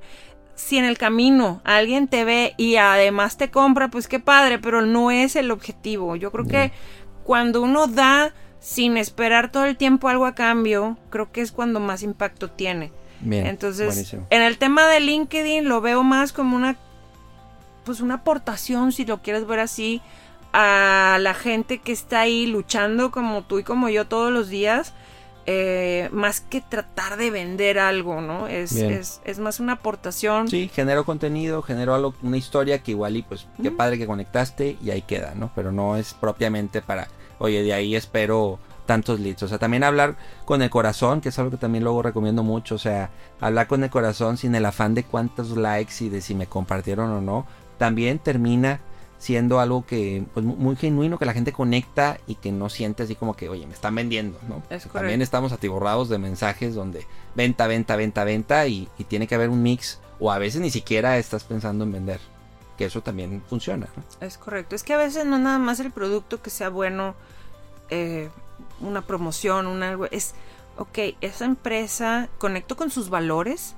si 0.55 0.79
en 0.79 0.85
el 0.85 0.97
camino 0.97 1.61
alguien 1.65 2.07
te 2.07 2.25
ve 2.25 2.55
y 2.57 2.77
además 2.77 3.37
te 3.37 3.51
compra, 3.51 3.89
pues 3.89 4.07
qué 4.07 4.21
padre, 4.21 4.59
pero 4.61 4.83
no 4.83 5.11
es 5.11 5.35
el 5.37 5.51
objetivo. 5.51 6.15
Yo 6.17 6.31
creo 6.31 6.47
que 6.47 6.71
cuando 7.25 7.61
uno 7.61 7.87
da 7.89 8.33
sin 8.61 8.97
esperar 8.97 9.51
todo 9.53 9.65
el 9.65 9.77
tiempo 9.77 10.09
algo 10.09 10.27
a 10.27 10.35
cambio, 10.37 10.97
creo 11.11 11.33
que 11.33 11.41
es 11.41 11.51
cuando 11.53 11.81
más 11.81 12.03
impacto 12.03 12.51
tiene. 12.51 12.93
Bien. 13.21 13.47
Entonces, 13.47 13.87
buenísimo. 13.87 14.27
en 14.31 14.43
el 14.43 14.59
tema 14.59 14.87
de 14.87 15.01
LinkedIn 15.01 15.69
lo 15.69 15.81
veo 15.81 16.03
más 16.03 16.33
como 16.33 16.57
una 16.57 16.77
pues 17.85 18.01
una 18.01 18.15
aportación, 18.15 18.93
si 18.93 19.05
lo 19.05 19.23
quieres 19.23 19.47
ver 19.47 19.61
así, 19.61 20.01
a 20.53 21.19
la 21.21 21.35
gente 21.35 21.79
que 21.79 21.93
está 21.93 22.21
ahí 22.21 22.47
luchando 22.47 23.11
como 23.11 23.43
tú 23.43 23.59
y 23.59 23.65
como 23.65 23.89
yo 23.89 24.07
todos 24.07 24.33
los 24.33 24.49
días, 24.49 24.95
eh, 25.47 26.09
más 26.13 26.41
que 26.41 26.63
tratar 26.63 27.17
de 27.17 27.31
vender 27.31 27.79
algo, 27.79 28.21
¿no? 28.21 28.47
Es, 28.47 28.73
es, 28.73 29.21
es 29.25 29.39
más 29.39 29.61
una 29.61 29.75
aportación. 29.75 30.49
Sí, 30.49 30.71
genero 30.73 31.05
contenido, 31.05 31.61
genero 31.61 31.95
algo, 31.95 32.15
una 32.23 32.37
historia 32.37 32.79
que 32.83 32.93
igual 32.93 33.17
y 33.17 33.23
pues 33.23 33.47
qué 33.63 33.71
padre 33.71 33.99
que 33.99 34.07
conectaste 34.07 34.79
y 34.83 34.91
ahí 34.91 35.03
queda, 35.03 35.35
¿no? 35.35 35.51
Pero 35.55 35.71
no 35.71 35.97
es 35.97 36.15
propiamente 36.15 36.81
para, 36.81 37.09
oye, 37.39 37.63
de 37.63 37.75
ahí 37.75 37.95
espero 37.95 38.59
tantos 38.87 39.21
leads. 39.21 39.43
O 39.43 39.49
sea, 39.49 39.59
también 39.59 39.85
hablar 39.85 40.17
con 40.45 40.63
el 40.63 40.71
corazón, 40.71 41.21
que 41.21 41.31
es 41.31 41.39
algo 41.39 41.51
que 41.51 41.57
también 41.57 41.85
luego 41.85 42.03
recomiendo 42.03 42.43
mucho. 42.43 42.77
O 42.77 42.79
sea, 42.79 43.11
hablar 43.41 43.67
con 43.67 43.85
el 43.85 43.91
corazón 43.91 44.37
sin 44.37 44.55
el 44.55 44.65
afán 44.65 44.95
de 44.95 45.05
cuántos 45.05 45.57
likes 45.57 45.95
y 46.01 46.09
de 46.09 46.21
si 46.21 46.35
me 46.35 46.47
compartieron 46.47 47.11
o 47.11 47.21
no. 47.21 47.47
También 47.85 48.19
termina 48.19 48.81
siendo 49.19 49.61
algo 49.61 49.87
que 49.87 50.25
pues 50.35 50.45
mu- 50.45 50.57
muy 50.57 50.77
genuino 50.77 51.19
que 51.19 51.25
la 51.25 51.33
gente 51.33 51.53
conecta 51.53 52.19
y 52.27 52.35
que 52.35 52.51
no 52.53 52.69
siente 52.69 53.05
así 53.05 53.15
como 53.15 53.35
que 53.35 53.49
oye 53.49 53.67
me 53.67 53.73
están 53.73 53.95
vendiendo 53.95 54.39
no 54.49 54.63
Es 54.69 54.85
también 54.89 55.23
estamos 55.23 55.53
atiborrados 55.53 56.09
de 56.09 56.19
mensajes 56.19 56.75
donde 56.75 57.07
venta 57.35 57.67
venta 57.67 57.97
venta 57.97 58.25
venta 58.25 58.67
y, 58.67 58.89
y 58.99 59.05
tiene 59.05 59.27
que 59.27 59.35
haber 59.35 59.49
un 59.49 59.63
mix 59.63 59.99
o 60.21 60.31
a 60.31 60.39
veces 60.39 60.61
ni 60.61 60.71
siquiera 60.71 61.17
estás 61.17 61.45
pensando 61.45 61.85
en 61.85 61.93
vender 61.93 62.21
que 62.77 62.85
eso 62.87 63.03
también 63.03 63.43
funciona 63.49 63.87
¿no? 63.97 64.27
Es 64.27 64.37
correcto. 64.37 64.75
Es 64.75 64.83
que 64.83 64.93
a 64.95 64.99
veces 64.99 65.25
no 65.25 65.39
nada 65.39 65.59
más 65.59 65.79
el 65.81 65.91
producto 65.93 66.43
que 66.43 66.51
sea 66.51 66.69
bueno, 66.71 67.15
eh, 67.91 68.29
una 68.81 69.03
promoción, 69.03 69.67
un 69.69 69.83
algo, 69.83 70.07
es, 70.11 70.35
ok, 70.77 70.99
esa 71.21 71.45
empresa 71.45 72.29
conecto 72.39 72.77
con 72.77 72.91
sus 72.91 73.09
valores. 73.11 73.75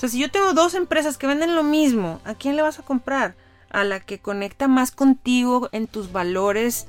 O 0.00 0.06
sea, 0.08 0.08
si 0.08 0.18
yo 0.18 0.30
tengo 0.30 0.54
dos 0.54 0.72
empresas 0.72 1.18
que 1.18 1.26
venden 1.26 1.54
lo 1.54 1.62
mismo, 1.62 2.22
¿a 2.24 2.32
quién 2.32 2.56
le 2.56 2.62
vas 2.62 2.78
a 2.78 2.82
comprar? 2.82 3.34
A 3.68 3.84
la 3.84 4.00
que 4.00 4.18
conecta 4.18 4.66
más 4.66 4.92
contigo 4.92 5.68
en 5.72 5.88
tus 5.88 6.10
valores 6.10 6.86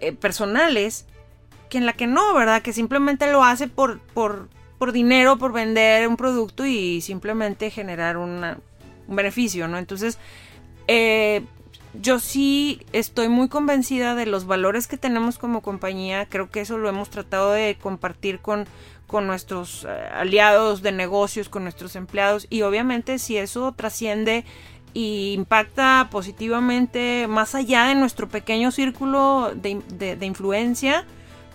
eh, 0.00 0.12
personales 0.12 1.04
que 1.68 1.76
en 1.76 1.84
la 1.84 1.92
que 1.92 2.06
no, 2.06 2.32
¿verdad? 2.32 2.62
Que 2.62 2.72
simplemente 2.72 3.30
lo 3.30 3.44
hace 3.44 3.68
por, 3.68 4.00
por, 4.00 4.48
por 4.78 4.92
dinero, 4.92 5.36
por 5.36 5.52
vender 5.52 6.08
un 6.08 6.16
producto 6.16 6.64
y 6.64 7.02
simplemente 7.02 7.68
generar 7.68 8.16
un 8.16 8.56
beneficio, 9.08 9.68
¿no? 9.68 9.76
Entonces, 9.76 10.16
eh, 10.86 11.44
yo 12.00 12.18
sí 12.18 12.80
estoy 12.94 13.28
muy 13.28 13.48
convencida 13.48 14.14
de 14.14 14.24
los 14.24 14.46
valores 14.46 14.86
que 14.86 14.96
tenemos 14.96 15.36
como 15.36 15.60
compañía. 15.60 16.24
Creo 16.24 16.48
que 16.48 16.62
eso 16.62 16.78
lo 16.78 16.88
hemos 16.88 17.10
tratado 17.10 17.52
de 17.52 17.76
compartir 17.78 18.38
con, 18.38 18.66
con 19.08 19.26
nuestros 19.26 19.84
eh, 19.84 19.88
aliados 20.12 20.82
de 20.82 20.92
negocios, 20.92 21.48
con 21.48 21.64
nuestros 21.64 21.96
empleados. 21.96 22.46
Y 22.48 22.62
obviamente 22.62 23.18
si 23.18 23.36
eso 23.36 23.72
trasciende 23.72 24.44
y 24.94 25.32
impacta 25.32 26.08
positivamente 26.12 27.26
más 27.28 27.56
allá 27.56 27.86
de 27.86 27.96
nuestro 27.96 28.28
pequeño 28.28 28.70
círculo 28.70 29.52
de, 29.56 29.82
de 30.16 30.26
influencia, 30.26 31.04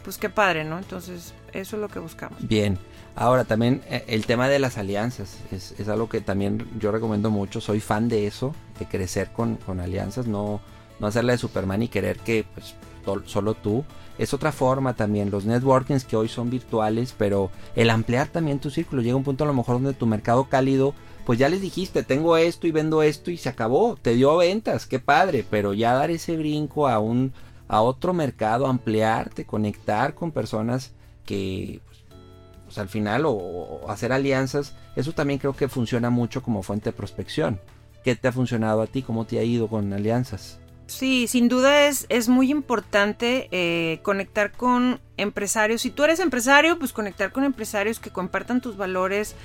pues 0.04 0.18
qué 0.18 0.30
padre, 0.30 0.66
¿no? 0.66 0.78
Entonces 0.78 1.34
eso 1.54 1.76
es 1.78 1.82
lo 1.82 1.88
que 1.88 2.00
buscamos. 2.00 2.46
Bien. 2.46 2.78
Ahora 3.16 3.44
también 3.44 3.82
eh, 3.90 4.04
el 4.08 4.26
tema 4.26 4.50
de 4.50 4.58
las 4.58 4.78
alianzas 4.78 5.38
es, 5.52 5.88
algo 5.88 6.10
que 6.10 6.20
también 6.20 6.68
yo 6.80 6.92
recomiendo 6.92 7.30
mucho, 7.30 7.62
soy 7.62 7.80
fan 7.80 8.10
de 8.10 8.26
eso, 8.26 8.56
de 8.80 8.88
crecer 8.88 9.32
con, 9.32 9.58
con 9.58 9.80
alianzas, 9.80 10.26
no, 10.26 10.62
no 11.00 11.08
hacerle 11.08 11.34
de 11.34 11.38
Superman 11.38 11.84
y 11.84 11.90
querer 11.90 12.18
que 12.18 12.44
pues, 12.54 12.76
solo 13.26 13.54
tú. 13.54 13.86
Es 14.18 14.34
otra 14.34 14.52
forma 14.52 14.94
también, 14.96 15.32
los 15.32 15.46
networkings 15.46 16.06
que 16.06 16.16
hoy 16.16 16.28
son 16.28 16.50
virtuales, 16.50 17.16
pero 17.18 17.50
el 17.76 17.90
ampliar 17.90 18.28
también 18.28 18.60
tu 18.60 18.70
círculo, 18.70 19.02
llega 19.02 19.16
un 19.16 19.24
punto 19.24 19.44
a 19.44 19.48
lo 19.48 19.54
mejor 19.54 19.76
donde 19.76 19.94
tu 19.94 20.06
mercado 20.06 20.46
cálido, 20.46 20.94
pues 21.26 21.40
ya 21.40 21.50
les 21.50 21.62
dijiste, 21.62 22.04
tengo 22.04 22.38
esto 22.38 22.68
y 22.68 22.72
vendo 22.72 23.02
esto 23.02 23.32
y 23.32 23.38
se 23.38 23.50
acabó, 23.50 23.98
te 24.02 24.14
dio 24.14 24.38
ventas, 24.38 24.86
qué 24.86 25.00
padre, 25.00 25.46
pero 25.50 25.74
ya 25.74 25.94
dar 25.94 26.12
ese 26.12 26.38
brinco 26.38 26.88
a 26.88 27.00
un 27.00 27.34
a 27.68 27.82
otro 27.82 28.14
mercado, 28.14 28.68
ampliarte, 28.68 29.46
conectar 29.46 30.14
con 30.14 30.32
personas 30.32 30.94
que 31.26 31.82
pues, 32.66 32.78
al 32.78 32.90
final 32.90 33.24
o, 33.26 33.82
hacer 33.90 34.12
alianzas, 34.12 34.76
eso 34.96 35.14
también 35.14 35.40
creo 35.40 35.56
que 35.56 35.68
funciona 35.68 36.10
mucho 36.10 36.44
como 36.44 36.62
fuente 36.62 36.92
de 36.92 36.98
prospección. 36.98 37.60
¿Qué 38.04 38.16
te 38.16 38.28
ha 38.28 38.32
funcionado 38.32 38.82
a 38.82 38.88
ti? 38.88 39.02
¿Cómo 39.02 39.26
te 39.26 39.40
ha 39.40 39.44
ido 39.44 39.68
con 39.70 39.94
alianzas? 39.94 40.60
Sí, 40.94 41.28
sin 41.28 41.50
duda 41.50 41.88
es, 41.88 42.06
es 42.10 42.30
muy 42.30 42.52
importante 42.52 43.50
eh, 43.52 44.00
conectar 44.04 44.52
con 44.52 45.00
empresarios. 45.18 45.82
Si 45.82 45.90
tú 45.90 46.04
eres 46.04 46.20
empresario, 46.20 46.78
pues 46.78 46.94
conectar 46.94 47.32
con 47.32 47.44
empresarios 47.44 48.00
que 48.00 48.12
compartan 48.12 48.62
tus 48.62 48.78
valores, 48.78 49.36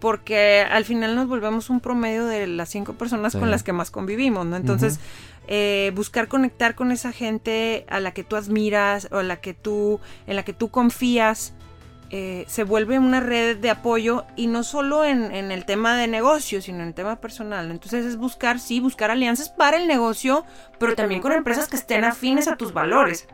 porque 0.00 0.66
al 0.68 0.84
final 0.84 1.14
nos 1.14 1.28
volvemos 1.28 1.70
un 1.70 1.78
promedio 1.78 2.26
de 2.26 2.48
las 2.48 2.70
cinco 2.70 2.94
personas 2.94 3.36
con 3.36 3.52
las 3.52 3.62
que 3.62 3.72
más 3.72 3.92
convivimos, 3.92 4.46
¿no? 4.46 4.56
Entonces, 4.56 4.98
eh, 5.46 5.92
buscar 5.94 6.26
conectar 6.26 6.74
con 6.74 6.90
esa 6.90 7.12
gente 7.12 7.86
a 7.88 8.00
la 8.00 8.10
que 8.10 8.24
tú 8.24 8.34
admiras 8.34 9.06
o 9.12 9.18
a 9.18 9.22
la 9.22 9.36
que 9.36 9.54
tú, 9.54 10.00
en 10.26 10.34
la 10.34 10.44
que 10.44 10.54
tú 10.54 10.70
confías 10.70 11.54
eh, 12.10 12.44
se 12.46 12.62
vuelve 12.62 13.00
una 13.00 13.18
red 13.18 13.56
de 13.56 13.68
apoyo 13.68 14.26
y 14.36 14.46
no 14.46 14.62
solo 14.62 15.04
en, 15.04 15.32
el 15.32 15.64
tema 15.64 15.96
de 15.96 16.06
negocio, 16.06 16.62
sino 16.62 16.82
en 16.82 16.88
el 16.88 16.94
tema 16.94 17.16
personal. 17.16 17.70
Entonces 17.70 18.04
es 18.04 18.16
buscar, 18.16 18.60
sí, 18.60 18.78
buscar 18.78 19.10
alianzas 19.10 19.48
para 19.48 19.76
el 19.76 19.88
negocio, 19.88 20.44
pero 20.78 20.94
también 20.94 21.20
con 21.20 21.32
empresas 21.32 21.66
que 21.66 21.76
estén 21.76 22.04
afines 22.04 22.46
a 22.46 22.56
tus 22.56 22.72
valores. 22.72 23.26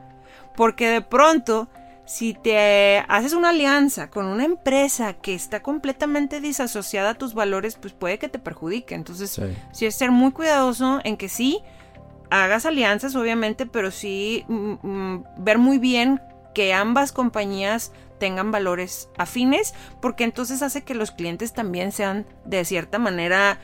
Porque 0.56 0.88
de 0.88 1.02
pronto, 1.02 1.68
si 2.06 2.32
te 2.32 3.04
haces 3.08 3.34
una 3.34 3.50
alianza 3.50 4.08
con 4.08 4.24
una 4.24 4.44
empresa 4.44 5.12
que 5.14 5.34
está 5.34 5.60
completamente 5.60 6.40
disasociada 6.40 7.10
a 7.10 7.14
tus 7.14 7.34
valores, 7.34 7.76
pues 7.76 7.92
puede 7.92 8.18
que 8.18 8.30
te 8.30 8.38
perjudique. 8.38 8.94
Entonces, 8.94 9.38
sí, 9.72 9.84
es 9.84 9.94
ser 9.94 10.10
muy 10.10 10.32
cuidadoso 10.32 11.00
en 11.04 11.18
que 11.18 11.28
sí, 11.28 11.60
hagas 12.30 12.64
alianzas, 12.64 13.14
obviamente, 13.16 13.66
pero 13.66 13.90
sí 13.90 14.46
mm, 14.48 14.72
mm, 14.82 15.24
ver 15.36 15.58
muy 15.58 15.76
bien 15.76 16.22
que 16.54 16.72
ambas 16.72 17.12
compañías 17.12 17.92
tengan 18.22 18.52
valores 18.52 19.08
afines, 19.18 19.74
porque 20.00 20.22
entonces 20.22 20.62
hace 20.62 20.82
que 20.82 20.94
los 20.94 21.10
clientes 21.10 21.52
también 21.52 21.90
sean 21.90 22.24
de 22.44 22.64
cierta 22.64 23.00
manera 23.00 23.58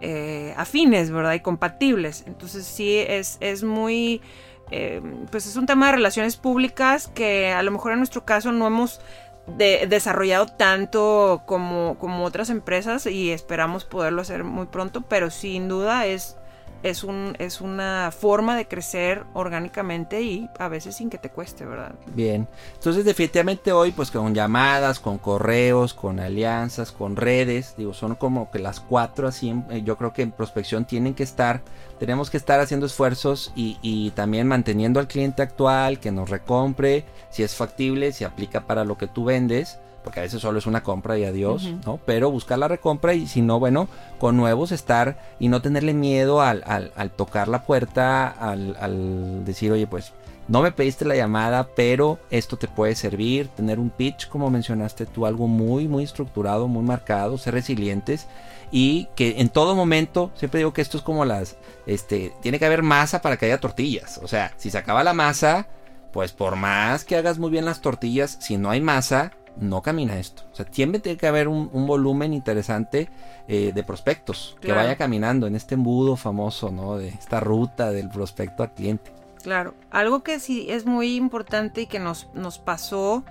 eh, 0.00 0.54
afines, 0.56 1.10
¿verdad? 1.10 1.34
Y 1.34 1.40
compatibles. 1.40 2.22
Entonces 2.28 2.64
sí, 2.64 2.96
es, 2.96 3.38
es 3.40 3.64
muy... 3.64 4.22
Eh, 4.70 5.02
pues 5.32 5.46
es 5.46 5.56
un 5.56 5.66
tema 5.66 5.86
de 5.86 5.94
relaciones 5.94 6.36
públicas 6.36 7.08
que 7.08 7.50
a 7.50 7.64
lo 7.64 7.72
mejor 7.72 7.90
en 7.90 7.98
nuestro 7.98 8.24
caso 8.24 8.52
no 8.52 8.68
hemos 8.68 9.00
desarrollado 9.48 10.46
tanto 10.46 11.42
como, 11.44 11.98
como 11.98 12.24
otras 12.24 12.50
empresas 12.50 13.06
y 13.06 13.32
esperamos 13.32 13.84
poderlo 13.84 14.22
hacer 14.22 14.44
muy 14.44 14.66
pronto, 14.66 15.00
pero 15.00 15.28
sin 15.30 15.68
duda 15.68 16.06
es 16.06 16.36
es, 16.84 17.02
un, 17.02 17.34
es 17.38 17.62
una 17.62 18.12
forma 18.16 18.56
de 18.56 18.68
crecer 18.68 19.24
orgánicamente 19.32 20.20
y 20.20 20.48
a 20.58 20.68
veces 20.68 20.96
sin 20.96 21.08
que 21.08 21.16
te 21.16 21.30
cueste, 21.30 21.64
¿verdad? 21.64 21.94
Bien, 22.14 22.46
entonces 22.74 23.06
definitivamente 23.06 23.72
hoy 23.72 23.90
pues 23.90 24.10
con 24.10 24.34
llamadas, 24.34 25.00
con 25.00 25.16
correos, 25.16 25.94
con 25.94 26.20
alianzas, 26.20 26.92
con 26.92 27.16
redes, 27.16 27.74
digo, 27.78 27.94
son 27.94 28.14
como 28.16 28.50
que 28.50 28.58
las 28.58 28.80
cuatro 28.80 29.26
así, 29.26 29.54
eh, 29.70 29.82
yo 29.82 29.96
creo 29.96 30.12
que 30.12 30.22
en 30.22 30.30
prospección 30.30 30.84
tienen 30.84 31.14
que 31.14 31.22
estar, 31.22 31.62
tenemos 31.98 32.28
que 32.28 32.36
estar 32.36 32.60
haciendo 32.60 32.84
esfuerzos 32.84 33.52
y, 33.56 33.78
y 33.80 34.10
también 34.10 34.46
manteniendo 34.46 35.00
al 35.00 35.08
cliente 35.08 35.40
actual, 35.40 35.98
que 36.00 36.12
nos 36.12 36.28
recompre, 36.28 37.06
si 37.30 37.42
es 37.42 37.54
factible, 37.54 38.12
si 38.12 38.24
aplica 38.24 38.66
para 38.66 38.84
lo 38.84 38.98
que 38.98 39.06
tú 39.06 39.24
vendes 39.24 39.78
porque 40.04 40.20
a 40.20 40.22
veces 40.22 40.42
solo 40.42 40.58
es 40.58 40.66
una 40.66 40.82
compra 40.82 41.18
y 41.18 41.24
adiós, 41.24 41.72
¿no? 41.84 41.98
Pero 42.04 42.30
buscar 42.30 42.58
la 42.58 42.68
recompra 42.68 43.14
y 43.14 43.26
si 43.26 43.40
no, 43.40 43.58
bueno, 43.58 43.88
con 44.18 44.36
nuevos 44.36 44.70
estar 44.70 45.18
y 45.40 45.48
no 45.48 45.62
tenerle 45.62 45.94
miedo 45.94 46.42
al, 46.42 46.62
al, 46.66 47.10
tocar 47.10 47.48
la 47.48 47.64
puerta, 47.64 48.28
al, 48.28 48.76
al, 48.78 49.44
decir, 49.44 49.72
oye, 49.72 49.86
pues 49.86 50.12
no 50.46 50.60
me 50.60 50.72
pediste 50.72 51.06
la 51.06 51.16
llamada, 51.16 51.68
pero 51.74 52.18
esto 52.30 52.58
te 52.58 52.68
puede 52.68 52.94
servir, 52.94 53.48
tener 53.48 53.80
un 53.80 53.88
pitch, 53.88 54.28
como 54.28 54.50
mencionaste 54.50 55.06
tú, 55.06 55.24
algo 55.24 55.48
muy, 55.48 55.88
muy 55.88 56.04
estructurado, 56.04 56.68
muy 56.68 56.84
marcado, 56.84 57.38
ser 57.38 57.54
resilientes 57.54 58.28
y 58.70 59.08
que 59.16 59.40
en 59.40 59.48
todo 59.48 59.74
momento, 59.74 60.32
siempre 60.34 60.58
digo 60.58 60.74
que 60.74 60.82
esto 60.82 60.98
es 60.98 61.02
como 61.02 61.24
las, 61.24 61.56
este, 61.86 62.34
tiene 62.42 62.58
que 62.58 62.66
haber 62.66 62.82
masa 62.82 63.22
para 63.22 63.38
que 63.38 63.46
haya 63.46 63.58
tortillas, 63.58 64.20
o 64.22 64.28
sea, 64.28 64.52
si 64.58 64.70
se 64.70 64.76
acaba 64.76 65.02
la 65.02 65.14
masa, 65.14 65.68
pues 66.12 66.32
por 66.32 66.56
más 66.56 67.04
que 67.04 67.16
hagas 67.16 67.38
muy 67.38 67.50
bien 67.50 67.64
las 67.64 67.80
tortillas, 67.80 68.36
si 68.40 68.58
no 68.58 68.70
hay 68.70 68.80
masa, 68.80 69.32
no 69.56 69.82
camina 69.82 70.18
esto. 70.18 70.42
O 70.52 70.54
sea, 70.54 70.64
tiene 70.64 71.00
que 71.00 71.26
haber 71.26 71.48
un, 71.48 71.86
volumen 71.86 72.32
interesante 72.32 73.08
eh, 73.48 73.72
de 73.74 73.82
prospectos 73.82 74.56
que 74.60 74.72
vaya 74.72 74.96
caminando 74.96 75.46
en 75.46 75.54
este 75.54 75.74
embudo 75.74 76.16
famoso, 76.16 76.70
¿no? 76.70 76.96
De 76.96 77.08
esta 77.08 77.40
ruta 77.40 77.90
del 77.90 78.08
prospecto 78.08 78.62
al 78.62 78.72
cliente. 78.72 79.12
Claro, 79.42 79.74
algo 79.90 80.22
que 80.22 80.40
sí 80.40 80.66
es 80.70 80.86
muy 80.86 81.16
importante 81.16 81.82
y 81.82 81.86
que 81.86 81.98
nos, 81.98 82.28
nos 82.34 82.58
pasó, 82.58 83.24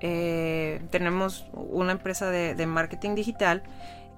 eh, 0.00 0.82
tenemos 0.90 1.46
una 1.52 1.92
empresa 1.92 2.30
de 2.30 2.66
marketing 2.66 3.14
digital, 3.14 3.62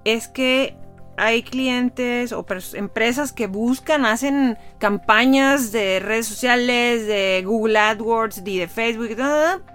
es 0.03 0.27
que 0.27 0.75
hay 1.17 1.43
clientes 1.43 2.31
o 2.33 2.45
empresas 2.73 3.31
que 3.31 3.47
buscan, 3.47 4.05
hacen 4.05 4.57
campañas 4.79 5.71
de 5.71 5.99
redes 5.99 6.27
sociales, 6.27 7.07
de 7.07 7.43
Google 7.45 7.79
AdWords, 7.79 8.41
y 8.45 8.59
de 8.59 8.67
Facebook, 8.67 9.15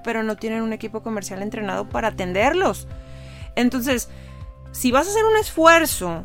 pero 0.04 0.22
no 0.22 0.36
tienen 0.36 0.62
un 0.62 0.72
equipo 0.72 1.02
comercial 1.02 1.42
entrenado 1.42 1.88
para 1.88 2.08
atenderlos. 2.08 2.88
Entonces, 3.56 4.08
si 4.72 4.92
vas 4.92 5.06
a 5.06 5.10
hacer 5.10 5.24
un 5.24 5.36
esfuerzo 5.36 6.24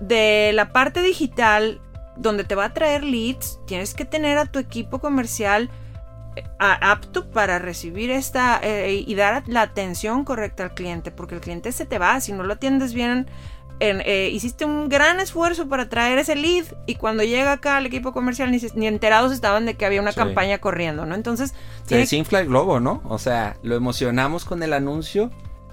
de 0.00 0.52
la 0.54 0.72
parte 0.72 1.02
digital 1.02 1.80
donde 2.16 2.44
te 2.44 2.54
va 2.54 2.66
a 2.66 2.74
traer 2.74 3.02
leads, 3.02 3.58
tienes 3.66 3.94
que 3.94 4.04
tener 4.04 4.38
a 4.38 4.46
tu 4.46 4.58
equipo 4.58 5.00
comercial 5.00 5.70
eh, 6.36 6.44
apto 6.58 7.30
para 7.30 7.58
recibir 7.58 8.10
esta 8.10 8.60
eh, 8.62 9.04
y 9.06 9.14
dar 9.14 9.42
la 9.46 9.62
atención 9.62 10.24
correcta 10.24 10.64
al 10.64 10.74
cliente, 10.74 11.10
porque 11.10 11.36
el 11.36 11.40
cliente 11.40 11.72
se 11.72 11.86
te 11.86 11.98
va, 11.98 12.20
si 12.20 12.32
no 12.32 12.42
lo 12.42 12.54
atiendes 12.54 12.92
bien 12.94 13.26
eh, 13.80 14.30
hiciste 14.32 14.64
un 14.64 14.88
gran 14.88 15.20
esfuerzo 15.20 15.68
para 15.68 15.88
traer 15.88 16.18
ese 16.18 16.36
lead 16.36 16.64
y 16.86 16.94
cuando 16.94 17.22
llega 17.22 17.52
acá 17.52 17.76
al 17.76 17.86
equipo 17.86 18.12
comercial 18.12 18.50
ni, 18.50 18.86
enterados 18.86 19.32
estaban 19.32 19.66
de 19.66 19.74
que 19.74 19.84
había 19.84 20.00
una 20.00 20.12
campaña 20.12 20.58
corriendo, 20.58 21.06
¿no? 21.06 21.14
Entonces... 21.14 21.54
Se 21.86 21.96
desinfla 21.96 22.40
el 22.40 22.48
globo, 22.48 22.80
¿no? 22.80 23.02
O 23.04 23.18
sea, 23.18 23.56
lo 23.62 23.74
emocionamos 23.74 24.44
con 24.44 24.62
el 24.62 24.72
anuncio 24.72 25.30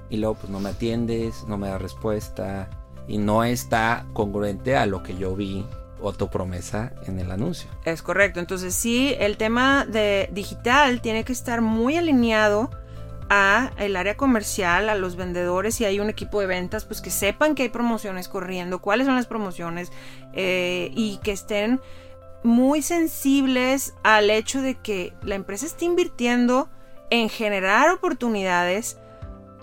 y 0.09 0.17
luego 0.17 0.35
pues 0.35 0.49
no 0.49 0.59
me 0.59 0.69
atiendes, 0.69 1.45
no 1.47 1.57
me 1.57 1.69
da 1.69 1.77
respuesta 1.77 2.69
y 3.07 3.17
no 3.17 3.43
está 3.43 4.05
congruente 4.13 4.75
a 4.75 4.85
lo 4.85 5.03
que 5.03 5.17
yo 5.17 5.35
vi 5.35 5.65
o 6.01 6.11
tu 6.13 6.29
promesa 6.29 6.93
en 7.05 7.19
el 7.19 7.31
anuncio. 7.31 7.69
Es 7.85 8.01
correcto, 8.01 8.39
entonces 8.39 8.73
sí, 8.73 9.15
el 9.19 9.37
tema 9.37 9.85
de 9.85 10.29
digital 10.31 11.01
tiene 11.01 11.23
que 11.23 11.33
estar 11.33 11.61
muy 11.61 11.95
alineado 11.95 12.71
a 13.33 13.71
el 13.77 13.95
área 13.95 14.17
comercial, 14.17 14.89
a 14.89 14.95
los 14.95 15.15
vendedores 15.15 15.79
y 15.79 15.85
hay 15.85 16.01
un 16.01 16.09
equipo 16.09 16.41
de 16.41 16.47
ventas, 16.47 16.83
pues 16.83 16.99
que 16.99 17.09
sepan 17.09 17.55
que 17.55 17.63
hay 17.63 17.69
promociones 17.69 18.27
corriendo, 18.27 18.81
cuáles 18.81 19.07
son 19.07 19.15
las 19.15 19.25
promociones 19.25 19.89
eh, 20.33 20.91
y 20.93 21.17
que 21.23 21.31
estén 21.31 21.79
muy 22.43 22.81
sensibles 22.81 23.93
al 24.03 24.29
hecho 24.29 24.61
de 24.61 24.75
que 24.75 25.13
la 25.23 25.35
empresa 25.35 25.65
está 25.65 25.85
invirtiendo 25.85 26.67
en 27.09 27.29
generar 27.29 27.89
oportunidades, 27.91 28.97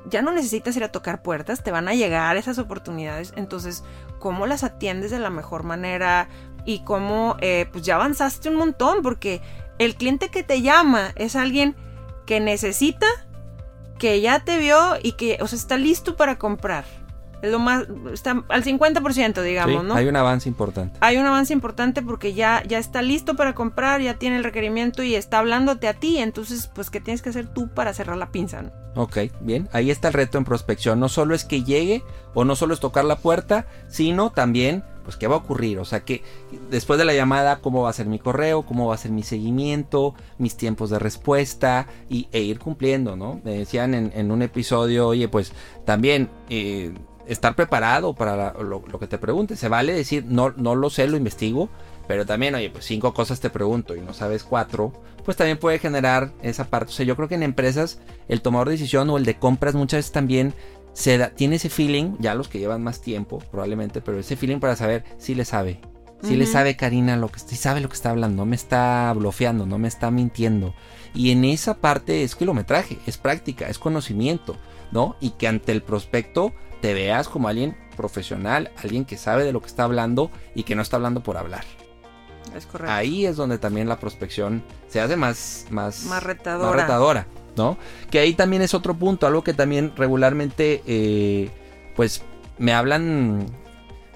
ya 0.07 0.23
no 0.23 0.33
necesitas 0.33 0.75
ir 0.75 0.85
a 0.85 0.91
tocar 0.91 1.21
puertas, 1.21 1.62
te 1.62 1.71
van 1.71 1.89
a 1.89 1.95
llegar 1.95 2.39
esas 2.39 2.59
oportunidades. 2.59 3.35
Entonces, 3.37 3.85
¿cómo 4.19 4.47
las 4.47 4.64
atiendes 4.64 5.11
de 5.11 5.19
la 5.19 5.29
mejor 5.29 5.64
manera? 5.64 6.31
Y 6.64 6.85
cómo, 6.85 7.37
eh, 7.43 7.69
pues 7.71 7.85
ya 7.85 7.97
avanzaste 7.97 8.49
un 8.49 8.57
montón, 8.57 9.03
porque 9.03 9.43
el 9.79 9.95
cliente 9.95 10.31
que 10.31 10.43
te 10.43 10.62
llama 10.62 11.12
es 11.16 11.37
alguien 11.37 11.77
que 12.25 12.41
necesita, 12.41 13.07
que 13.99 14.20
ya 14.20 14.40
te 14.40 14.59
vio 14.59 14.96
y 15.03 15.12
que, 15.12 15.38
o 15.40 15.46
sea, 15.46 15.59
está 15.59 15.76
listo 15.76 16.16
para 16.16 16.38
comprar. 16.38 16.84
Es 17.42 17.53
lo 17.53 17.61
más, 17.61 17.86
está 18.12 18.42
al 18.49 18.64
50%, 18.64 19.42
digamos, 19.42 19.84
¿no? 19.84 19.94
Hay 19.94 20.09
un 20.09 20.16
avance 20.16 20.49
importante. 20.49 20.99
Hay 21.01 21.18
un 21.18 21.26
avance 21.26 21.53
importante 21.53 22.03
porque 22.03 22.34
ya, 22.34 22.64
ya 22.66 22.78
está 22.78 23.01
listo 23.01 23.36
para 23.36 23.55
comprar, 23.55 24.01
ya 24.01 24.14
tiene 24.14 24.38
el 24.38 24.44
requerimiento 24.44 25.05
y 25.05 25.14
está 25.14 25.38
hablándote 25.38 25.86
a 25.86 25.94
ti. 25.94 26.18
Entonces, 26.18 26.68
pues, 26.74 26.90
¿qué 26.90 27.01
tienes 27.01 27.22
que 27.22 27.28
hacer 27.28 27.46
tú 27.46 27.68
para 27.68 27.94
cerrar 27.94 28.16
la 28.16 28.32
pinza? 28.32 28.62
¿no? 28.62 28.72
Ok, 28.96 29.18
bien. 29.40 29.68
Ahí 29.72 29.92
está 29.92 30.09
el 30.09 30.14
reto 30.14 30.36
en 30.38 30.44
prospección. 30.44 30.99
No 30.99 31.09
solo 31.09 31.36
es 31.36 31.44
que 31.44 31.62
llegue 31.62 32.03
o 32.34 32.44
no 32.44 32.57
solo 32.57 32.74
es 32.74 32.80
tocar 32.80 33.05
la 33.05 33.18
puerta, 33.18 33.66
sino 33.86 34.30
también, 34.30 34.82
pues, 35.09 35.16
¿qué 35.16 35.26
va 35.26 35.36
a 35.36 35.38
ocurrir? 35.38 35.78
O 35.78 35.86
sea, 35.86 36.00
que 36.00 36.22
después 36.70 36.98
de 36.98 37.06
la 37.06 37.14
llamada, 37.14 37.61
¿cómo 37.62 37.80
va 37.80 37.88
a 37.88 37.94
ser 37.94 38.04
mi 38.04 38.18
correo? 38.18 38.66
¿Cómo 38.66 38.88
va 38.88 38.94
a 38.94 38.98
ser 38.98 39.11
mi 39.11 39.22
seguimiento? 39.22 40.14
Mis 40.36 40.59
tiempos 40.59 40.90
de 40.90 40.98
respuesta 40.98 41.86
y, 42.11 42.28
e 42.30 42.42
ir 42.42 42.59
cumpliendo, 42.59 43.16
¿no? 43.16 43.40
Me 43.42 43.52
decían 43.52 43.94
en, 43.94 44.30
un 44.30 44.42
episodio, 44.42 45.09
oye, 45.09 45.26
pues, 45.26 45.54
también... 45.86 46.28
Eh, 46.50 46.92
estar 47.26 47.54
preparado 47.54 48.14
para 48.14 48.54
lo, 48.54 48.82
que 48.82 49.06
te 49.06 49.18
pregunte. 49.18 49.56
Se 49.56 49.68
vale 49.68 49.92
decir, 49.92 50.24
no, 50.26 50.50
no 50.56 50.74
lo 50.74 50.88
sé, 50.88 51.06
lo 51.09 51.18
investigo, 51.18 51.68
pero 52.06 52.24
también, 52.24 52.54
oye, 52.54 52.70
pues 52.70 52.86
cinco 52.86 53.12
cosas 53.12 53.38
te 53.38 53.50
pregunto 53.50 53.94
y 53.94 54.00
no 54.00 54.14
sabes 54.14 54.44
cuatro, 54.44 54.94
pues 55.26 55.36
también 55.36 55.59
puede 55.59 55.78
generar 55.78 56.32
esa 56.42 56.64
parte. 56.70 56.90
O 56.90 56.94
sea, 56.94 57.04
yo 57.04 57.16
creo 57.16 57.28
que 57.28 57.34
en 57.34 57.42
empresas 57.42 57.98
el 58.28 58.40
tomador 58.40 58.68
de 58.68 58.76
decisión 58.76 59.11
o 59.11 59.18
el 59.18 59.26
de 59.26 59.38
compras 59.38 59.74
muchas 59.74 59.98
veces 59.98 60.12
también 60.12 60.54
se 60.99 61.16
da, 61.16 61.30
tiene 61.30 61.57
ese 61.57 61.70
feeling, 61.70 62.16
ya 62.18 62.34
los 62.34 62.49
que 62.49 62.59
llevan 62.59 62.82
más 62.82 63.01
tiempo 63.01 63.38
probablemente, 63.53 64.01
pero 64.01 64.18
ese 64.18 64.34
feeling 64.34 64.59
para 64.59 64.74
saber 64.74 65.05
si 65.16 65.36
le 65.36 65.44
sabe. 65.44 65.80
Si 66.24 66.34
le 66.34 66.46
sabe 66.46 66.76
Karina 66.76 67.16
lo 67.16 67.28
que 67.28 67.38
si 67.38 67.55
sabe 67.55 67.80
lo 67.80 67.88
que 67.88 67.94
está 67.94 68.11
hablando, 68.11 68.38
no 68.38 68.46
me 68.46 68.57
está 68.57 69.12
blofeando, 69.14 69.64
no 69.64 69.78
me 69.78 69.86
está 69.86 70.11
mintiendo. 70.11 70.74
Y 71.14 71.30
en 71.30 71.44
esa 71.44 71.74
parte 71.74 72.24
es 72.24 72.34
kilometraje, 72.34 72.99
es 73.07 73.16
práctica, 73.16 73.68
es 73.68 73.78
conocimiento, 73.78 74.57
¿no? 74.90 75.14
Y 75.20 75.30
que 75.30 75.46
ante 75.46 75.70
el 75.70 75.84
prospecto 75.84 76.53
te 76.80 76.94
veas 76.94 77.28
como 77.28 77.46
alguien 77.46 77.76
profesional, 77.96 78.72
alguien 78.82 79.05
que 79.05 79.16
sabe 79.16 79.44
de 79.44 79.53
lo 79.53 79.61
que 79.61 79.68
está 79.68 79.84
hablando 79.84 80.32
y 80.57 80.64
que 80.64 80.74
no 80.74 80.82
está 80.82 80.96
hablando 80.96 81.22
por 81.22 81.36
hablar. 81.36 81.64
Es 82.57 82.66
correcto. 82.66 82.92
Ahí 82.92 83.24
es 83.24 83.36
donde 83.36 83.59
también 83.59 83.88
la 83.88 84.01
prospección 84.01 84.64
se 84.88 85.01
hace 85.01 85.14
más, 85.14 85.66
más, 85.70 86.03
más 86.07 86.24
retadora. 86.24 86.82
retadora 86.82 87.26
¿no? 87.59 87.76
Que 88.11 88.20
ahí 88.20 88.34
también 88.34 88.62
es 88.62 88.72
otro 88.72 88.94
punto, 88.94 89.26
algo 89.26 89.44
que 89.44 89.52
también 89.52 89.92
regularmente, 89.96 90.82
eh, 90.86 91.50
pues 91.94 92.22
me 92.59 92.72
hablan, 92.72 93.46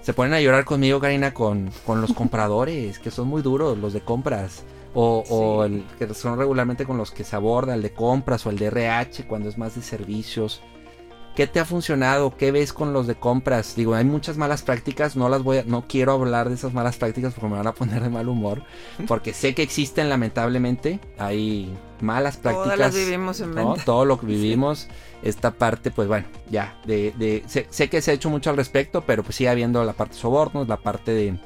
se 0.00 0.14
ponen 0.14 0.34
a 0.34 0.40
llorar 0.40 0.64
conmigo, 0.64 1.00
Karina, 1.00 1.34
con, 1.34 1.70
con 1.84 2.00
los 2.00 2.12
compradores, 2.14 2.98
que 2.98 3.10
son 3.10 3.28
muy 3.28 3.42
duros, 3.42 3.76
los 3.78 3.92
de 3.92 4.00
compras. 4.00 4.64
O, 4.94 5.24
o 5.30 5.64
el 5.64 5.84
que 5.98 6.12
son 6.12 6.38
regularmente 6.38 6.84
con 6.84 6.98
los 6.98 7.12
que 7.12 7.24
se 7.24 7.34
aborda, 7.34 7.74
el 7.74 7.80
de 7.80 7.94
compras 7.94 8.44
o 8.44 8.50
el 8.50 8.58
de 8.58 8.66
RH, 8.66 9.26
cuando 9.26 9.48
es 9.48 9.56
más 9.56 9.74
de 9.74 9.80
servicios. 9.80 10.60
¿Qué 11.34 11.46
te 11.46 11.60
ha 11.60 11.64
funcionado? 11.64 12.36
¿Qué 12.36 12.52
ves 12.52 12.74
con 12.74 12.92
los 12.92 13.06
de 13.06 13.14
compras? 13.14 13.74
Digo, 13.74 13.94
hay 13.94 14.04
muchas 14.04 14.36
malas 14.36 14.62
prácticas, 14.62 15.16
no 15.16 15.28
las 15.30 15.42
voy 15.42 15.58
a, 15.58 15.64
no 15.64 15.86
quiero 15.88 16.12
hablar 16.12 16.48
de 16.50 16.56
esas 16.56 16.74
malas 16.74 16.96
prácticas 16.96 17.32
porque 17.32 17.48
me 17.48 17.56
van 17.56 17.66
a 17.66 17.72
poner 17.72 18.02
de 18.02 18.10
mal 18.10 18.28
humor, 18.28 18.62
porque 19.08 19.32
sé 19.32 19.54
que 19.54 19.62
existen 19.62 20.10
lamentablemente, 20.10 21.00
hay 21.18 21.74
malas 22.00 22.36
prácticas. 22.36 22.64
Todas 22.64 22.78
las 22.78 22.94
vivimos 22.94 23.40
en 23.40 23.54
¿no? 23.54 23.76
Todo 23.84 24.04
lo 24.04 24.20
que 24.20 24.26
vivimos, 24.26 24.88
esta 25.22 25.52
parte, 25.52 25.90
pues 25.90 26.06
bueno, 26.06 26.26
ya, 26.50 26.78
de, 26.84 27.14
de 27.16 27.42
sé, 27.46 27.88
que 27.88 28.02
se 28.02 28.10
ha 28.10 28.14
hecho 28.14 28.28
mucho 28.28 28.50
al 28.50 28.56
respecto, 28.56 29.02
pero 29.06 29.22
pues 29.22 29.36
sigue 29.36 29.48
habiendo 29.48 29.82
la 29.84 29.94
parte 29.94 30.14
de 30.14 30.20
sobornos, 30.20 30.68
la 30.68 30.76
parte 30.76 31.12
de 31.12 31.38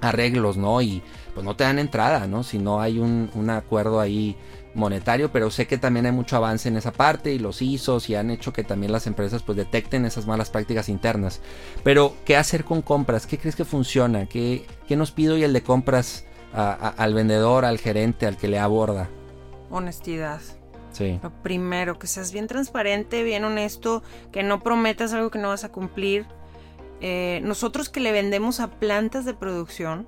arreglos, 0.00 0.56
¿no? 0.56 0.80
Y 0.80 1.02
pues 1.34 1.44
no 1.44 1.56
te 1.56 1.64
dan 1.64 1.80
entrada, 1.80 2.28
¿no? 2.28 2.44
Si 2.44 2.58
no 2.58 2.80
hay 2.80 3.00
un, 3.00 3.30
un 3.34 3.50
acuerdo 3.50 3.98
ahí 3.98 4.36
monetario, 4.74 5.30
pero 5.32 5.50
sé 5.50 5.66
que 5.66 5.78
también 5.78 6.06
hay 6.06 6.12
mucho 6.12 6.36
avance 6.36 6.68
en 6.68 6.76
esa 6.76 6.92
parte 6.92 7.32
y 7.32 7.38
los 7.38 7.62
ISOs 7.62 8.08
y 8.10 8.14
han 8.14 8.30
hecho 8.30 8.52
que 8.52 8.64
también 8.64 8.92
las 8.92 9.06
empresas 9.06 9.42
pues 9.42 9.56
detecten 9.56 10.04
esas 10.04 10.26
malas 10.26 10.50
prácticas 10.50 10.88
internas. 10.88 11.40
Pero, 11.82 12.14
¿qué 12.24 12.36
hacer 12.36 12.64
con 12.64 12.82
compras? 12.82 13.26
¿Qué 13.26 13.38
crees 13.38 13.56
que 13.56 13.64
funciona? 13.64 14.26
¿Qué, 14.26 14.66
qué 14.86 14.96
nos 14.96 15.12
pido 15.12 15.36
y 15.36 15.44
el 15.44 15.52
de 15.52 15.62
compras 15.62 16.24
al 16.52 17.14
vendedor, 17.14 17.64
al 17.64 17.78
gerente, 17.78 18.26
al 18.26 18.36
que 18.36 18.48
le 18.48 18.58
aborda? 18.58 19.08
Honestidad. 19.70 20.40
Sí. 20.92 21.18
Lo 21.22 21.30
primero, 21.42 21.98
que 21.98 22.06
seas 22.06 22.30
bien 22.30 22.46
transparente, 22.46 23.24
bien 23.24 23.44
honesto, 23.44 24.02
que 24.30 24.44
no 24.44 24.60
prometas 24.60 25.12
algo 25.12 25.30
que 25.30 25.40
no 25.40 25.48
vas 25.48 25.64
a 25.64 25.72
cumplir. 25.72 26.26
Eh, 27.00 27.40
nosotros 27.42 27.88
que 27.88 28.00
le 28.00 28.12
vendemos 28.12 28.60
a 28.60 28.70
plantas 28.70 29.24
de 29.24 29.34
producción, 29.34 30.06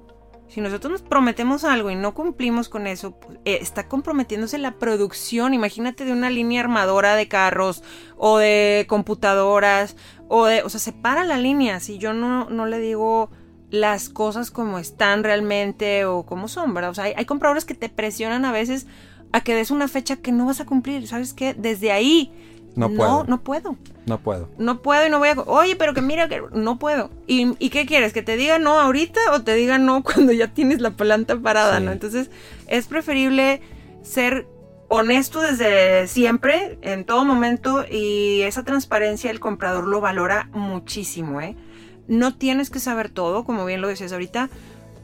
si 0.49 0.61
nosotros 0.61 0.93
nos 0.93 1.03
prometemos 1.03 1.65
algo 1.65 1.91
y 1.91 1.97
no 1.97 2.15
cumplimos 2.15 2.69
con 2.69 2.87
eso, 2.87 3.13
pues, 3.19 3.39
eh, 3.45 3.59
está 3.61 3.89
comprometiéndose 3.89 4.59
la 4.59 4.79
producción. 4.79 5.55
Imagínate 5.55 6.05
de 6.05 6.13
una 6.13 6.31
línea 6.31 6.61
armadora 6.61 7.17
de 7.17 7.29
carros 7.29 7.83
o 8.17 8.39
de 8.39 8.87
computadoras 8.89 9.97
o 10.29 10.47
de, 10.47 10.63
o 10.63 10.69
sea, 10.69 10.81
se 10.81 10.93
para 10.93 11.25
la 11.25 11.39
línea. 11.39 11.81
Si 11.81 11.99
yo 11.99 12.13
no, 12.13 12.49
no 12.49 12.67
le 12.67 12.79
digo 12.79 13.31
las 13.71 14.09
cosas 14.09 14.51
como 14.51 14.79
están 14.79 15.25
realmente 15.25 16.05
o 16.05 16.25
como 16.25 16.47
son, 16.47 16.75
¿verdad? 16.75 16.91
O 16.91 16.95
sea, 16.95 17.05
hay, 17.05 17.15
hay 17.17 17.25
compradores 17.25 17.65
que 17.65 17.75
te 17.75 17.89
presionan 17.89 18.45
a 18.45 18.53
veces 18.53 18.87
a 19.33 19.41
que 19.41 19.55
des 19.55 19.71
una 19.71 19.89
fecha 19.89 20.17
que 20.17 20.33
no 20.33 20.47
vas 20.47 20.61
a 20.61 20.67
cumplir. 20.67 21.09
¿Sabes 21.09 21.35
qué? 21.35 21.55
Desde 21.55 21.91
ahí 21.91 22.33
no 22.77 22.91
puedo. 22.91 23.25
No, 23.25 23.43
puedo. 23.43 23.77
No 24.05 24.19
puedo. 24.19 24.49
No 24.59 24.83
puedo 24.83 25.07
y 25.07 25.11
no 25.11 25.19
voy 25.19 25.31
a... 25.31 25.41
Oye, 25.47 25.77
pero 25.77 25.95
que 25.95 26.03
mira 26.03 26.29
que 26.29 26.43
no 26.53 26.79
puedo. 26.79 27.11
¿Y, 27.27 27.55
qué 27.71 27.87
quieres? 27.87 28.13
¿Que 28.13 28.23
te 28.23 28.37
diga 28.37 28.59
no 28.59 28.79
ahorita 28.79 29.21
o 29.33 29.43
te 29.43 29.55
diga 29.55 29.79
no 29.79 30.03
cuando 30.05 30.33
ya 30.33 30.49
tienes 30.49 30.81
la 30.81 30.91
planta 30.91 31.37
parada, 31.41 31.81
no? 31.81 31.91
Entonces 31.91 32.31
es 32.67 32.87
preferible 32.87 33.63
ser 34.03 34.47
honesto 34.89 35.41
desde 35.41 36.07
siempre, 36.07 36.79
en 36.83 37.05
todo 37.05 37.25
momento, 37.25 37.85
y 37.91 38.43
esa 38.43 38.63
transparencia 38.63 39.31
el 39.31 39.41
comprador 39.41 39.87
lo 39.87 40.01
valora 40.01 40.51
muchísimo, 40.53 41.41
¿eh? 41.41 41.57
No 42.07 42.37
tienes 42.37 42.71
que 42.71 42.79
saber 42.79 43.09
todo, 43.09 43.45
como 43.45 43.65
bien 43.65 43.81
lo 43.81 43.89
decías 43.89 44.13
ahorita, 44.13 44.49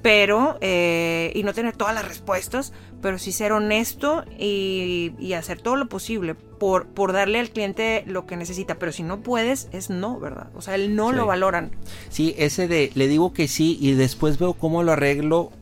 pero, 0.02 0.58
eh, 0.60 1.32
y 1.34 1.44
no 1.44 1.54
tener 1.54 1.76
todas 1.76 1.94
las 1.94 2.06
respuestas, 2.06 2.72
pero 3.00 3.18
sí 3.18 3.30
ser 3.32 3.52
honesto 3.52 4.24
y, 4.38 5.32
hacer 5.32 5.60
todo 5.60 5.76
lo 5.76 5.88
posible 5.88 6.34
por, 6.34 6.86
por, 6.88 7.12
darle 7.12 7.38
al 7.38 7.50
cliente 7.50 8.04
lo 8.06 8.26
que 8.26 8.36
necesita. 8.36 8.74
Pero 8.74 8.92
si 8.92 9.02
no 9.04 9.20
puedes, 9.20 9.68
es 9.72 9.88
no, 9.88 10.18
¿verdad? 10.20 10.48
O 10.54 10.60
sea, 10.60 10.74
el 10.74 10.94
no 10.94 11.12
lo 11.12 11.26
valoran. 11.26 11.70
Sí, 12.10 12.34
ese 12.36 12.68
de 12.68 12.90
le 12.94 13.08
digo 13.08 13.32
que 13.32 13.48
sí 13.48 13.78
y 13.80 13.92
después 13.92 14.38
veo 14.38 14.54
cómo 14.54 14.82
lo 14.82 14.92
arreglo, 14.92 15.52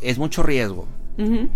es 0.00 0.18
mucho 0.18 0.42
riesgo. 0.42 0.86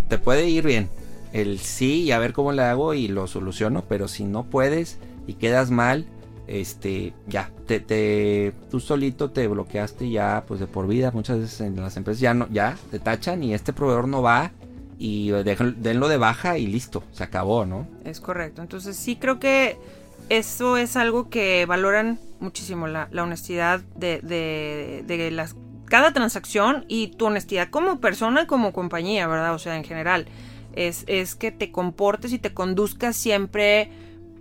Te 0.09 0.19
puede 0.19 0.49
ir 0.49 0.65
bien. 0.65 0.89
El 1.33 1.61
sí 1.61 2.03
y 2.03 2.11
a 2.11 2.19
ver 2.19 2.33
cómo 2.33 2.53
le 2.53 2.63
hago 2.63 2.95
y 2.95 3.07
lo 3.07 3.29
soluciono, 3.29 3.85
pero 3.89 4.09
si 4.09 4.25
no 4.25 4.45
puedes 4.45 4.99
y 5.27 5.35
quedas 5.35 5.71
mal, 5.71 6.07
este, 6.47 7.15
ya, 7.29 7.51
te, 7.67 7.81
te, 7.81 8.53
tú 8.71 8.81
solito 8.81 9.31
te 9.31 9.47
bloqueaste 9.47 10.11
ya, 10.11 10.45
pues 10.47 10.61
de 10.61 10.67
por 10.67 10.87
vida. 10.87 11.11
Muchas 11.13 11.39
veces 11.39 11.61
en 11.61 11.77
las 11.77 11.97
empresas 11.97 12.21
ya 12.21 12.35
no, 12.35 12.49
ya 12.51 12.77
te 12.91 12.99
tachan 12.99 13.43
y 13.43 13.55
este 13.55 13.73
proveedor 13.73 14.09
no 14.09 14.23
va 14.23 14.53
y 14.99 15.31
denlo 15.31 16.09
de 16.09 16.17
baja 16.17 16.59
y 16.59 16.67
listo, 16.67 17.03
se 17.13 17.25
acabó, 17.25 17.67
¿no? 17.67 17.89
Es 18.05 18.21
correcto. 18.21 18.63
Entonces 18.63 18.97
sí 18.97 19.17
creo 19.17 19.41
que 19.41 19.77
eso 20.29 20.77
es 20.77 20.97
algo 20.97 21.29
que 21.29 21.67
valoran 21.67 22.19
muchísimo, 22.41 22.87
la, 22.87 23.09
honestidad 23.17 23.81
de, 23.97 24.21
de, 24.21 25.05
de 25.07 25.31
las, 25.31 25.57
cada 25.87 26.13
transacción 26.13 26.85
y 26.89 27.09
tu 27.09 27.27
honestidad 27.27 27.69
como 27.69 28.01
persona, 28.01 28.47
como 28.47 28.73
compañía, 28.73 29.27
¿verdad? 29.27 29.55
O 29.55 29.59
sea, 29.59 29.77
en 29.77 29.85
general. 29.85 30.27
Es, 30.75 31.05
es 31.07 31.35
que 31.35 31.51
te 31.51 31.71
comportes 31.71 32.33
y 32.33 32.39
te 32.39 32.55
conduzcas 32.55 33.15
siempre 33.15 33.91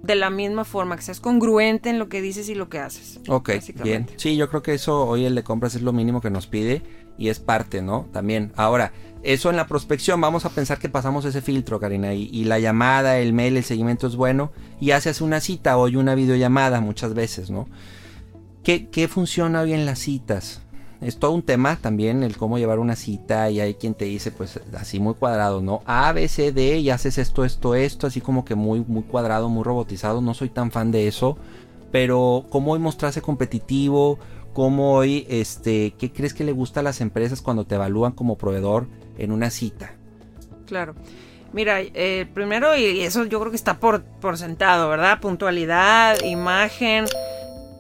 de 0.03 0.15
la 0.15 0.29
misma 0.29 0.65
forma, 0.65 0.95
que 0.95 1.03
seas 1.03 1.19
congruente 1.19 1.89
en 1.89 1.99
lo 1.99 2.09
que 2.09 2.21
dices 2.21 2.49
y 2.49 2.55
lo 2.55 2.69
que 2.69 2.79
haces. 2.79 3.19
Ok, 3.27 3.51
bien. 3.83 4.07
Sí, 4.17 4.35
yo 4.35 4.49
creo 4.49 4.61
que 4.61 4.73
eso 4.73 5.05
hoy 5.05 5.25
el 5.25 5.35
de 5.35 5.43
compras 5.43 5.75
es 5.75 5.81
lo 5.81 5.93
mínimo 5.93 6.21
que 6.21 6.29
nos 6.29 6.47
pide 6.47 6.81
y 7.17 7.29
es 7.29 7.39
parte, 7.39 7.81
¿no? 7.81 8.07
También. 8.11 8.51
Ahora, 8.55 8.93
eso 9.23 9.51
en 9.51 9.55
la 9.55 9.67
prospección, 9.67 10.19
vamos 10.19 10.45
a 10.45 10.49
pensar 10.49 10.79
que 10.79 10.89
pasamos 10.89 11.25
ese 11.25 11.41
filtro, 11.41 11.79
Karina, 11.79 12.13
y, 12.13 12.43
la 12.45 12.59
llamada, 12.59 13.19
el 13.19 13.33
mail, 13.33 13.57
el 13.57 13.63
seguimiento 13.63 14.07
es 14.07 14.15
bueno, 14.15 14.51
y 14.79 14.91
haces 14.91 15.21
una 15.21 15.39
cita 15.39 15.77
o 15.77 15.85
una 15.87 16.15
videollamada 16.15 16.81
muchas 16.81 17.13
veces, 17.13 17.51
¿no? 17.51 17.67
¿Qué, 18.63 18.89
¿Qué 18.89 19.07
funciona 19.07 19.63
bien 19.63 19.85
las 19.85 19.99
citas? 19.99 20.63
Es 21.01 21.17
todo 21.17 21.31
un 21.31 21.41
tema 21.41 21.75
también 21.77 22.23
el 22.23 22.37
cómo 22.37 22.59
llevar 22.59 22.79
una 22.79 22.95
cita 22.95 23.49
y 23.49 23.59
hay 23.59 23.73
quien 23.73 23.95
te 23.95 24.05
dice 24.05 24.31
pues 24.31 24.59
así 24.77 24.99
muy 24.99 25.15
cuadrado, 25.15 25.61
¿no? 25.61 25.81
A, 25.85 26.11
B, 26.13 26.27
C, 26.27 26.51
D 26.51 26.77
y 26.77 26.91
haces 26.91 27.17
esto, 27.17 27.43
esto, 27.43 27.73
esto, 27.73 28.07
así 28.07 28.21
como 28.21 28.45
que 28.45 28.55
muy, 28.55 28.85
muy 28.87 29.03
cuadrado, 29.03 29.49
muy 29.49 29.63
robotizado, 29.63 30.21
no 30.21 30.33
soy 30.33 30.49
tan 30.49 30.71
fan 30.71 30.91
de 30.91 31.07
eso, 31.07 31.37
pero 31.91 32.45
cómo 32.49 32.73
hoy 32.73 32.79
mostrarse 32.79 33.21
competitivo, 33.21 34.19
cómo 34.53 34.93
hoy, 34.93 35.25
este, 35.27 35.95
¿qué 35.97 36.11
crees 36.11 36.33
que 36.33 36.43
le 36.43 36.51
gusta 36.51 36.81
a 36.81 36.83
las 36.83 37.01
empresas 37.01 37.41
cuando 37.41 37.65
te 37.65 37.75
evalúan 37.75 38.11
como 38.11 38.37
proveedor 38.37 38.87
en 39.17 39.31
una 39.31 39.49
cita? 39.49 39.95
Claro. 40.67 40.95
Mira, 41.53 41.81
eh, 41.81 42.27
primero, 42.33 42.77
y 42.77 43.01
eso 43.01 43.25
yo 43.25 43.39
creo 43.39 43.51
que 43.51 43.57
está 43.57 43.77
por, 43.77 44.03
por 44.03 44.37
sentado, 44.37 44.87
¿verdad? 44.87 45.19
Puntualidad, 45.19 46.21
imagen, 46.23 47.05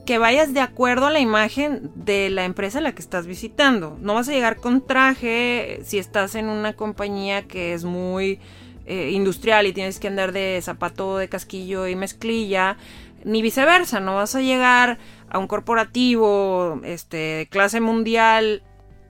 que 0.05 0.17
vayas 0.17 0.53
de 0.53 0.59
acuerdo 0.61 1.05
a 1.07 1.11
la 1.11 1.19
imagen 1.19 1.91
de 1.95 2.29
la 2.29 2.45
empresa 2.45 2.79
a 2.79 2.81
la 2.81 2.93
que 2.93 3.01
estás 3.01 3.27
visitando. 3.27 3.97
No 4.01 4.15
vas 4.15 4.29
a 4.29 4.33
llegar 4.33 4.57
con 4.57 4.85
traje 4.85 5.81
si 5.83 5.99
estás 5.99 6.35
en 6.35 6.49
una 6.49 6.73
compañía 6.73 7.43
que 7.47 7.73
es 7.73 7.83
muy 7.83 8.39
eh, 8.85 9.11
industrial 9.11 9.67
y 9.67 9.73
tienes 9.73 9.99
que 9.99 10.07
andar 10.07 10.31
de 10.31 10.59
zapato 10.61 11.17
de 11.17 11.29
casquillo 11.29 11.87
y 11.87 11.95
mezclilla, 11.95 12.77
ni 13.23 13.41
viceversa, 13.41 13.99
no 13.99 14.15
vas 14.15 14.35
a 14.35 14.41
llegar 14.41 14.97
a 15.29 15.37
un 15.37 15.47
corporativo 15.47 16.81
este, 16.83 17.17
de 17.17 17.47
clase 17.47 17.79
mundial 17.79 18.63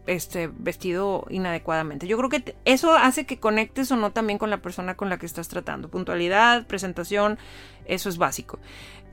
este, 0.07 0.49
vestido 0.53 1.25
inadecuadamente. 1.29 2.07
Yo 2.07 2.17
creo 2.17 2.29
que 2.29 2.55
eso 2.65 2.93
hace 2.93 3.25
que 3.25 3.39
conectes 3.39 3.91
o 3.91 3.95
no 3.95 4.11
también 4.11 4.39
con 4.39 4.49
la 4.49 4.61
persona 4.61 4.95
con 4.95 5.09
la 5.09 5.17
que 5.17 5.25
estás 5.25 5.47
tratando. 5.47 5.89
Puntualidad, 5.89 6.67
presentación, 6.67 7.37
eso 7.85 8.09
es 8.09 8.17
básico. 8.17 8.59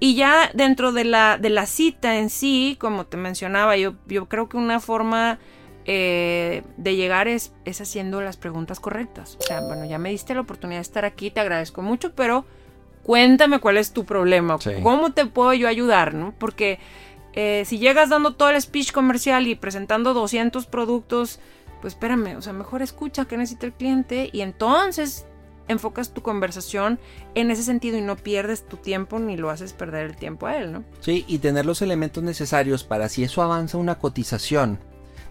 Y 0.00 0.14
ya 0.14 0.50
dentro 0.54 0.92
de 0.92 1.04
la, 1.04 1.38
de 1.38 1.50
la 1.50 1.66
cita 1.66 2.18
en 2.18 2.30
sí, 2.30 2.76
como 2.78 3.06
te 3.06 3.16
mencionaba, 3.16 3.76
yo, 3.76 3.94
yo 4.06 4.28
creo 4.28 4.48
que 4.48 4.56
una 4.56 4.78
forma 4.78 5.38
eh, 5.86 6.62
de 6.76 6.96
llegar 6.96 7.28
es, 7.28 7.52
es 7.64 7.80
haciendo 7.80 8.20
las 8.20 8.36
preguntas 8.36 8.78
correctas. 8.78 9.36
O 9.40 9.42
sea, 9.42 9.60
bueno, 9.60 9.86
ya 9.86 9.98
me 9.98 10.10
diste 10.10 10.34
la 10.34 10.42
oportunidad 10.42 10.78
de 10.78 10.82
estar 10.82 11.04
aquí, 11.04 11.30
te 11.30 11.40
agradezco 11.40 11.82
mucho, 11.82 12.12
pero 12.14 12.44
cuéntame 13.02 13.58
cuál 13.58 13.78
es 13.78 13.92
tu 13.92 14.04
problema, 14.04 14.58
cómo 14.82 15.12
te 15.12 15.24
puedo 15.26 15.54
yo 15.54 15.66
ayudar, 15.66 16.12
¿no? 16.14 16.34
Porque 16.38 16.78
eh, 17.32 17.62
si 17.64 17.78
llegas 17.78 18.10
dando 18.10 18.34
todo 18.34 18.50
el 18.50 18.60
speech 18.60 18.92
comercial 18.92 19.46
y 19.46 19.54
presentando 19.54 20.12
200 20.12 20.66
productos, 20.66 21.40
pues 21.80 21.94
espérame, 21.94 22.36
o 22.36 22.42
sea, 22.42 22.52
mejor 22.52 22.82
escucha 22.82 23.24
qué 23.26 23.36
necesita 23.36 23.66
el 23.66 23.72
cliente 23.72 24.28
y 24.32 24.40
entonces 24.40 25.27
enfocas 25.68 26.12
tu 26.12 26.22
conversación 26.22 26.98
en 27.34 27.50
ese 27.50 27.62
sentido 27.62 27.96
y 27.98 28.00
no 28.00 28.16
pierdes 28.16 28.66
tu 28.66 28.76
tiempo 28.76 29.18
ni 29.18 29.36
lo 29.36 29.50
haces 29.50 29.72
perder 29.72 30.06
el 30.06 30.16
tiempo 30.16 30.46
a 30.46 30.56
él, 30.56 30.72
¿no? 30.72 30.84
Sí, 31.00 31.24
y 31.28 31.38
tener 31.38 31.66
los 31.66 31.82
elementos 31.82 32.22
necesarios 32.22 32.84
para 32.84 33.08
si 33.08 33.24
eso 33.24 33.42
avanza 33.42 33.78
una 33.78 33.98
cotización, 33.98 34.78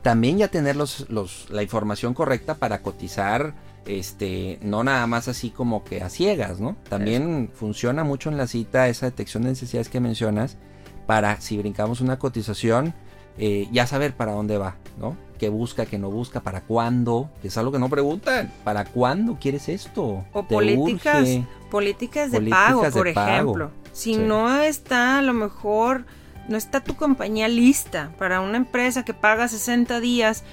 también 0.01 0.37
ya 0.37 0.47
tener 0.47 0.75
los, 0.75 1.07
la 1.49 1.63
información 1.63 2.13
correcta 2.13 2.55
para 2.55 2.81
cotizar, 2.81 3.53
este, 3.85 4.59
no 4.61 4.83
nada 4.83 5.05
más 5.07 5.27
así 5.27 5.49
como 5.49 5.83
que 5.83 6.01
a 6.01 6.09
ciegas, 6.09 6.59
¿no? 6.59 6.77
También 6.89 7.51
funciona 7.53 8.03
mucho 8.03 8.29
en 8.29 8.37
la 8.37 8.47
cita 8.47 8.87
esa 8.87 9.07
detección 9.07 9.43
de 9.43 9.49
necesidades 9.49 9.89
que 9.89 9.99
mencionas 9.99 10.57
para 11.05 11.41
si 11.41 11.57
brincamos 11.57 12.01
una 12.01 12.19
cotización, 12.19 12.93
eh, 13.37 13.67
ya 13.71 13.87
saber 13.87 14.15
para 14.15 14.33
dónde 14.33 14.57
va, 14.57 14.75
¿no? 14.99 15.17
¿Qué 15.37 15.49
busca, 15.49 15.85
qué 15.85 15.97
no 15.97 16.09
busca, 16.09 16.39
para 16.41 16.61
cuándo? 16.61 17.29
Que 17.41 17.49
es 17.49 17.57
algo 17.57 17.71
que 17.71 17.79
no 17.79 17.89
preguntan. 17.89 18.51
¿Para 18.63 18.85
cuándo 18.85 19.37
quieres 19.39 19.69
esto? 19.69 20.25
O 20.33 20.43
políticas, 20.43 21.27
políticas 21.69 22.31
de 22.31 22.41
pago, 22.41 22.83
por 22.91 23.07
ejemplo. 23.07 23.71
Si 23.91 24.15
no 24.15 24.59
está, 24.61 25.19
a 25.19 25.21
lo 25.21 25.33
mejor, 25.33 26.05
no 26.47 26.57
está 26.57 26.83
tu 26.83 26.95
compañía 26.95 27.47
lista 27.47 28.11
para 28.17 28.41
una 28.41 28.57
empresa 28.57 29.03
que 29.03 29.13
paga 29.13 29.47
60 29.47 29.99
días, 29.99 30.43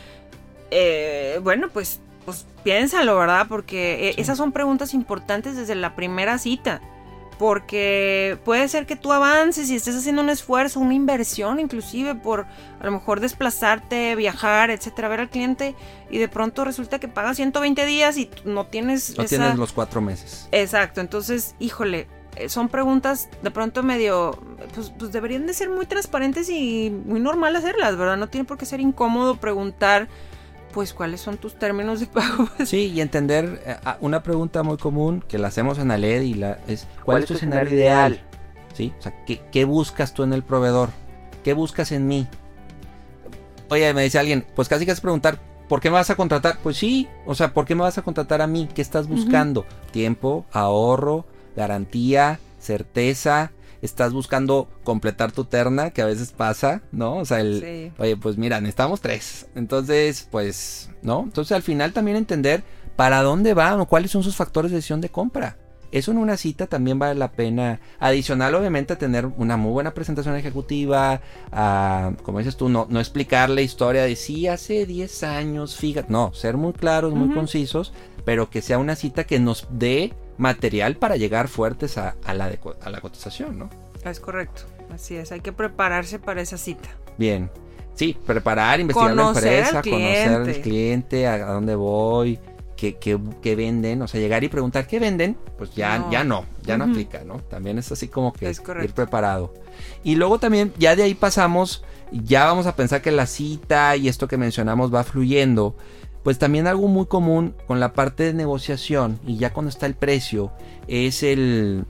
eh, 0.70 1.40
bueno, 1.42 1.68
pues, 1.72 2.00
pues 2.24 2.46
piénsalo, 2.62 3.16
¿verdad? 3.16 3.46
Porque 3.48 4.08
eh, 4.08 4.14
esas 4.16 4.38
son 4.38 4.52
preguntas 4.52 4.94
importantes 4.94 5.56
desde 5.56 5.74
la 5.74 5.94
primera 5.94 6.38
cita 6.38 6.80
porque 7.38 8.38
puede 8.44 8.68
ser 8.68 8.86
que 8.86 8.96
tú 8.96 9.12
avances 9.12 9.70
y 9.70 9.76
estés 9.76 9.96
haciendo 9.96 10.22
un 10.22 10.30
esfuerzo, 10.30 10.80
una 10.80 10.94
inversión 10.94 11.60
inclusive 11.60 12.14
por 12.14 12.46
a 12.80 12.84
lo 12.84 12.90
mejor 12.92 13.20
desplazarte, 13.20 14.14
viajar, 14.14 14.70
etcétera, 14.70 15.08
ver 15.08 15.20
al 15.20 15.30
cliente 15.30 15.74
y 16.10 16.18
de 16.18 16.28
pronto 16.28 16.64
resulta 16.64 16.98
que 16.98 17.08
pagas 17.08 17.36
120 17.36 17.86
días 17.86 18.16
y 18.16 18.30
no 18.44 18.66
tienes 18.66 19.16
no 19.16 19.24
tienes 19.24 19.56
los 19.56 19.72
cuatro 19.72 20.00
meses. 20.00 20.48
Exacto, 20.52 21.00
entonces, 21.00 21.54
híjole, 21.58 22.06
eh, 22.36 22.48
son 22.48 22.68
preguntas 22.68 23.28
de 23.42 23.50
pronto 23.50 23.82
medio, 23.82 24.38
pues, 24.74 24.92
pues 24.98 25.12
deberían 25.12 25.46
de 25.46 25.54
ser 25.54 25.70
muy 25.70 25.86
transparentes 25.86 26.48
y 26.50 26.90
muy 26.90 27.20
normal 27.20 27.54
hacerlas, 27.56 27.96
¿verdad? 27.96 28.16
No 28.16 28.28
tiene 28.28 28.44
por 28.44 28.58
qué 28.58 28.66
ser 28.66 28.80
incómodo 28.80 29.36
preguntar 29.36 30.08
pues 30.74 30.92
cuáles 30.92 31.20
son 31.20 31.38
tus 31.38 31.54
términos 31.54 32.00
de 32.00 32.06
pago. 32.06 32.48
sí, 32.66 32.92
y 32.92 33.00
entender 33.00 33.62
eh, 33.64 33.76
una 34.00 34.24
pregunta 34.24 34.64
muy 34.64 34.76
común 34.76 35.24
que 35.26 35.38
la 35.38 35.48
hacemos 35.48 35.78
en 35.78 35.92
Aled 35.92 36.22
y 36.22 36.34
la 36.34 36.58
es 36.66 36.88
¿cuál, 37.04 37.22
es 37.22 37.28
tu 37.28 37.34
escenario 37.34 37.72
ideal? 37.72 38.20
¿Sí? 38.74 38.92
O 38.98 39.02
sea, 39.02 39.14
¿qué, 39.24 39.64
buscas 39.64 40.12
tú 40.12 40.24
en 40.24 40.32
el 40.32 40.42
proveedor? 40.42 40.90
¿Qué 41.44 41.54
buscas 41.54 41.92
en 41.92 42.08
mí? 42.08 42.26
Oye, 43.70 43.94
me 43.94 44.02
dice 44.02 44.18
alguien, 44.18 44.44
pues 44.56 44.68
casi 44.68 44.84
que 44.84 44.90
es 44.90 45.00
preguntar, 45.00 45.38
¿por 45.68 45.80
qué 45.80 45.90
me 45.90 45.94
vas 45.94 46.10
a 46.10 46.16
contratar? 46.16 46.58
Pues 46.60 46.76
sí, 46.76 47.08
o 47.24 47.36
sea, 47.36 47.54
¿por 47.54 47.66
qué 47.66 47.76
me 47.76 47.82
vas 47.82 47.96
a 47.96 48.02
contratar 48.02 48.42
a 48.42 48.48
mí? 48.48 48.68
¿Qué 48.74 48.82
estás 48.82 49.06
buscando? 49.06 49.64
Tiempo, 49.92 50.44
ahorro, 50.50 51.24
garantía, 51.54 52.40
certeza, 52.58 53.52
estás 53.84 54.14
buscando 54.14 54.68
completar 54.82 55.30
tu 55.30 55.44
terna, 55.44 55.90
que 55.90 56.00
a 56.00 56.06
veces 56.06 56.32
pasa, 56.32 56.82
¿no? 56.90 57.18
O 57.18 57.24
sea, 57.26 57.40
el, 57.40 57.92
oye, 57.98 58.16
pues 58.16 58.38
mira, 58.38 58.60
necesitamos 58.60 59.02
tres. 59.02 59.46
Entonces, 59.54 60.26
pues, 60.30 60.90
¿no? 61.02 61.22
Entonces 61.24 61.52
al 61.52 61.62
final 61.62 61.92
también 61.92 62.16
entender 62.16 62.64
para 62.96 63.22
dónde 63.22 63.52
van 63.52 63.80
o 63.80 63.86
cuáles 63.86 64.10
son 64.10 64.22
sus 64.22 64.36
factores 64.36 64.70
de 64.70 64.76
decisión 64.76 65.02
de 65.02 65.10
compra. 65.10 65.58
Eso 65.92 66.10
en 66.10 66.18
una 66.18 66.36
cita 66.36 66.66
también 66.66 66.98
vale 66.98 67.14
la 67.14 67.30
pena. 67.30 67.78
Adicional, 68.00 68.54
obviamente, 68.56 68.96
tener 68.96 69.26
una 69.26 69.56
muy 69.56 69.70
buena 69.70 69.94
presentación 69.94 70.34
ejecutiva. 70.34 71.20
como 72.22 72.38
dices 72.38 72.56
tú, 72.56 72.68
no, 72.68 72.86
no 72.88 72.98
explicar 72.98 73.48
la 73.50 73.60
historia 73.60 74.02
de 74.02 74.16
sí, 74.16 74.48
hace 74.48 74.86
10 74.86 75.22
años, 75.22 75.76
fíjate. 75.76 76.10
No, 76.10 76.32
ser 76.32 76.56
muy 76.56 76.72
claros, 76.72 77.14
muy 77.14 77.32
concisos, 77.32 77.92
pero 78.24 78.50
que 78.50 78.62
sea 78.62 78.78
una 78.78 78.96
cita 78.96 79.24
que 79.24 79.38
nos 79.38 79.66
dé 79.70 80.14
material 80.38 80.96
para 80.96 81.16
llegar 81.16 81.48
fuertes 81.48 81.98
a, 81.98 82.16
la, 82.26 82.58
a 82.82 82.90
la 82.90 83.00
cotización, 83.00 83.58
¿no? 83.58 83.70
Es 84.04 84.20
correcto, 84.20 84.62
así 84.92 85.16
es, 85.16 85.32
hay 85.32 85.40
que 85.40 85.52
prepararse 85.52 86.18
para 86.18 86.42
esa 86.42 86.58
cita. 86.58 86.90
Bien, 87.16 87.50
sí, 87.94 88.16
preparar, 88.26 88.80
investigar 88.80 89.14
la 89.14 89.28
empresa, 89.28 89.82
conocer 89.82 90.28
al 90.28 90.60
cliente, 90.60 91.26
a, 91.26 91.46
dónde 91.46 91.74
voy, 91.74 92.38
qué, 92.76 92.96
qué, 92.96 93.56
venden, 93.56 94.02
o 94.02 94.08
sea, 94.08 94.20
llegar 94.20 94.44
y 94.44 94.48
preguntar 94.48 94.86
qué 94.86 94.98
venden, 94.98 95.36
pues 95.56 95.74
ya 95.74 95.98
no, 95.98 96.10
ya 96.10 96.24
no, 96.24 96.44
ya 96.62 96.76
no 96.76 96.84
aplica, 96.84 97.24
¿no? 97.24 97.38
También 97.38 97.78
es 97.78 97.90
así 97.92 98.08
como 98.08 98.32
que 98.32 98.50
ir 98.50 98.92
preparado. 98.92 99.54
Y 100.02 100.16
luego 100.16 100.38
también, 100.38 100.72
ya 100.78 100.96
de 100.96 101.04
ahí 101.04 101.14
pasamos, 101.14 101.84
ya 102.12 102.44
vamos 102.44 102.66
a 102.66 102.76
pensar 102.76 103.00
que 103.00 103.10
la 103.10 103.26
cita 103.26 103.96
y 103.96 104.08
esto 104.08 104.28
que 104.28 104.36
mencionamos 104.36 104.94
va 104.94 105.04
fluyendo 105.04 105.76
pues 106.24 106.38
también 106.38 106.66
algo 106.66 106.88
muy 106.88 107.06
común 107.06 107.54
con 107.66 107.78
la 107.78 107.92
parte 107.92 108.24
de 108.24 108.32
negociación 108.32 109.20
y 109.26 109.36
ya 109.36 109.52
cuando 109.52 109.68
está 109.68 109.84
el 109.84 109.94
precio 109.94 110.50
es 110.88 111.22
el, 111.22 111.84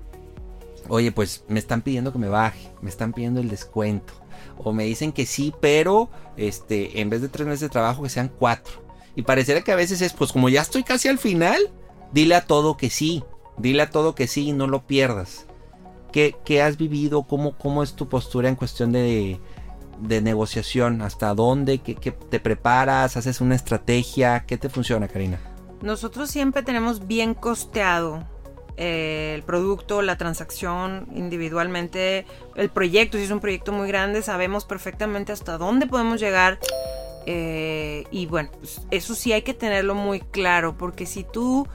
oye, 0.88 1.12
pues 1.12 1.44
me 1.48 1.60
están 1.60 1.82
pidiendo 1.82 2.12
que 2.12 2.18
me 2.18 2.28
baje, 2.28 2.68
me 2.82 2.90
están 2.90 3.12
pidiendo 3.12 3.40
el 3.40 3.48
descuento. 3.48 4.12
O 4.58 4.72
me 4.72 4.84
dicen 4.84 5.12
que 5.12 5.24
sí, 5.24 5.54
pero 5.60 6.10
este, 6.36 7.00
en 7.00 7.10
vez 7.10 7.22
de 7.22 7.28
tres 7.28 7.46
meses 7.46 7.60
de 7.60 7.68
trabajo 7.68 8.02
que 8.02 8.08
sean 8.08 8.30
cuatro. 8.38 8.84
Y 9.14 9.22
pareciera 9.22 9.62
que 9.62 9.72
a 9.72 9.76
veces 9.76 10.02
es, 10.02 10.12
pues 10.12 10.32
como 10.32 10.48
ya 10.48 10.62
estoy 10.62 10.82
casi 10.82 11.08
al 11.08 11.18
final, 11.18 11.70
dile 12.12 12.34
a 12.34 12.44
todo 12.44 12.76
que 12.76 12.90
sí. 12.90 13.22
Dile 13.56 13.82
a 13.82 13.90
todo 13.90 14.16
que 14.16 14.26
sí 14.26 14.48
y 14.48 14.52
no 14.52 14.66
lo 14.66 14.84
pierdas. 14.84 15.46
¿Qué, 16.12 16.34
qué 16.44 16.60
has 16.60 16.76
vivido? 16.76 17.22
¿Cómo, 17.22 17.56
¿Cómo 17.56 17.84
es 17.84 17.94
tu 17.94 18.08
postura 18.08 18.48
en 18.48 18.56
cuestión 18.56 18.90
de, 18.90 19.40
de 19.98 20.20
negociación? 20.20 21.02
¿Hasta 21.02 21.34
dónde? 21.34 21.78
¿Qué, 21.78 21.94
te 21.94 22.40
preparas? 22.40 23.16
¿Haces 23.16 23.40
una 23.40 23.54
estrategia? 23.54 24.44
¿Qué 24.46 24.56
te 24.58 24.68
funciona, 24.68 25.08
Karina? 25.08 25.38
Nosotros 25.82 26.30
siempre 26.30 26.62
tenemos 26.62 27.06
bien 27.06 27.34
costeado 27.34 28.24
eh, 28.76 29.32
el 29.34 29.42
producto, 29.42 30.02
la 30.02 30.16
transacción 30.16 31.06
individualmente, 31.14 32.26
el 32.56 32.70
proyecto, 32.70 33.18
si 33.18 33.24
es 33.24 33.30
un 33.30 33.40
proyecto 33.40 33.70
muy 33.72 33.86
grande, 33.86 34.22
sabemos 34.22 34.64
perfectamente 34.64 35.32
hasta 35.32 35.58
dónde 35.58 35.86
podemos 35.86 36.20
llegar. 36.20 36.58
Eh, 37.26 38.04
y 38.10 38.26
bueno, 38.26 38.50
pues 38.58 38.82
eso 38.90 39.14
sí 39.14 39.32
hay 39.32 39.42
que 39.42 39.54
tenerlo 39.54 39.94
muy 39.94 40.20
claro, 40.20 40.76
porque 40.76 41.06
si 41.06 41.24
tú 41.24 41.68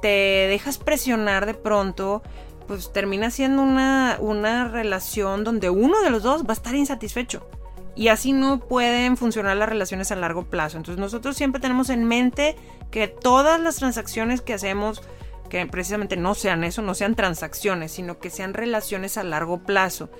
te 0.00 0.08
dejas 0.08 0.78
presionar 0.78 1.46
de 1.46 1.54
pronto, 1.54 2.22
pues 2.66 2.92
termina 2.92 3.30
siendo 3.30 3.62
una, 3.62 4.16
una 4.20 4.68
relación 4.68 5.44
donde 5.44 5.70
uno 5.70 6.00
de 6.02 6.10
los 6.10 6.22
dos 6.22 6.44
va 6.44 6.50
a 6.50 6.52
estar 6.52 6.74
insatisfecho. 6.74 7.48
Y 7.94 8.08
así 8.08 8.32
no 8.32 8.60
pueden 8.60 9.16
funcionar 9.16 9.56
las 9.56 9.68
relaciones 9.68 10.12
a 10.12 10.16
largo 10.16 10.44
plazo. 10.44 10.76
Entonces 10.76 11.00
nosotros 11.00 11.36
siempre 11.36 11.60
tenemos 11.60 11.88
en 11.88 12.04
mente 12.04 12.56
que 12.90 13.08
todas 13.08 13.58
las 13.58 13.76
transacciones 13.76 14.42
que 14.42 14.52
hacemos, 14.52 15.02
que 15.48 15.64
precisamente 15.66 16.16
no 16.16 16.34
sean 16.34 16.62
eso, 16.62 16.82
no 16.82 16.94
sean 16.94 17.14
transacciones, 17.14 17.92
sino 17.92 18.18
que 18.18 18.28
sean 18.28 18.52
relaciones 18.52 19.16
a 19.16 19.24
largo 19.24 19.60
plazo. 19.60 20.10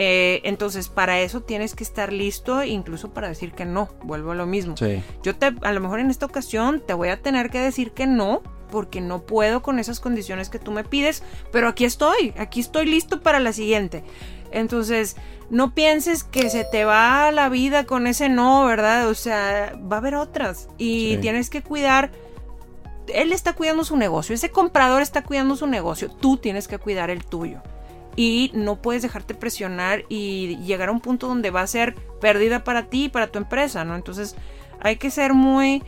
Eh, 0.00 0.40
entonces, 0.44 0.88
para 0.88 1.20
eso 1.20 1.40
tienes 1.40 1.74
que 1.74 1.82
estar 1.82 2.12
listo, 2.12 2.62
incluso 2.62 3.12
para 3.12 3.28
decir 3.28 3.52
que 3.52 3.64
no. 3.64 3.88
Vuelvo 4.04 4.30
a 4.30 4.34
lo 4.36 4.46
mismo. 4.46 4.76
Yo 5.22 5.34
te, 5.36 5.52
a 5.60 5.72
lo 5.72 5.80
mejor 5.80 5.98
en 5.98 6.08
esta 6.08 6.24
ocasión 6.24 6.80
te 6.86 6.94
voy 6.94 7.08
a 7.08 7.20
tener 7.20 7.50
que 7.50 7.58
decir 7.58 7.90
que 7.90 8.06
no, 8.06 8.42
porque 8.70 9.00
no 9.00 9.22
puedo 9.22 9.62
con 9.62 9.78
esas 9.78 10.00
condiciones 10.00 10.48
que 10.48 10.58
tú 10.58 10.70
me 10.70 10.84
pides, 10.84 11.22
pero 11.52 11.68
aquí 11.68 11.84
estoy, 11.84 12.34
aquí 12.38 12.60
estoy 12.60 12.86
listo 12.86 13.20
para 13.20 13.38
la 13.40 13.52
siguiente. 13.52 14.04
Entonces, 14.50 15.16
no 15.50 15.74
pienses 15.74 16.24
que 16.24 16.48
se 16.50 16.64
te 16.64 16.84
va 16.84 17.30
la 17.32 17.48
vida 17.48 17.84
con 17.84 18.06
ese 18.06 18.28
no, 18.28 18.64
¿verdad? 18.64 19.08
O 19.08 19.14
sea, 19.14 19.78
va 19.90 19.96
a 19.96 19.98
haber 20.00 20.14
otras 20.14 20.68
y 20.78 21.16
tienes 21.18 21.50
que 21.50 21.62
cuidar 21.62 22.10
él 23.14 23.32
está 23.32 23.54
cuidando 23.54 23.84
su 23.84 23.96
negocio, 23.96 24.34
ese 24.34 24.50
comprador 24.50 25.02
está 25.02 25.22
cuidando 25.22 25.56
su 25.56 25.66
negocio, 25.66 26.10
tú 26.10 26.36
tienes 26.36 26.68
que 26.68 26.78
cuidar 26.78 27.10
el 27.10 27.24
tuyo. 27.24 27.62
Y 28.16 28.50
no 28.52 28.82
puedes 28.82 29.02
dejarte 29.02 29.34
presionar 29.34 30.04
y 30.08 30.56
llegar 30.64 30.88
a 30.88 30.92
un 30.92 31.00
punto 31.00 31.28
donde 31.28 31.50
va 31.50 31.60
a 31.60 31.66
ser 31.66 31.94
pérdida 32.20 32.64
para 32.64 32.86
ti 32.86 33.04
y 33.04 33.08
para 33.08 33.28
tu 33.28 33.38
empresa, 33.38 33.84
¿no? 33.84 33.94
Entonces 33.94 34.34
hay 34.80 34.96
que 34.96 35.10
ser 35.10 35.34
muy, 35.34 35.84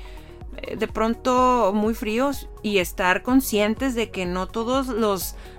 de 0.77 0.89
pronto, 0.89 1.73
muy 1.75 1.95
fríos 1.95 2.49
y 2.63 2.79
estar 2.79 3.23
conscientes 3.23 3.95
de 3.95 4.11
que 4.11 4.27
no 4.27 4.47
todas 4.49 4.89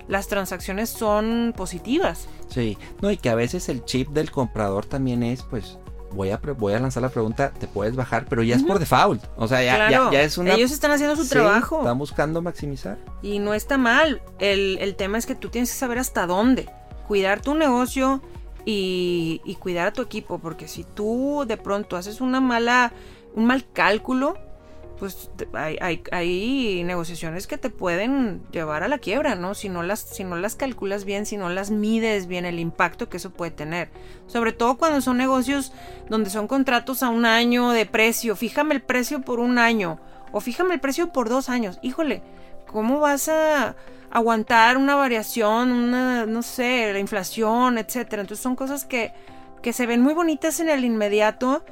las 0.08 0.28
transacciones 0.28 0.90
son 0.90 1.54
positivas. 1.56 2.28
Sí, 2.48 2.78
no, 3.00 3.10
y 3.10 3.16
que 3.16 3.30
a 3.30 3.34
veces 3.34 3.68
el 3.68 3.84
chip 3.84 4.08
del 4.10 4.30
comprador 4.30 4.86
también 4.86 5.22
es, 5.22 5.42
pues, 5.42 5.78
voy 6.12 6.30
a, 6.30 6.38
voy 6.58 6.74
a 6.74 6.78
lanzar 6.78 7.02
la 7.02 7.08
pregunta, 7.08 7.52
te 7.52 7.66
puedes 7.66 7.96
bajar, 7.96 8.26
pero 8.28 8.42
ya 8.42 8.56
es 8.56 8.62
por 8.62 8.78
default. 8.78 9.24
O 9.36 9.48
sea, 9.48 9.62
ya, 9.62 10.10
ya, 10.10 10.22
es 10.22 10.38
una... 10.38 10.54
Ellos 10.54 10.70
están 10.70 10.90
haciendo 10.90 11.16
su 11.16 11.28
trabajo. 11.28 11.78
Están 11.78 11.98
buscando 11.98 12.42
maximizar. 12.42 12.98
Y 13.22 13.38
no 13.38 13.54
está 13.54 13.78
mal. 13.78 14.22
El, 14.38 14.78
el, 14.80 14.94
tema 14.96 15.18
es 15.18 15.26
que 15.26 15.34
tú 15.34 15.48
tienes 15.48 15.70
que 15.70 15.78
saber 15.78 15.98
hasta 15.98 16.26
dónde. 16.26 16.68
Cuidar 17.08 17.40
tu 17.40 17.54
negocio 17.54 18.22
y, 18.64 19.40
y 19.44 19.56
cuidar 19.56 19.88
a 19.88 19.92
tu 19.92 20.02
equipo. 20.02 20.38
Porque 20.38 20.68
si 20.68 20.84
tú 20.84 21.44
de 21.46 21.56
pronto 21.56 21.96
haces 21.96 22.20
una 22.20 22.40
mala, 22.40 22.92
un 23.34 23.46
mal 23.46 23.64
cálculo, 23.72 24.36
pues 25.02 25.30
hay, 25.52 26.04
hay, 26.12 26.84
negociaciones 26.84 27.48
que 27.48 27.58
te 27.58 27.70
pueden 27.70 28.40
llevar 28.52 28.84
a 28.84 28.88
la 28.88 28.98
quiebra, 28.98 29.34
¿no? 29.34 29.56
Si 29.56 29.68
no, 29.68 29.82
las, 29.82 29.98
si 29.98 30.22
no 30.22 30.36
las 30.36 30.54
calculas 30.54 31.04
bien, 31.04 31.26
si 31.26 31.36
no 31.36 31.48
las 31.48 31.72
mides 31.72 32.28
bien 32.28 32.44
el 32.44 32.60
impacto 32.60 33.08
que 33.08 33.16
eso 33.16 33.30
puede 33.30 33.50
tener. 33.50 33.88
Sobre 34.28 34.52
todo 34.52 34.78
cuando 34.78 35.00
son 35.00 35.16
negocios 35.16 35.72
donde 36.08 36.30
son 36.30 36.46
contratos 36.46 37.02
a 37.02 37.08
un 37.08 37.26
año 37.26 37.70
de 37.70 37.84
precio. 37.84 38.36
Fíjame 38.36 38.76
el 38.76 38.80
precio 38.80 39.22
por 39.22 39.40
un 39.40 39.58
año 39.58 39.98
o 40.30 40.40
fíjame 40.40 40.74
el 40.74 40.80
precio 40.80 41.12
por 41.12 41.28
dos 41.28 41.48
años. 41.48 41.80
Híjole, 41.82 42.22
¿cómo 42.68 43.00
vas 43.00 43.28
a 43.28 43.74
aguantar 44.12 44.76
una 44.76 44.94
variación, 44.94 45.72
una, 45.72 46.26
no 46.26 46.42
sé, 46.42 46.92
la 46.92 47.00
inflación, 47.00 47.76
etcétera? 47.76 48.22
Entonces 48.22 48.40
son 48.40 48.54
cosas 48.54 48.84
que, 48.84 49.12
que 49.62 49.72
se 49.72 49.84
ven 49.84 50.00
muy 50.00 50.14
bonitas 50.14 50.60
en 50.60 50.68
el 50.70 50.84
inmediato 50.84 51.64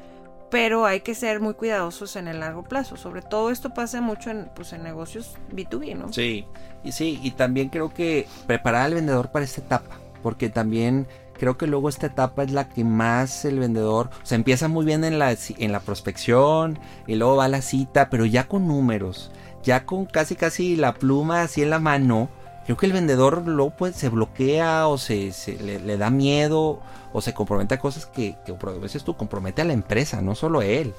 pero 0.50 0.84
hay 0.84 1.00
que 1.00 1.14
ser 1.14 1.40
muy 1.40 1.54
cuidadosos 1.54 2.16
en 2.16 2.28
el 2.28 2.40
largo 2.40 2.62
plazo. 2.64 2.96
Sobre 2.96 3.22
todo 3.22 3.50
esto 3.50 3.70
pasa 3.70 4.00
mucho 4.00 4.30
en, 4.30 4.50
pues, 4.54 4.72
en 4.72 4.82
negocios 4.82 5.36
B2B, 5.52 5.96
¿no? 5.96 6.12
Sí, 6.12 6.44
y 6.84 6.92
sí, 6.92 7.20
y 7.22 7.30
también 7.32 7.68
creo 7.68 7.94
que 7.94 8.26
preparar 8.46 8.86
al 8.86 8.94
vendedor 8.94 9.30
para 9.30 9.44
esta 9.44 9.60
etapa, 9.60 9.98
porque 10.22 10.48
también 10.48 11.06
creo 11.38 11.56
que 11.56 11.66
luego 11.66 11.88
esta 11.88 12.06
etapa 12.06 12.42
es 12.42 12.50
la 12.50 12.68
que 12.68 12.84
más 12.84 13.46
el 13.46 13.58
vendedor, 13.58 14.10
o 14.22 14.26
sea, 14.26 14.36
empieza 14.36 14.68
muy 14.68 14.84
bien 14.84 15.04
en 15.04 15.18
la, 15.18 15.34
en 15.56 15.72
la 15.72 15.80
prospección 15.80 16.78
y 17.06 17.14
luego 17.14 17.36
va 17.36 17.46
a 17.46 17.48
la 17.48 17.62
cita, 17.62 18.10
pero 18.10 18.26
ya 18.26 18.46
con 18.46 18.68
números, 18.68 19.30
ya 19.62 19.86
con 19.86 20.04
casi 20.04 20.36
casi 20.36 20.76
la 20.76 20.92
pluma 20.94 21.42
así 21.42 21.62
en 21.62 21.70
la 21.70 21.78
mano, 21.78 22.28
creo 22.70 22.76
que 22.76 22.86
el 22.86 22.92
vendedor 22.92 23.42
luego 23.46 23.70
pues, 23.70 23.96
se 23.96 24.08
bloquea 24.08 24.86
o 24.86 24.96
se, 24.96 25.32
le, 25.60 25.96
da 25.96 26.08
miedo 26.10 26.80
o 27.12 27.20
se 27.20 27.34
compromete 27.34 27.74
a 27.74 27.80
cosas 27.80 28.06
que, 28.06 28.36
que 28.46 28.52
a 28.52 28.70
veces 28.80 29.02
tú 29.02 29.16
compromete 29.16 29.62
a 29.62 29.64
la 29.64 29.72
empresa, 29.72 30.22
no 30.22 30.36
solo 30.36 30.60
a 30.60 30.64
él. 30.64 30.94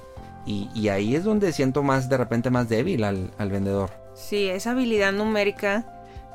Y, 0.46 0.90
ahí 0.90 1.16
es 1.16 1.24
donde 1.24 1.54
siento 1.54 1.82
más 1.82 2.10
de 2.10 2.18
repente 2.18 2.50
más 2.50 2.68
débil 2.68 3.06
al, 3.06 3.32
vendedor. 3.50 3.92
Sí, 4.16 4.50
esa 4.50 4.72
habilidad 4.72 5.14
numérica 5.14 5.86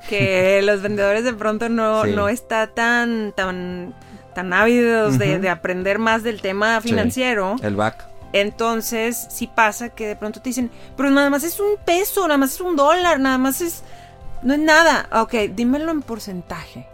que 0.09 0.63
los 0.65 0.81
vendedores 0.81 1.25
de 1.25 1.35
pronto 1.35 1.69
no, 1.69 2.07
no 2.07 2.31
está 2.31 2.69
tan, 2.69 3.33
tan, 3.33 3.95
tan 4.35 4.55
ávidos 4.55 5.19
de, 5.19 5.51
aprender 5.51 5.99
más 5.99 6.23
del 6.23 6.41
tema 6.41 6.81
financiero. 6.81 7.57
el 7.63 7.77
back. 7.77 8.07
Entonces, 8.33 9.27
sí 9.29 9.51
pasa 9.55 9.91
que 9.91 10.07
de 10.07 10.17
pronto 10.17 10.41
te 10.41 10.49
dicen, 10.49 10.71
pero 10.97 11.11
nada 11.11 11.29
más 11.29 11.45
es 11.45 11.61
un 11.61 11.77
peso, 11.85 12.23
nada 12.27 12.39
más 12.39 12.55
es 12.55 12.61
un 12.61 12.77
dólar, 12.77 13.21
nada 13.21 13.39
más 13.39 13.61
es 13.61 13.83
no 14.43 14.55
es 14.55 14.61
nada. 14.61 15.09
Ok, 15.13 15.35
dímelo 15.55 15.91
en 15.91 16.03
porcentaje. 16.03 16.87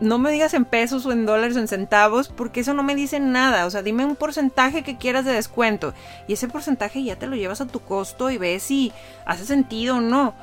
No 0.00 0.18
me 0.18 0.32
digas 0.32 0.54
en 0.54 0.64
pesos 0.64 1.06
o 1.06 1.12
en 1.12 1.24
dólares 1.24 1.56
o 1.56 1.60
en 1.60 1.68
centavos, 1.68 2.28
porque 2.28 2.60
eso 2.60 2.74
no 2.74 2.82
me 2.82 2.94
dice 2.94 3.20
nada. 3.20 3.64
O 3.66 3.70
sea, 3.70 3.82
dime 3.82 4.04
un 4.04 4.16
porcentaje 4.16 4.82
que 4.82 4.98
quieras 4.98 5.24
de 5.24 5.32
descuento. 5.32 5.94
Y 6.26 6.32
ese 6.34 6.48
porcentaje 6.48 7.02
ya 7.02 7.16
te 7.16 7.26
lo 7.26 7.36
llevas 7.36 7.60
a 7.60 7.66
tu 7.66 7.80
costo 7.80 8.30
y 8.30 8.38
ves 8.38 8.64
si 8.64 8.92
hace 9.24 9.44
sentido 9.44 9.96
o 9.96 10.00
no. 10.00 10.34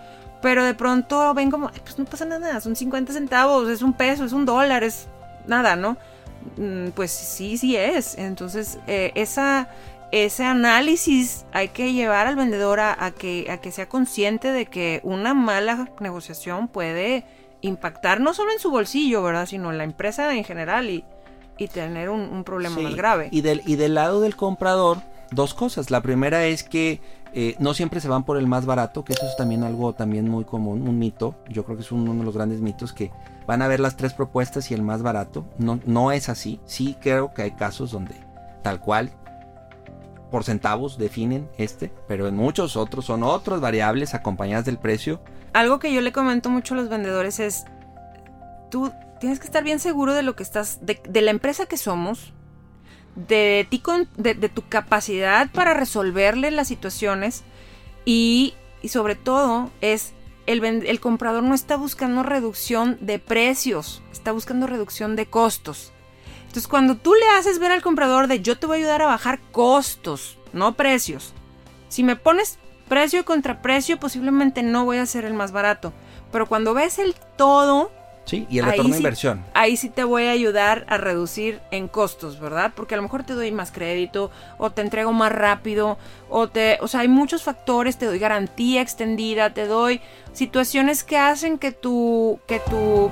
Pero 0.42 0.64
de 0.64 0.74
pronto 0.74 1.34
ven 1.34 1.52
como, 1.52 1.70
pues 1.70 2.00
no 2.00 2.06
pasa 2.06 2.26
nada, 2.26 2.60
son 2.62 2.76
50 2.76 3.14
centavos, 3.14 3.70
es 3.70 3.84
un 3.84 3.94
peso, 3.94 4.26
es 4.26 4.34
un 4.34 4.46
dólar, 4.46 4.84
es 4.84 5.08
nada, 5.46 5.76
¿no? 5.76 5.98
Mm, 6.58 6.90
pues 6.96 7.12
sí, 7.12 7.58
sí 7.58 7.76
es. 7.76 8.18
Entonces, 8.18 8.80
eh, 8.88 9.12
esa 9.16 9.70
ese 10.12 10.44
análisis 10.44 11.46
hay 11.54 11.70
que 11.70 11.94
llevar 11.94 12.28
al 12.28 12.36
vendedor 12.36 12.80
a, 12.80 13.12
que, 13.12 13.50
a 13.50 13.58
que 13.58 13.72
sea 13.72 13.88
consciente 13.88 14.52
de 14.52 14.66
que 14.66 15.00
una 15.04 15.34
mala 15.34 15.90
negociación 16.00 16.68
puede 16.68 17.26
impactar 17.62 18.20
no 18.20 18.34
solo 18.34 18.52
en 18.52 18.60
su 18.60 18.72
bolsillo, 18.72 19.24
¿verdad? 19.24 19.46
Sino 19.46 19.72
en 19.72 19.78
la 19.78 19.84
empresa 19.84 20.36
en 20.36 20.44
general 20.44 20.90
y, 20.90 21.04
tener 21.72 22.10
un, 22.10 22.44
problema 22.44 22.80
más 22.80 22.96
grave. 22.96 23.30
Y 23.32 23.42
del, 23.42 23.62
y 23.68 23.76
del 23.76 23.94
lado 23.94 24.20
del 24.20 24.36
comprador, 24.36 24.98
dos 25.30 25.54
cosas. 25.54 25.92
La 25.92 26.02
primera 26.02 26.46
es 26.46 26.64
que 26.64 27.02
eh, 27.34 27.56
no 27.60 27.76
siempre 27.76 28.02
se 28.02 28.08
van 28.08 28.24
por 28.24 28.38
el 28.38 28.48
más 28.48 28.66
barato, 28.66 29.06
que 29.06 29.14
eso 29.14 29.28
es 29.28 29.38
también 29.38 29.64
algo 29.64 29.94
también 29.94 30.28
muy 30.28 30.44
común, 30.44 30.88
un 30.88 30.98
mito. 30.98 31.36
Yo 31.50 31.64
creo 31.64 31.78
que 31.78 31.84
es 31.84 31.92
uno 31.92 32.16
de 32.16 32.24
los 32.24 32.36
grandes 32.36 32.62
mitos 32.62 32.94
que 32.94 33.12
van 33.46 33.62
a 33.62 33.68
ver 33.68 33.80
las 33.80 33.96
tres 33.96 34.14
propuestas 34.14 34.72
y 34.72 34.74
el 34.74 34.82
más 34.82 35.04
barato. 35.04 35.46
No, 35.60 35.80
no 35.86 36.12
es 36.12 36.30
así. 36.30 36.60
Sí 36.66 36.98
creo 37.00 37.32
que 37.32 37.44
hay 37.44 37.52
casos 37.52 37.92
donde 37.92 38.16
tal 38.64 38.82
cual 38.82 39.12
por 40.32 40.44
centavos 40.44 40.98
definen 40.98 41.50
este, 41.58 41.92
pero 42.08 42.28
en 42.28 42.36
muchos 42.36 42.76
otros 42.78 43.06
son 43.06 43.22
otras 43.22 43.60
variables 43.60 44.14
acompañadas 44.14 44.66
del 44.66 44.80
precio. 44.80 45.22
Algo 45.54 45.80
que 45.80 45.94
yo 45.94 46.02
le 46.02 46.12
comento 46.12 46.50
mucho 46.50 46.74
a 46.74 46.78
los 46.78 46.90
vendedores 46.90 47.40
es, 47.40 47.66
tú 48.72 48.92
tienes 49.20 49.40
que 49.40 49.46
estar 49.46 49.64
bien 49.64 49.80
seguro 49.80 50.14
de 50.14 50.24
lo 50.24 50.36
que 50.36 50.44
estás, 50.44 50.80
de, 50.82 51.22
la 51.22 51.32
empresa 51.32 51.66
que 51.68 51.78
somos, 51.78 52.34
de 53.16 53.68
ti, 53.70 53.84
de, 54.18 54.50
tu 54.50 54.68
capacidad 54.68 55.52
para 55.52 55.74
resolverle 55.74 56.50
las 56.50 56.70
situaciones 56.70 57.44
y, 58.06 58.56
sobre 58.88 59.16
todo 59.16 59.70
es 59.82 60.14
el 60.48 61.00
comprador 61.00 61.44
no 61.44 61.54
está 61.54 61.78
buscando 61.78 62.24
reducción 62.24 62.98
de 63.00 63.20
precios, 63.20 64.02
está 64.12 64.32
buscando 64.32 64.68
reducción 64.68 65.16
de 65.16 65.28
costos. 65.28 65.94
Entonces, 66.52 66.68
cuando 66.68 66.98
tú 66.98 67.14
le 67.14 67.26
haces 67.38 67.60
ver 67.60 67.72
al 67.72 67.82
comprador 67.82 68.28
de 68.28 68.42
yo 68.42 68.58
te 68.58 68.68
voy 68.68 68.76
a 68.76 68.80
ayudar 68.80 69.02
a 69.04 69.06
bajar 69.06 69.40
costos, 69.54 70.38
no 70.52 70.74
precios. 70.74 71.34
Si 71.88 72.04
me 72.04 72.18
pones 72.18 72.60
precio 72.90 73.24
contra 73.24 73.62
precio, 73.62 74.02
posiblemente 74.02 74.62
no 74.62 74.84
voy 74.84 74.98
a 74.98 75.06
ser 75.06 75.24
el 75.24 75.34
más 75.34 75.54
barato. 75.54 75.94
Pero 76.30 76.48
cuando 76.48 76.74
ves 76.74 77.00
el 77.00 77.16
todo. 77.38 77.90
Sí, 78.26 78.48
y 78.50 78.60
el 78.60 78.66
retorno 78.66 78.92
de 78.92 78.98
inversión. 78.98 79.46
Ahí 79.54 79.78
sí 79.78 79.90
te 79.90 80.04
voy 80.04 80.26
a 80.26 80.32
ayudar 80.32 80.86
a 80.90 80.98
reducir 80.98 81.62
en 81.72 81.88
costos, 81.88 82.38
¿verdad? 82.38 82.74
Porque 82.76 82.96
a 82.96 82.98
lo 82.98 83.04
mejor 83.04 83.24
te 83.24 83.32
doy 83.32 83.54
más 83.54 83.72
crédito, 83.72 84.30
o 84.58 84.72
te 84.72 84.82
entrego 84.82 85.14
más 85.14 85.32
rápido, 85.32 85.98
o 86.30 86.50
te. 86.50 86.80
O 86.82 86.90
sea, 86.90 87.00
hay 87.00 87.08
muchos 87.08 87.44
factores, 87.44 87.98
te 87.98 88.08
doy 88.08 88.20
garantía 88.20 88.82
extendida, 88.82 89.54
te 89.54 89.68
doy 89.68 90.02
situaciones 90.34 91.06
que 91.06 91.18
hacen 91.18 91.58
que 91.58 91.72
tu. 91.72 92.42
que 92.46 92.60
tu 92.60 93.10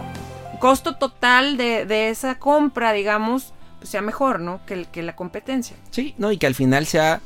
costo 0.59 0.95
total 0.95 1.57
de, 1.57 2.09
esa 2.09 2.37
compra, 2.39 2.93
digamos, 2.93 3.53
pues 3.79 3.89
sea 3.89 4.01
mejor, 4.01 4.39
¿no? 4.39 4.59
Que, 4.65 4.85
que 4.85 5.01
la 5.03 5.15
competencia. 5.15 5.75
Sí, 5.91 6.13
no, 6.17 6.31
y 6.31 6.37
que 6.37 6.47
al 6.47 6.55
final 6.55 6.85
sea 6.85 7.21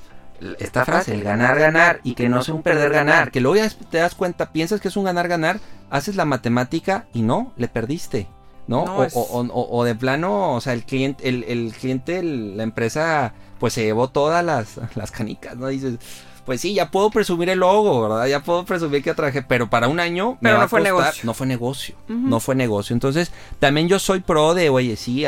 esta 0.60 0.86
frase, 0.86 1.14
el 1.14 1.24
ganar, 1.24 1.58
ganar, 1.58 2.00
y 2.04 2.16
que 2.16 2.30
no 2.30 2.44
sea 2.44 2.54
un 2.54 2.64
perder, 2.64 2.92
ganar, 2.92 3.32
que 3.32 3.42
luego 3.42 3.56
ya 3.56 3.70
te 3.70 3.98
das 3.98 4.16
cuenta, 4.16 4.52
piensas 4.52 4.82
que 4.82 4.88
es 4.88 4.98
un 4.98 5.06
ganar, 5.06 5.28
ganar, 5.28 5.60
haces 5.90 6.16
la 6.16 6.26
matemática 6.26 7.06
y 7.14 7.22
no, 7.22 7.54
le 7.56 7.68
perdiste, 7.68 8.28
¿no? 8.68 8.84
o, 8.84 9.84
de 9.84 9.96
plano, 9.96 10.54
o 10.54 10.62
sea, 10.62 10.74
el 10.74 10.84
cliente, 10.84 11.28
el, 11.30 11.44
el 11.46 11.74
cliente, 11.74 12.22
la 12.24 12.64
empresa, 12.64 13.34
pues 13.60 13.74
se 13.74 13.84
llevó 13.84 14.10
todas 14.10 14.44
las, 14.44 14.80
las 14.96 15.12
canicas, 15.12 15.56
¿no? 15.56 15.68
Dices, 15.68 16.00
pues 16.46 16.62
sí, 16.62 16.74
ya 16.74 16.92
puedo 16.92 17.10
presumir 17.10 17.50
el 17.50 17.60
logo, 17.60 18.02
¿verdad? 18.02 18.28
Ya 18.28 18.42
puedo 18.42 18.66
presumir 18.66 19.04
que 19.04 19.14
traje, 19.14 19.42
pero 19.42 19.70
para 19.70 19.88
un 19.88 20.00
año 20.00 20.38
pero 20.42 20.60
no 20.60 20.68
fue 20.68 20.82
negocio. 20.82 21.24
No 21.24 21.34
fue 21.34 21.48
negocio, 21.48 21.96
no 22.08 22.40
fue 22.40 22.56
negocio. 22.56 22.94
Entonces, 22.94 23.32
también 23.60 23.88
yo 23.88 24.00
soy 24.00 24.20
pro 24.20 24.54
de, 24.54 24.70
oye, 24.70 24.96
sí, 24.96 25.26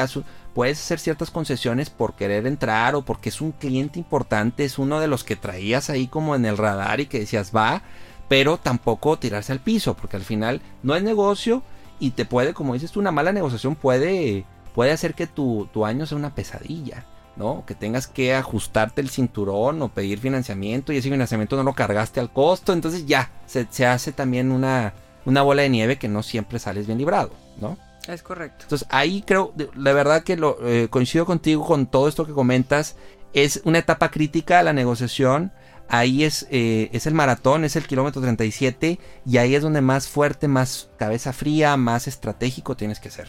puedes 0.54 0.80
hacer 0.80 1.00
ciertas 1.00 1.32
concesiones 1.32 1.90
por 1.90 2.16
querer 2.16 2.48
entrar 2.48 2.96
o 2.96 3.04
porque 3.04 3.30
es 3.30 3.42
un 3.42 3.52
cliente 3.52 4.00
importante, 4.00 4.66
es 4.66 4.78
uno 4.78 5.00
de 5.00 5.08
los 5.08 5.24
que 5.24 5.36
traías 5.36 5.90
ahí 5.90 6.08
como 6.08 6.36
en 6.36 6.46
el 6.46 6.58
radar 6.58 7.00
y 7.00 7.08
que 7.08 7.20
decías, 7.20 7.52
va, 7.56 7.82
pero 8.28 8.58
tampoco 8.58 9.18
tirarse 9.18 9.52
al 9.52 9.60
piso, 9.60 9.96
porque 9.96 10.18
al 10.18 10.24
final 10.24 10.62
no 10.84 10.96
es 10.96 11.04
negocio 11.04 11.62
y 12.00 12.12
te 12.12 12.26
puede, 12.26 12.54
como 12.54 12.74
dices 12.74 12.92
tú, 12.92 13.00
una 13.00 13.12
mala 13.12 13.32
negociación 13.32 13.76
puede, 13.76 14.46
puede 14.74 14.92
hacer 14.92 15.14
que 15.14 15.28
tu, 15.28 15.70
tu 15.74 15.86
año 15.86 16.06
sea 16.06 16.18
una 16.18 16.36
pesadilla. 16.36 17.06
¿No? 17.36 17.64
Que 17.66 17.76
tengas 17.76 18.08
que 18.08 18.34
ajustarte 18.34 19.02
el 19.02 19.10
cinturón 19.10 19.82
o 19.82 19.90
pedir 19.90 20.20
financiamiento 20.20 20.94
y 20.94 20.98
ese 20.98 21.10
financiamiento 21.10 21.56
no 21.56 21.64
lo 21.64 21.74
cargaste 21.74 22.20
al 22.20 22.32
costo, 22.32 22.74
entonces 22.74 23.06
ya, 23.06 23.32
se, 23.46 23.86
hace 23.86 24.12
también 24.12 24.52
una, 24.52 24.94
una 25.26 25.42
bola 25.42 25.64
de 25.64 25.70
nieve 25.70 25.98
que 25.98 26.08
no 26.08 26.24
siempre 26.24 26.60
sales 26.60 26.88
bien 26.88 26.98
librado, 26.98 27.32
¿no? 27.60 27.78
Es 28.08 28.22
correcto. 28.22 28.64
Entonces 28.64 28.88
ahí 28.92 29.24
creo, 29.26 29.54
la 29.76 29.94
verdad 29.94 30.24
que 30.24 30.38
lo, 30.38 30.58
eh, 30.66 30.88
coincido 30.90 31.26
contigo 31.26 31.66
con 31.66 31.88
todo 31.88 32.08
esto 32.08 32.26
que 32.26 32.34
comentas, 32.34 32.96
es 33.34 33.62
una 33.66 33.80
etapa 33.80 34.10
crítica 34.12 34.60
a 34.60 34.64
la 34.64 34.74
negociación. 34.74 35.52
ahí 35.88 36.24
es, 36.24 36.48
eh, 36.50 36.90
es 36.94 37.06
el 37.06 37.14
maratón, 37.14 37.64
es 37.64 37.76
el 37.76 37.86
kilómetro 37.86 38.22
37 38.22 39.00
y 39.26 39.38
ahí 39.38 39.54
es 39.54 39.62
donde 39.62 39.82
más 39.82 40.08
fuerte, 40.08 40.48
más 40.48 40.90
cabeza 40.98 41.34
fría, 41.34 41.78
más 41.78 42.08
estratégico 42.08 42.76
tienes 42.76 43.00
que 43.00 43.12
ser. 43.12 43.28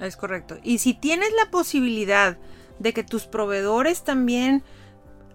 Es 0.00 0.16
correcto. 0.16 0.56
Y 0.64 0.78
si 0.78 0.94
tienes 0.94 1.28
la 1.32 1.50
posibilidad 1.50 2.38
de 2.78 2.92
que 2.92 3.04
tus 3.04 3.24
proveedores 3.26 4.02
también, 4.04 4.62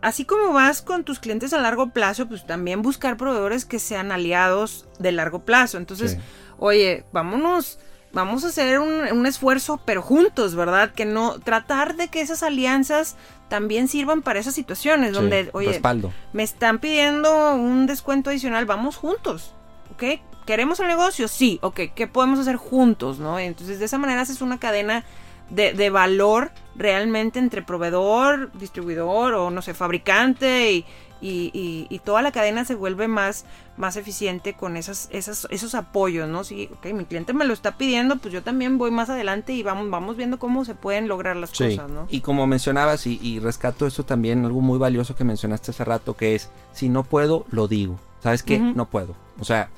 así 0.01 0.25
como 0.25 0.53
vas 0.53 0.81
con 0.81 1.03
tus 1.03 1.19
clientes 1.19 1.53
a 1.53 1.59
largo 1.59 1.89
plazo, 1.91 2.27
pues 2.27 2.45
también 2.45 2.81
buscar 2.81 3.17
proveedores 3.17 3.65
que 3.65 3.79
sean 3.79 4.11
aliados 4.11 4.87
de 4.99 5.11
largo 5.11 5.39
plazo. 5.45 5.77
Entonces, 5.77 6.11
Sí. 6.11 6.17
oye, 6.59 7.05
vámonos, 7.11 7.79
vamos 8.13 8.43
a 8.43 8.47
hacer 8.47 8.79
un, 8.79 8.91
un 9.11 9.25
esfuerzo, 9.25 9.79
pero 9.85 10.01
juntos, 10.01 10.55
¿verdad? 10.55 10.91
Que 10.93 11.05
no, 11.05 11.39
tratar 11.39 11.95
de 11.95 12.07
que 12.09 12.21
esas 12.21 12.43
alianzas 12.43 13.15
también 13.49 13.87
sirvan 13.87 14.21
para 14.23 14.39
esas 14.39 14.55
situaciones 14.55 15.13
donde, 15.13 15.49
oye, 15.53 15.69
respaldo. 15.69 16.11
me 16.33 16.43
están 16.43 16.79
pidiendo 16.79 17.55
un 17.55 17.85
descuento 17.87 18.29
adicional, 18.29 18.65
vamos 18.65 18.97
juntos, 18.97 19.53
¿ok? 19.93 20.21
¿Queremos 20.45 20.79
el 20.79 20.87
negocio? 20.87 21.27
Sí, 21.27 21.59
ok, 21.61 21.79
¿qué 21.93 22.07
podemos 22.07 22.39
hacer 22.39 22.55
juntos, 22.55 23.19
no? 23.19 23.37
Entonces 23.39 23.79
de 23.79 23.85
esa 23.85 23.97
manera 23.97 24.21
haces 24.21 24.41
una 24.41 24.59
cadena 24.59 25.03
de, 25.49 25.73
de 25.73 25.89
valor 25.89 26.51
realmente 26.75 27.39
entre 27.39 27.61
proveedor, 27.61 28.51
distribuidor 28.53 29.33
o 29.33 29.49
no 29.49 29.61
sé, 29.61 29.73
fabricante 29.73 30.71
y, 30.71 30.85
y- 31.21 31.49
y- 31.53 31.87
y 31.89 31.99
toda 31.99 32.21
la 32.21 32.31
cadena 32.31 32.63
se 32.65 32.75
vuelve 32.75 33.07
más, 33.07 33.45
más 33.77 33.95
eficiente 33.97 34.53
con 34.53 34.77
esas, 34.77 35.09
esas, 35.11 35.47
esos 35.49 35.73
apoyos, 35.73 36.29
¿no? 36.29 36.43
Sí, 36.43 36.69
ok, 36.73 36.87
mi 36.93 37.05
cliente 37.05 37.33
me 37.33 37.45
lo 37.45 37.53
está 37.53 37.77
pidiendo, 37.77 38.17
pues 38.17 38.33
yo 38.33 38.43
también 38.43 38.77
voy 38.77 38.91
más 38.91 39.09
adelante 39.09 39.53
y 39.53 39.63
vamos, 39.63 39.89
vamos 39.89 40.15
viendo 40.17 40.37
cómo 40.37 40.63
se 40.65 40.75
pueden 40.75 41.07
lograr 41.07 41.35
las 41.35 41.49
Sí. 41.51 41.75
cosas, 41.75 41.89
¿no? 41.89 42.05
Y 42.09 42.21
como 42.21 42.45
mencionabas, 42.45 43.07
y, 43.07 43.19
y 43.23 43.39
rescato 43.39 43.87
esto 43.87 44.05
también, 44.05 44.45
algo 44.45 44.61
muy 44.61 44.77
valioso 44.77 45.15
que 45.15 45.23
mencionaste 45.23 45.71
hace 45.71 45.83
rato, 45.85 46.15
que 46.15 46.35
es, 46.35 46.49
si 46.73 46.89
no 46.89 47.03
puedo, 47.03 47.45
lo 47.49 47.67
digo. 47.67 47.99
¿Sabes 48.21 48.43
qué? 48.43 48.59
No 48.59 48.87
puedo. 48.87 49.15
O 49.39 49.45
sea, 49.45 49.69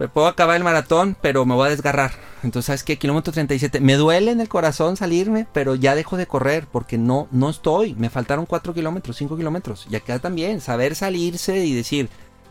me 0.00 0.08
puedo 0.08 0.26
acabar 0.26 0.56
el 0.56 0.64
maratón, 0.64 1.14
pero 1.20 1.44
me 1.44 1.54
voy 1.54 1.66
a 1.68 1.70
desgarrar. 1.70 2.10
Entonces, 2.42 2.66
¿sabes 2.66 2.82
qué? 2.82 2.96
Kilómetro 2.98 3.32
37. 3.34 3.80
Me 3.80 3.94
duele 3.94 4.30
en 4.32 4.40
el 4.40 4.48
corazón 4.48 4.96
salirme, 4.96 5.46
pero 5.52 5.74
ya 5.74 5.94
dejo 5.94 6.16
de 6.16 6.26
correr 6.26 6.66
porque 6.72 6.96
no, 6.98 7.28
no 7.30 7.50
estoy. 7.50 7.94
Me 7.94 8.08
faltaron 8.10 8.46
4 8.46 8.72
kilómetros, 8.72 9.16
5 9.18 9.36
kilómetros. 9.36 9.86
Y 9.90 9.96
acá 9.96 10.18
también, 10.18 10.62
saber 10.62 10.94
salirse 10.96 11.64
y 11.66 11.74
decir, 11.74 12.08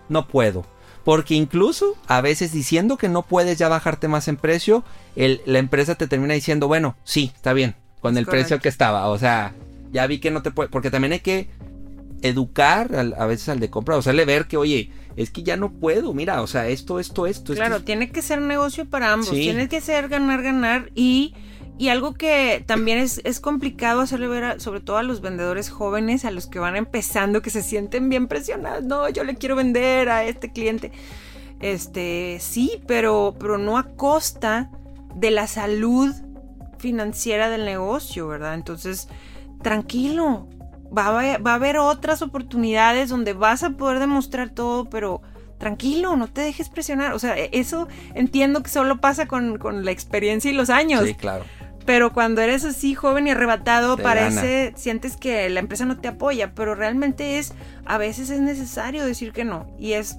no 0.10 0.28
puedo. 0.28 0.64
Porque 1.04 1.34
incluso 1.34 1.96
a 2.08 2.22
veces 2.22 2.52
diciendo 2.52 2.98
que 2.98 3.10
no 3.10 3.24
puedes 3.24 3.58
ya 3.58 3.68
bajarte 3.68 4.08
más 4.08 4.28
en 4.28 4.38
precio, 4.38 4.84
el- 5.16 5.42
la 5.46 5.58
empresa 5.58 5.96
te 5.96 6.06
termina 6.08 6.36
diciendo, 6.36 6.68
bueno, 6.68 6.96
sí, 7.04 7.32
está 7.36 7.54
bien, 7.54 7.76
con 8.00 8.14
Es 8.14 8.20
el 8.20 8.26
precio 8.28 8.60
que 8.60 8.70
estaba. 8.70 9.08
O 9.08 9.18
sea, 9.18 9.56
ya 9.92 10.06
vi 10.06 10.20
que 10.20 10.30
no 10.30 10.44
te 10.44 10.52
puede. 10.52 10.70
Porque 10.70 10.92
también 10.92 11.14
hay 11.14 11.22
que 11.22 11.50
educar 12.22 12.96
al- 12.96 13.16
a 13.18 13.26
veces 13.26 13.50
al 13.50 13.60
de 13.60 13.70
compra, 13.70 13.96
o 13.96 14.00
hacerle 14.00 14.26
ver 14.26 14.48
que, 14.48 14.58
oye, 14.58 14.92
es 15.16 15.32
que 15.32 15.44
ya 15.44 15.58
no 15.58 15.72
puedo, 15.72 16.14
mira, 16.14 16.42
o 16.42 16.48
sea, 16.48 16.68
esto, 16.68 17.00
esto, 17.00 17.26
esto. 17.28 17.54
Claro, 17.54 17.76
esto. 17.78 17.86
tiene 17.86 18.12
que 18.12 18.22
ser 18.22 18.42
negocio 18.42 18.86
para 18.86 19.12
ambos. 19.14 19.30
Sí. 19.30 19.42
Tiene 19.42 19.68
que 19.68 19.82
ser 19.82 20.08
ganar, 20.08 20.42
ganar. 20.44 20.92
Y, 20.96 21.34
y 21.78 21.90
algo 21.90 22.14
que 22.14 22.64
también 22.66 23.00
es, 23.00 23.22
es 23.24 23.40
complicado 23.40 24.02
hacerle 24.02 24.28
ver, 24.28 24.44
a- 24.44 24.60
sobre 24.60 24.80
todo 24.82 24.98
a 24.98 25.04
los 25.04 25.22
vendedores 25.22 25.70
jóvenes, 25.70 26.24
a 26.26 26.32
los 26.32 26.48
que 26.48 26.60
van 26.60 26.76
empezando, 26.76 27.42
que 27.42 27.50
se 27.50 27.64
sienten 27.64 28.10
bien 28.10 28.28
presionados. 28.28 28.84
No, 28.84 29.10
yo 29.10 29.24
le 29.24 29.36
quiero 29.36 29.56
vender 29.56 30.10
a 30.10 30.24
este 30.24 30.52
cliente. 30.52 30.92
Este, 31.60 32.38
sí, 32.40 32.82
pero, 32.88 33.36
pero 33.40 33.58
no 33.58 33.78
a 33.78 33.84
costa 33.96 34.72
de 35.16 35.32
la 35.32 35.48
salud 35.48 36.14
financiera 36.78 37.50
del 37.50 37.66
negocio, 37.66 38.28
¿verdad? 38.30 38.54
Entonces, 38.54 39.10
tranquilo. 39.62 40.48
Va 40.96 41.06
a, 41.06 41.10
haber- 41.20 41.46
va 41.46 41.52
a 41.52 41.56
haber 41.56 41.78
otras 41.78 42.22
oportunidades 42.22 43.10
donde 43.10 43.34
vas 43.34 43.64
a 43.64 43.72
poder 43.72 44.00
demostrar 44.00 44.50
todo, 44.50 44.86
pero 44.86 45.22
tranquilo, 45.60 46.16
no 46.16 46.28
te 46.28 46.42
dejes 46.42 46.70
presionar. 46.70 47.14
O 47.14 47.20
sea, 47.20 47.38
e- 47.38 47.50
eso 47.54 47.88
entiendo 48.16 48.64
que 48.64 48.70
solo 48.70 49.00
pasa 49.00 49.28
con, 49.28 49.58
con 49.60 49.86
la 49.86 49.92
experiencia 49.92 50.50
y 50.50 50.54
los 50.54 50.70
años. 50.70 51.04
Sí, 51.06 51.14
claro. 51.14 51.44
Pero 51.86 52.14
cuando 52.14 52.42
eres 52.42 52.66
así 52.66 52.94
joven 52.94 53.28
y 53.28 53.32
arrebatado, 53.32 53.96
Te 53.98 54.04
parece, 54.04 54.74
sientes 54.76 55.18
que 55.18 55.50
la 55.50 55.60
empresa 55.60 55.86
no 55.86 55.98
te 55.98 56.08
apoya, 56.08 56.54
pero 56.54 56.76
realmente 56.76 57.40
es, 57.40 57.54
a 57.86 57.98
veces 57.98 58.30
es 58.30 58.42
necesario 58.42 59.06
decir 59.06 59.32
que 59.32 59.44
no. 59.44 59.66
Y 59.80 59.94
es, 59.94 60.18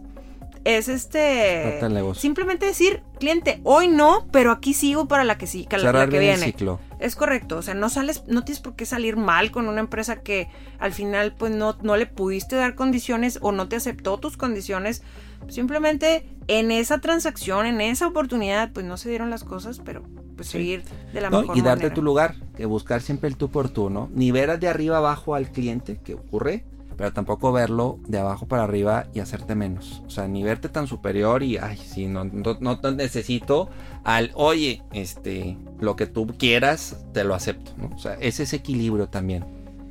es 0.65 0.89
este, 0.89 1.81
simplemente 2.15 2.67
decir, 2.67 3.03
cliente, 3.21 3.61
hoy 3.63 3.89
no, 3.89 4.27
pero 4.33 4.51
aquí 4.51 4.75
sigo 4.75 5.07
para 5.07 5.23
la 5.25 5.39
que 5.39 5.47
sí, 5.47 5.65
que 5.67 5.79
la, 5.79 5.93
que 5.93 6.19
bien 6.19 6.23
el 6.33 6.37
viene. 6.39 6.45
ciclo. 6.53 6.81
Es 7.01 7.17
correcto, 7.17 7.57
o 7.57 7.63
sea, 7.63 7.73
no 7.75 7.89
sales, 7.89 8.25
no 8.29 8.45
tienes 8.45 8.61
por 8.61 8.77
qué 8.77 8.85
salir 8.85 9.17
mal 9.17 9.51
con 9.51 9.69
una 9.69 9.81
empresa 9.81 10.21
que 10.21 10.49
al 10.79 10.93
final 10.93 11.35
pues 11.37 11.51
no, 11.53 11.77
no 11.83 11.97
le 11.97 12.05
pudiste 12.07 12.57
dar 12.57 12.75
condiciones 12.75 13.39
o 13.41 13.53
no 13.53 13.69
te 13.69 13.77
aceptó 13.77 14.19
tus 14.19 14.37
condiciones. 14.37 15.03
Simplemente 15.49 16.27
en 16.47 16.71
esa 16.71 16.99
transacción, 16.99 17.65
en 17.67 17.81
esa 17.81 18.07
oportunidad, 18.07 18.71
pues 18.73 18.85
no 18.87 18.97
se 18.99 19.09
dieron 19.09 19.31
las 19.31 19.45
cosas, 19.45 19.81
pero 19.85 20.03
pues 20.37 20.49
Sí. 20.49 20.59
seguir 20.59 20.85
de 21.13 21.21
la 21.21 21.31
No, 21.31 21.41
mejor 21.41 21.57
y 21.57 21.61
darte 21.63 21.85
manera. 21.85 21.95
tu 21.95 22.03
lugar, 22.03 22.35
que 22.57 22.67
buscar 22.67 23.01
siempre 23.03 23.29
el 23.29 23.37
tú 23.37 23.51
por 23.51 23.71
tú, 23.71 23.89
¿no? 23.91 24.11
Ni 24.15 24.31
ver 24.31 24.59
de 24.59 24.69
arriba 24.69 24.99
abajo 24.99 25.35
al 25.35 25.51
cliente, 25.51 25.99
que 26.05 26.15
ocurre, 26.15 26.65
pero 27.01 27.15
tampoco 27.15 27.51
verlo 27.51 27.99
de 28.09 28.19
abajo 28.19 28.47
para 28.47 28.63
arriba 28.65 29.07
y 29.15 29.21
hacerte 29.21 29.55
menos. 29.55 30.03
O 30.07 30.11
sea, 30.11 30.29
ni 30.29 30.43
verte 30.43 30.69
tan 30.69 30.87
superior 30.87 31.43
y, 31.43 31.57
ay, 31.57 31.79
sí, 31.79 32.05
no, 32.07 32.25
no, 32.25 32.59
no 32.61 32.79
te 32.79 32.93
necesito 32.93 33.71
al, 34.05 34.33
oye, 34.35 34.83
este, 34.93 35.57
lo 35.79 35.97
que 35.97 36.07
tú 36.07 36.27
quieras, 36.27 37.03
te 37.15 37.25
lo 37.25 37.35
acepto, 37.35 37.73
¿no? 37.79 37.89
O 37.97 37.99
sea, 37.99 38.17
es 38.21 38.39
ese 38.39 38.57
equilibrio 38.57 39.09
también. 39.09 39.47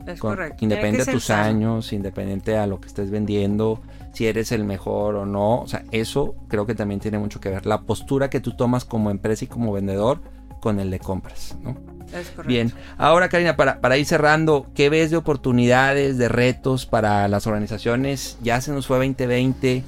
Es 0.06 0.20
Con- 0.20 0.36
correcto. 0.36 0.64
Independiente 0.64 1.06
de 1.06 1.12
tus 1.12 1.24
sano. 1.24 1.46
años, 1.50 1.94
independiente 1.94 2.58
a 2.58 2.68
lo 2.68 2.80
que 2.80 2.90
estés 2.90 3.10
vendiendo, 3.10 3.82
si 4.14 4.28
eres 4.28 4.52
el 4.52 4.64
mejor 4.64 5.16
o 5.16 5.26
no. 5.26 5.62
O 5.62 5.68
sea, 5.68 5.86
eso 5.90 6.36
creo 6.48 6.68
que 6.68 6.76
también 6.76 7.00
tiene 7.00 7.18
mucho 7.18 7.40
que 7.40 7.50
ver. 7.50 7.66
La 7.66 7.82
postura 7.82 8.30
que 8.30 8.40
tú 8.40 8.56
tomas 8.56 8.86
como 8.86 9.10
empresa 9.10 9.46
y 9.46 9.48
como 9.48 9.74
vendedor 9.74 10.22
con 10.62 10.80
el 10.80 10.92
de 10.92 11.00
compras, 11.00 11.58
¿no? 11.64 11.76
Es. 12.14 12.34
Bien, 12.46 12.74
ahora 12.98 13.30
Karina, 13.30 13.56
para, 13.56 13.82
para 13.82 13.98
ir 13.98 14.06
cerrando, 14.06 14.68
¿qué 14.74 14.90
ves 14.90 15.12
de 15.12 15.18
oportunidades, 15.18 16.18
de 16.18 16.28
retos 16.30 16.86
para 16.86 17.28
las 17.28 17.48
organizaciones? 17.48 18.38
Ya 18.42 18.62
se 18.62 18.72
nos 18.72 18.88
fue 18.88 18.98
2020. 18.98 19.84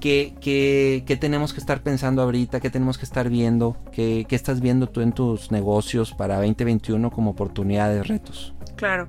¿Qué, 0.00 0.34
qué, 0.40 1.04
qué 1.06 1.16
tenemos 1.16 1.52
que 1.52 1.60
estar 1.60 1.82
pensando 1.82 2.22
ahorita? 2.22 2.60
¿Qué 2.60 2.70
tenemos 2.70 2.96
que 2.96 3.04
estar 3.04 3.28
viendo? 3.28 3.76
¿Qué, 3.92 4.24
qué 4.26 4.34
estás 4.34 4.60
viendo 4.60 4.88
tú 4.88 5.02
en 5.02 5.12
tus 5.12 5.50
negocios 5.52 6.12
para 6.14 6.36
2021 6.36 7.10
como 7.10 7.32
oportunidades, 7.32 8.08
retos? 8.08 8.54
Claro. 8.76 9.08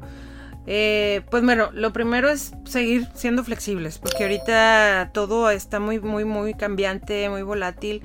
Eh, 0.67 1.21
pues 1.31 1.43
bueno, 1.43 1.69
lo 1.71 1.93
primero 1.93 2.29
es 2.29 2.53
seguir 2.65 3.07
siendo 3.13 3.43
flexibles, 3.43 3.99
porque 3.99 4.23
ahorita 4.23 5.11
todo 5.13 5.49
está 5.49 5.79
muy, 5.79 5.99
muy, 5.99 6.25
muy 6.25 6.53
cambiante, 6.53 7.29
muy 7.29 7.41
volátil. 7.41 8.01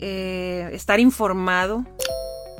Eh, 0.00 0.70
estar 0.72 0.98
informado 0.98 1.86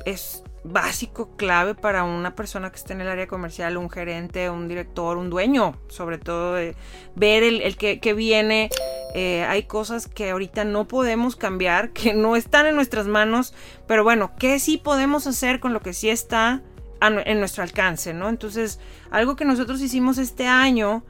es 0.06 0.43
básico, 0.64 1.36
clave 1.36 1.74
para 1.74 2.04
una 2.04 2.34
persona 2.34 2.70
que 2.70 2.76
esté 2.76 2.94
en 2.94 3.02
el 3.02 3.08
área 3.08 3.28
comercial, 3.28 3.76
un 3.76 3.90
gerente, 3.90 4.50
un 4.50 4.66
director, 4.66 5.18
un 5.18 5.30
dueño, 5.30 5.78
sobre 5.88 6.18
todo, 6.18 6.58
eh, 6.58 6.74
ver 7.14 7.42
el, 7.42 7.60
el 7.60 7.76
que, 7.76 8.00
que 8.00 8.14
viene. 8.14 8.70
Eh, 9.14 9.44
hay 9.44 9.64
cosas 9.64 10.08
que 10.08 10.30
ahorita 10.30 10.64
no 10.64 10.88
podemos 10.88 11.36
cambiar, 11.36 11.90
que 11.90 12.14
no 12.14 12.34
están 12.34 12.66
en 12.66 12.74
nuestras 12.74 13.06
manos, 13.06 13.54
pero 13.86 14.02
bueno, 14.02 14.32
¿qué 14.38 14.58
sí 14.58 14.78
podemos 14.78 15.26
hacer 15.26 15.60
con 15.60 15.72
lo 15.72 15.80
que 15.80 15.92
sí 15.92 16.08
está 16.08 16.62
en 17.00 17.38
nuestro 17.38 17.62
alcance, 17.62 18.14
¿no? 18.14 18.30
Entonces, 18.30 18.80
algo 19.10 19.36
que 19.36 19.44
nosotros 19.44 19.82
hicimos 19.82 20.16
este 20.16 20.46
año, 20.46 21.04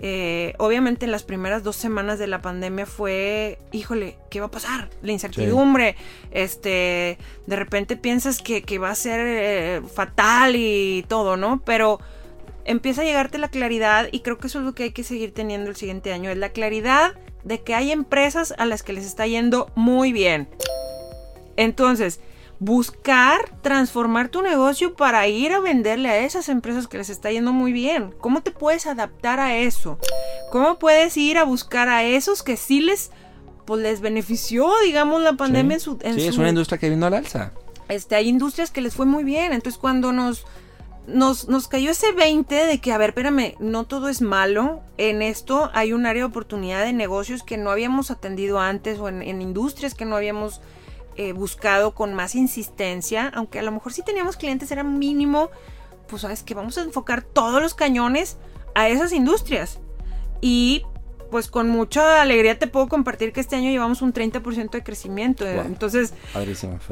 eh, 0.00 0.52
obviamente 0.58 1.06
en 1.06 1.12
las 1.12 1.22
primeras 1.22 1.62
dos 1.62 1.76
semanas 1.76 2.18
de 2.18 2.26
la 2.26 2.42
pandemia 2.42 2.84
fue, 2.84 3.58
híjole, 3.72 4.18
¿qué 4.30 4.40
va 4.40 4.46
a 4.46 4.50
pasar? 4.50 4.90
La 5.02 5.12
incertidumbre, 5.12 5.96
este, 6.30 7.18
de 7.46 7.56
repente 7.56 7.96
piensas 7.96 8.42
que, 8.42 8.62
que 8.62 8.78
va 8.78 8.90
a 8.90 8.94
ser 8.94 9.20
eh, 9.22 9.82
fatal 9.94 10.54
y 10.54 11.04
todo, 11.08 11.36
¿no? 11.36 11.62
Pero 11.64 11.98
empieza 12.66 13.02
a 13.02 13.04
llegarte 13.04 13.38
la 13.38 13.48
claridad 13.48 14.08
y 14.12 14.20
creo 14.20 14.38
que 14.38 14.48
eso 14.48 14.58
es 14.58 14.66
lo 14.66 14.74
que 14.74 14.84
hay 14.84 14.90
que 14.90 15.04
seguir 15.04 15.32
teniendo 15.32 15.70
el 15.70 15.76
siguiente 15.76 16.12
año, 16.12 16.30
es 16.30 16.36
la 16.36 16.50
claridad 16.50 17.14
de 17.44 17.62
que 17.62 17.74
hay 17.74 17.90
empresas 17.90 18.52
a 18.58 18.66
las 18.66 18.82
que 18.82 18.92
les 18.92 19.06
está 19.06 19.26
yendo 19.26 19.70
muy 19.76 20.12
bien. 20.12 20.48
Entonces, 21.56 22.20
buscar 22.58 23.50
transformar 23.62 24.28
tu 24.28 24.42
negocio 24.42 24.94
para 24.96 25.26
ir 25.28 25.52
a 25.52 25.60
venderle 25.60 26.08
a 26.08 26.18
esas 26.24 26.48
empresas 26.48 26.88
que 26.88 26.98
les 26.98 27.10
está 27.10 27.30
yendo 27.30 27.52
muy 27.52 27.72
bien. 27.72 28.14
¿Cómo 28.20 28.42
te 28.42 28.50
puedes 28.50 28.86
adaptar 28.86 29.40
a 29.40 29.56
eso? 29.56 29.98
¿Cómo 30.52 30.78
puedes 30.78 31.16
ir 31.16 31.38
a 31.38 31.44
buscar 31.44 31.88
a 31.88 32.04
esos 32.04 32.42
que 32.42 32.56
sí 32.56 32.80
les 32.80 33.10
pues 33.66 33.82
les 33.82 34.00
benefició, 34.00 34.70
digamos, 34.84 35.20
la 35.22 35.32
pandemia 35.32 35.74
en 35.74 35.80
su 35.80 35.98
en 36.02 36.14
sí, 36.14 36.26
es 36.26 36.34
su- 36.36 36.40
una 36.40 36.50
industria 36.50 36.78
que 36.78 36.88
vino 36.88 37.04
al 37.06 37.14
alza. 37.14 37.50
este, 37.88 38.14
hay 38.14 38.28
industrias 38.28 38.70
que 38.70 38.80
les 38.80 38.94
fue 38.94 39.06
muy 39.06 39.24
bien. 39.24 39.52
Entonces, 39.52 39.76
cuando 39.76 40.12
nos, 40.12 40.46
nos, 41.08 41.48
nos 41.48 41.66
cayó 41.66 41.90
ese 41.90 42.12
20 42.12 42.54
de 42.54 42.80
que, 42.80 42.92
a 42.92 42.98
ver, 42.98 43.10
espérame, 43.10 43.54
no 43.58 43.82
todo 43.82 44.08
es 44.08 44.22
malo. 44.22 44.82
En 44.98 45.20
esto 45.20 45.68
hay 45.74 45.92
un 45.92 46.06
área 46.06 46.22
de 46.22 46.26
oportunidad 46.28 46.84
de 46.84 46.92
negocios 46.92 47.42
que 47.42 47.56
no 47.56 47.70
habíamos 47.70 48.12
atendido 48.12 48.60
antes 48.60 49.00
o 49.00 49.08
en, 49.08 49.20
en 49.22 49.42
industrias 49.42 49.94
que 49.94 50.04
no 50.04 50.14
habíamos 50.14 50.60
eh, 51.16 51.32
buscado 51.32 51.94
con 51.94 52.14
más 52.14 52.34
insistencia. 52.34 53.30
Aunque 53.34 53.58
a 53.58 53.62
lo 53.62 53.72
mejor 53.72 53.92
sí 53.92 54.02
teníamos 54.02 54.36
clientes, 54.36 54.70
era 54.70 54.84
mínimo. 54.84 55.50
Pues, 56.08 56.22
sabes 56.22 56.42
que 56.42 56.54
vamos 56.54 56.78
a 56.78 56.82
enfocar 56.82 57.22
todos 57.22 57.60
los 57.60 57.74
cañones 57.74 58.36
a 58.74 58.88
esas 58.88 59.12
industrias. 59.12 59.80
Y 60.40 60.84
pues 61.30 61.48
con 61.48 61.68
mucha 61.68 62.22
alegría 62.22 62.56
te 62.56 62.68
puedo 62.68 62.86
compartir 62.88 63.32
que 63.32 63.40
este 63.40 63.56
año 63.56 63.70
llevamos 63.70 64.00
un 64.00 64.12
30% 64.12 64.70
de 64.70 64.82
crecimiento. 64.84 65.44
Wow. 65.44 65.64
Entonces, 65.64 66.14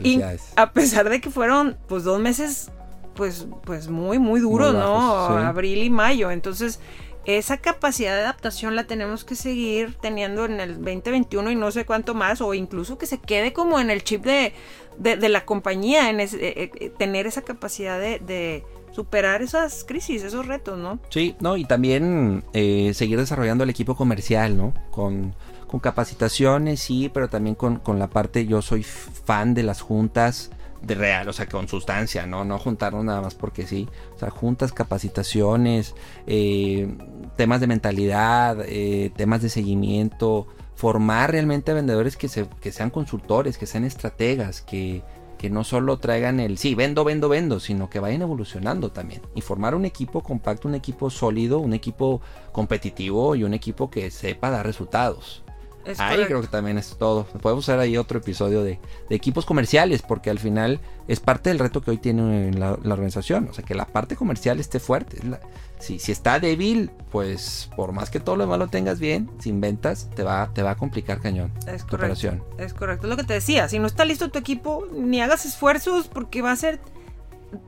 y 0.02 0.20
a 0.56 0.72
pesar 0.72 1.08
de 1.08 1.20
que 1.20 1.30
fueron 1.30 1.78
pues 1.86 2.02
dos 2.02 2.18
meses 2.20 2.72
pues, 3.14 3.46
pues 3.64 3.88
muy, 3.88 4.18
muy 4.18 4.40
duros, 4.40 4.72
Muy 4.72 4.82
¿no? 4.82 5.28
sí. 5.28 5.44
Abril 5.44 5.82
y 5.82 5.90
mayo. 5.90 6.30
Entonces, 6.30 6.80
esa 7.26 7.58
capacidad 7.58 8.14
de 8.14 8.22
adaptación 8.22 8.76
la 8.76 8.84
tenemos 8.84 9.24
que 9.24 9.34
seguir 9.34 9.94
teniendo 10.00 10.44
en 10.44 10.60
el 10.60 10.74
2021 10.74 11.50
y 11.50 11.56
no 11.56 11.70
sé 11.70 11.84
cuánto 11.86 12.14
más, 12.14 12.40
o 12.40 12.54
incluso 12.54 12.98
que 12.98 13.06
se 13.06 13.18
quede 13.18 13.52
como 13.52 13.80
en 13.80 13.90
el 13.90 14.04
chip 14.04 14.24
de, 14.24 14.52
de, 14.98 15.28
la 15.28 15.44
compañía, 15.44 16.10
en 16.10 16.20
ese- 16.20 16.46
eh, 16.46 16.70
eh, 16.80 16.90
tener 16.98 17.26
esa 17.26 17.42
capacidad 17.42 17.98
de, 17.98 18.18
de 18.18 18.64
superar 18.92 19.42
esas 19.42 19.84
crisis, 19.84 20.22
esos 20.22 20.46
retos, 20.46 20.78
¿no? 20.78 21.00
Sí, 21.08 21.34
no, 21.40 21.56
y 21.56 21.64
también 21.64 22.44
eh, 22.52 22.92
seguir 22.94 23.18
desarrollando 23.18 23.64
el 23.64 23.70
equipo 23.70 23.96
comercial, 23.96 24.56
¿no? 24.56 24.72
Con, 24.90 25.34
con 25.66 25.80
capacitaciones, 25.80 26.80
sí, 26.80 27.10
pero 27.12 27.28
también 27.28 27.56
con, 27.56 27.78
con 27.78 27.98
la 27.98 28.08
parte, 28.08 28.46
yo 28.46 28.62
soy 28.62 28.82
fan 28.84 29.54
de 29.54 29.62
las 29.64 29.80
juntas 29.80 30.50
de 30.82 30.94
real, 30.94 31.26
o 31.28 31.32
sea, 31.32 31.46
con 31.46 31.66
sustancia, 31.66 32.26
¿no? 32.26 32.44
No 32.44 32.58
juntarnos 32.58 33.04
nada 33.04 33.22
más 33.22 33.34
porque 33.34 33.66
sí. 33.66 33.88
O 34.14 34.18
sea, 34.18 34.28
juntas, 34.30 34.72
capacitaciones, 34.72 35.94
eh, 36.26 36.88
temas 37.36 37.60
de 37.60 37.66
mentalidad, 37.66 38.58
eh, 38.66 39.10
temas 39.16 39.42
de 39.42 39.48
seguimiento, 39.48 40.46
formar 40.74 41.32
realmente 41.32 41.70
a 41.70 41.74
vendedores 41.74 42.16
que, 42.16 42.28
se, 42.28 42.46
que 42.60 42.72
sean 42.72 42.90
consultores, 42.90 43.58
que 43.58 43.66
sean 43.66 43.84
estrategas, 43.84 44.60
que, 44.62 45.02
que 45.38 45.50
no 45.50 45.62
solo 45.64 45.98
traigan 45.98 46.40
el 46.40 46.58
sí, 46.58 46.74
vendo, 46.74 47.04
vendo, 47.04 47.28
vendo, 47.28 47.60
sino 47.60 47.90
que 47.90 48.00
vayan 48.00 48.22
evolucionando 48.22 48.90
también. 48.90 49.22
Y 49.34 49.40
formar 49.40 49.74
un 49.74 49.84
equipo 49.84 50.22
compacto, 50.22 50.68
un 50.68 50.74
equipo 50.74 51.10
sólido, 51.10 51.58
un 51.58 51.74
equipo 51.74 52.20
competitivo 52.52 53.34
y 53.36 53.44
un 53.44 53.52
equipo 53.54 53.90
que 53.90 54.10
sepa 54.10 54.50
dar 54.50 54.64
resultados. 54.64 55.42
Es 55.84 56.00
Ahí 56.00 56.12
correcto. 56.12 56.28
creo 56.28 56.40
que 56.40 56.46
también 56.48 56.78
es 56.78 56.96
todo. 56.96 57.24
Podemos 57.42 57.68
hacer 57.68 57.78
ahí 57.78 57.98
otro 57.98 58.18
episodio 58.18 58.62
de, 58.64 58.80
de 59.10 59.14
equipos 59.14 59.44
comerciales, 59.44 60.00
porque 60.00 60.30
al 60.30 60.38
final 60.38 60.80
es 61.08 61.20
parte 61.20 61.50
del 61.50 61.58
reto 61.58 61.82
que 61.82 61.90
hoy 61.90 61.98
tiene 61.98 62.52
la, 62.52 62.78
la 62.82 62.94
organización. 62.94 63.48
O 63.50 63.52
sea, 63.52 63.64
que 63.66 63.74
la 63.74 63.84
parte 63.84 64.16
comercial 64.16 64.60
esté 64.60 64.80
fuerte. 64.80 65.18
Es 65.18 65.24
la- 65.24 65.40
si, 65.78 65.98
si 65.98 66.12
está 66.12 66.40
débil, 66.40 66.90
pues 67.10 67.70
por 67.76 67.92
más 67.92 68.10
que 68.10 68.20
todo 68.20 68.36
lo 68.36 68.44
demás 68.44 68.58
lo 68.58 68.68
tengas 68.68 68.98
bien, 68.98 69.30
sin 69.38 69.60
ventas, 69.60 70.08
te 70.14 70.22
va, 70.22 70.50
te 70.54 70.62
va 70.62 70.72
a 70.72 70.76
complicar 70.76 71.20
cañón 71.20 71.52
Es 71.60 71.64
tu 71.64 71.68
correcto. 71.68 71.96
operación. 71.96 72.44
Es 72.58 72.72
correcto, 72.74 73.06
es 73.06 73.10
lo 73.10 73.16
que 73.16 73.24
te 73.24 73.34
decía. 73.34 73.68
Si 73.68 73.78
no 73.78 73.86
está 73.86 74.04
listo 74.04 74.30
tu 74.30 74.38
equipo, 74.38 74.86
ni 74.92 75.20
hagas 75.20 75.44
esfuerzos 75.44 76.08
porque 76.08 76.42
va 76.42 76.52
a 76.52 76.56
ser 76.56 76.80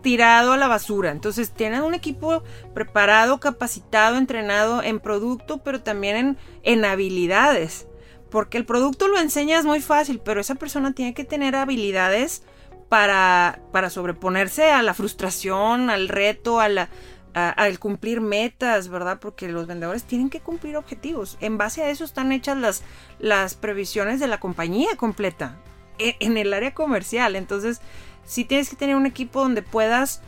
tirado 0.02 0.52
a 0.52 0.56
la 0.56 0.68
basura. 0.68 1.10
Entonces, 1.10 1.50
tienen 1.50 1.82
un 1.82 1.94
equipo 1.94 2.42
preparado, 2.74 3.38
capacitado, 3.38 4.16
entrenado 4.16 4.82
en 4.82 4.98
producto, 5.00 5.58
pero 5.58 5.82
también 5.82 6.16
en, 6.16 6.36
en 6.62 6.84
habilidades. 6.84 7.86
Porque 8.30 8.58
el 8.58 8.64
producto 8.66 9.08
lo 9.08 9.18
enseñas 9.18 9.64
muy 9.64 9.80
fácil, 9.80 10.20
pero 10.24 10.40
esa 10.40 10.56
persona 10.56 10.92
tiene 10.92 11.14
que 11.14 11.24
tener 11.24 11.54
habilidades 11.54 12.42
para, 12.88 13.60
para 13.72 13.90
sobreponerse 13.90 14.70
a 14.70 14.82
la 14.82 14.94
frustración, 14.94 15.90
al 15.90 16.08
reto, 16.08 16.60
a 16.60 16.68
la, 16.68 16.88
al 17.36 17.78
cumplir 17.78 18.22
metas, 18.22 18.88
¿verdad? 18.88 19.18
Porque 19.20 19.48
los 19.48 19.66
vendedores 19.66 20.04
tienen 20.04 20.30
que 20.30 20.40
cumplir 20.40 20.76
objetivos. 20.78 21.36
En 21.40 21.58
base 21.58 21.82
a 21.82 21.90
eso 21.90 22.04
están 22.04 22.32
hechas 22.32 22.56
las, 22.56 22.82
las 23.18 23.54
previsiones 23.54 24.20
de 24.20 24.26
la 24.26 24.40
compañía 24.40 24.96
completa 24.96 25.58
e- 25.98 26.16
en 26.20 26.38
el 26.38 26.54
área 26.54 26.72
comercial. 26.72 27.36
Entonces, 27.36 27.82
sí 28.24 28.46
tienes 28.46 28.70
que 28.70 28.76
tener 28.76 28.96
un 28.96 29.04
equipo 29.04 29.40
donde 29.40 29.60
puedas 29.60 30.22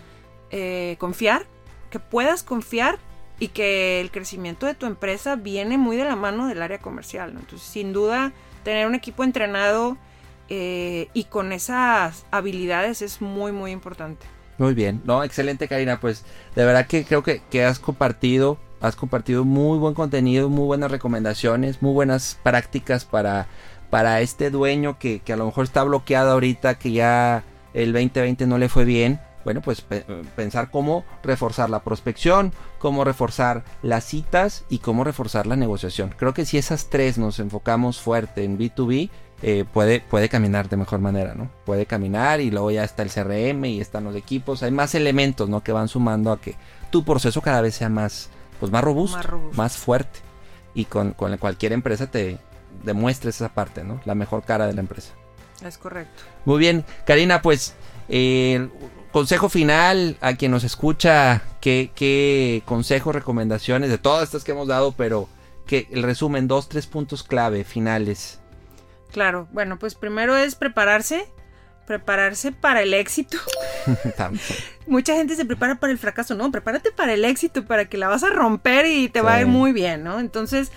eh, 0.51 0.97
confiar, 0.99 1.47
que 1.89 1.99
puedas 1.99 2.43
confiar 2.43 2.99
y 3.39 3.49
que 3.49 4.03
el 4.03 4.11
crecimiento 4.11 4.67
de 4.67 4.75
tu 4.75 4.85
empresa 4.85 5.37
viene 5.37 5.79
muy 5.79 5.97
de 5.97 6.05
la 6.05 6.17
mano 6.17 6.47
del 6.47 6.61
área 6.61 6.79
comercial. 6.79 7.31
Entonces, 7.31 7.67
sin 7.67 7.95
duda, 7.95 8.33
tener 8.65 8.87
un 8.87 8.95
equipo 8.95 9.25
entrenado 9.25 9.97
eh, 10.51 11.09
y 11.15 11.25
con 11.25 11.53
esas 11.53 12.27
habilidades 12.31 13.01
es 13.01 13.23
muy, 13.23 13.51
muy 13.53 13.71
importante. 13.71 14.27
Muy 14.59 14.75
bien, 14.75 15.01
no, 15.05 15.23
excelente 15.23 15.69
Karina, 15.69 16.01
pues 16.01 16.25
de 16.57 16.65
verdad 16.65 16.87
que 16.87 17.05
creo 17.05 17.23
que, 17.23 17.65
has 17.65 17.79
compartido, 17.79 18.59
has 18.81 18.97
compartido 18.97 19.45
muy 19.45 19.79
buen 19.79 19.95
contenido, 19.95 20.49
muy 20.49 20.65
buenas 20.67 20.91
recomendaciones, 20.91 21.81
muy 21.81 21.93
buenas 21.93 22.39
prácticas 22.43 23.05
para, 23.05 23.47
para 23.89 24.21
este 24.21 24.51
dueño 24.51 24.99
que, 24.99 25.21
que 25.21 25.33
a 25.33 25.37
lo 25.37 25.47
mejor 25.47 25.65
está 25.65 25.85
bloqueado 25.85 26.33
ahorita, 26.33 26.77
que 26.77 26.91
ya 26.91 27.45
el 27.73 27.93
2020 27.93 28.47
no 28.49 28.59
le 28.59 28.69
fue 28.69 28.85
bien. 28.85 29.21
Bueno, 29.45 29.63
pues 29.63 29.81
pe- 29.81 30.05
pensar 30.35 30.71
cómo 30.71 31.05
reforzar 31.23 31.71
la 31.71 31.85
prospección, 31.85 32.53
cómo 32.81 33.05
reforzar 33.05 33.63
las 33.83 34.05
citas 34.05 34.65
y 34.69 34.79
cómo 34.81 35.05
reforzar 35.05 35.47
la 35.47 35.55
negociación. 35.57 36.13
Creo 36.19 36.35
que 36.35 36.45
si 36.45 36.59
esas 36.59 36.91
tres 36.91 37.17
nos 37.17 37.39
enfocamos 37.39 38.01
fuerte 38.01 38.43
en 38.45 38.59
B2B, 38.59 39.09
eh, 39.43 39.65
puede, 39.73 40.01
puede 40.01 40.29
caminar 40.29 40.69
de 40.69 40.77
mejor 40.77 41.01
manera, 41.01 41.35
¿no? 41.35 41.51
Puede 41.65 41.87
caminar 41.87 42.41
y 42.41 42.51
luego 42.51 42.71
ya 42.71 42.85
está 42.85 43.03
el 43.03 43.11
CRM 43.11 43.65
y 43.67 43.81
están 43.81 44.05
los 44.05 44.17
equipos. 44.17 44.63
Hay 44.63 44.71
más 44.71 44.95
elementos, 44.95 45.49
¿no? 45.49 45.63
Que 45.63 45.73
van 45.73 45.89
sumando 45.89 46.33
a 46.33 46.41
que 46.41 46.57
tu 46.91 47.05
proceso 47.05 47.41
cada 47.41 47.61
vez 47.61 47.75
sea 47.77 47.89
más, 47.89 48.31
pues 48.59 48.73
más 48.73 48.83
robusto, 48.83 49.17
Más 49.17 49.27
robusto. 49.27 49.57
más 49.57 49.77
fuerte. 49.77 50.21
Y 50.75 50.85
con, 50.87 51.13
con 51.13 51.37
cualquier 51.39 51.73
empresa 51.73 52.11
te 52.11 52.39
demuestres 52.85 53.37
esa 53.37 53.49
parte, 53.49 53.85
¿no? 53.85 54.01
La 54.05 54.15
mejor 54.15 54.43
cara 54.45 54.67
de 54.67 54.75
la 54.75 54.81
empresa. 54.81 55.13
Es 55.65 55.79
correcto. 55.79 56.23
Muy 56.45 56.59
bien, 56.59 56.85
Karina, 57.05 57.43
pues 57.43 57.75
eh, 58.09 58.69
consejo 59.13 59.49
final 59.49 60.17
a 60.21 60.35
quien 60.35 60.51
nos 60.53 60.65
escucha, 60.65 61.43
¿qué, 61.61 61.91
qué 61.95 62.63
consejos, 62.65 63.15
recomendaciones 63.15 63.91
de 63.91 63.99
todas 63.99 64.25
estas 64.25 64.45
que 64.45 64.53
hemos 64.53 64.69
dado, 64.69 64.93
pero 64.93 65.29
que 65.67 65.89
el 65.91 66.03
resumen, 66.03 66.49
dos, 66.49 66.69
tres 66.69 66.87
puntos 66.87 67.23
clave 67.23 67.65
finales. 67.65 68.41
Claro, 69.13 69.49
bueno, 69.53 69.79
pues 69.79 69.95
primero 69.95 70.37
es 70.37 70.55
prepararse, 70.55 71.27
prepararse 71.87 72.53
para 72.53 72.83
el 72.83 72.93
éxito. 72.95 73.39
Mucha 74.87 75.15
gente 75.15 75.35
se 75.35 75.45
prepara 75.45 75.77
para 75.77 75.93
el 75.93 75.99
fracaso, 75.99 76.35
no, 76.35 76.51
prepárate 76.51 76.93
para 76.93 77.15
el 77.15 77.25
éxito, 77.25 77.65
para 77.65 77.87
que 77.87 77.97
la 77.97 78.09
vas 78.09 78.23
a 78.23 78.31
romper 78.31 78.87
y 78.87 79.09
te 79.09 79.21
va 79.23 79.35
a 79.35 79.41
ir 79.41 79.47
muy 79.47 79.73
bien, 79.73 80.05
¿no? 80.05 80.21
Entonces, 80.21 80.71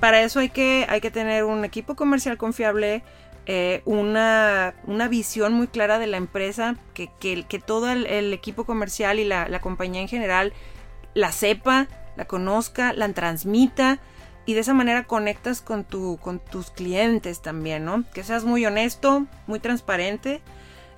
para 0.00 0.22
eso 0.22 0.40
hay 0.40 0.50
que, 0.50 0.86
hay 0.88 1.00
que 1.00 1.10
tener 1.10 1.44
un 1.44 1.64
equipo 1.64 1.96
comercial 1.96 2.36
confiable, 2.36 3.02
eh, 3.46 3.80
una, 3.86 4.74
una 4.84 5.08
visión 5.08 5.54
muy 5.54 5.68
clara 5.68 5.98
de 5.98 6.06
la 6.06 6.18
empresa, 6.18 6.76
que, 6.92 7.10
que, 7.18 7.44
que 7.44 7.58
todo 7.58 7.90
el, 7.90 8.06
el 8.06 8.32
equipo 8.34 8.64
comercial 8.64 9.18
y 9.18 9.24
la, 9.24 9.48
la 9.48 9.60
compañía 9.60 10.02
en 10.02 10.08
general 10.08 10.52
la 11.14 11.32
sepa, 11.32 11.88
la 12.16 12.26
conozca, 12.26 12.92
la 12.92 13.10
transmita 13.12 13.98
y 14.48 14.54
de 14.54 14.60
esa 14.60 14.72
manera 14.72 15.04
conectas 15.04 15.60
con, 15.60 15.84
tu, 15.84 16.16
con 16.22 16.38
tus 16.38 16.70
clientes 16.70 17.42
también, 17.42 17.84
¿no? 17.84 18.04
Que 18.14 18.24
seas 18.24 18.44
muy 18.44 18.64
honesto, 18.64 19.26
muy 19.46 19.60
transparente 19.60 20.40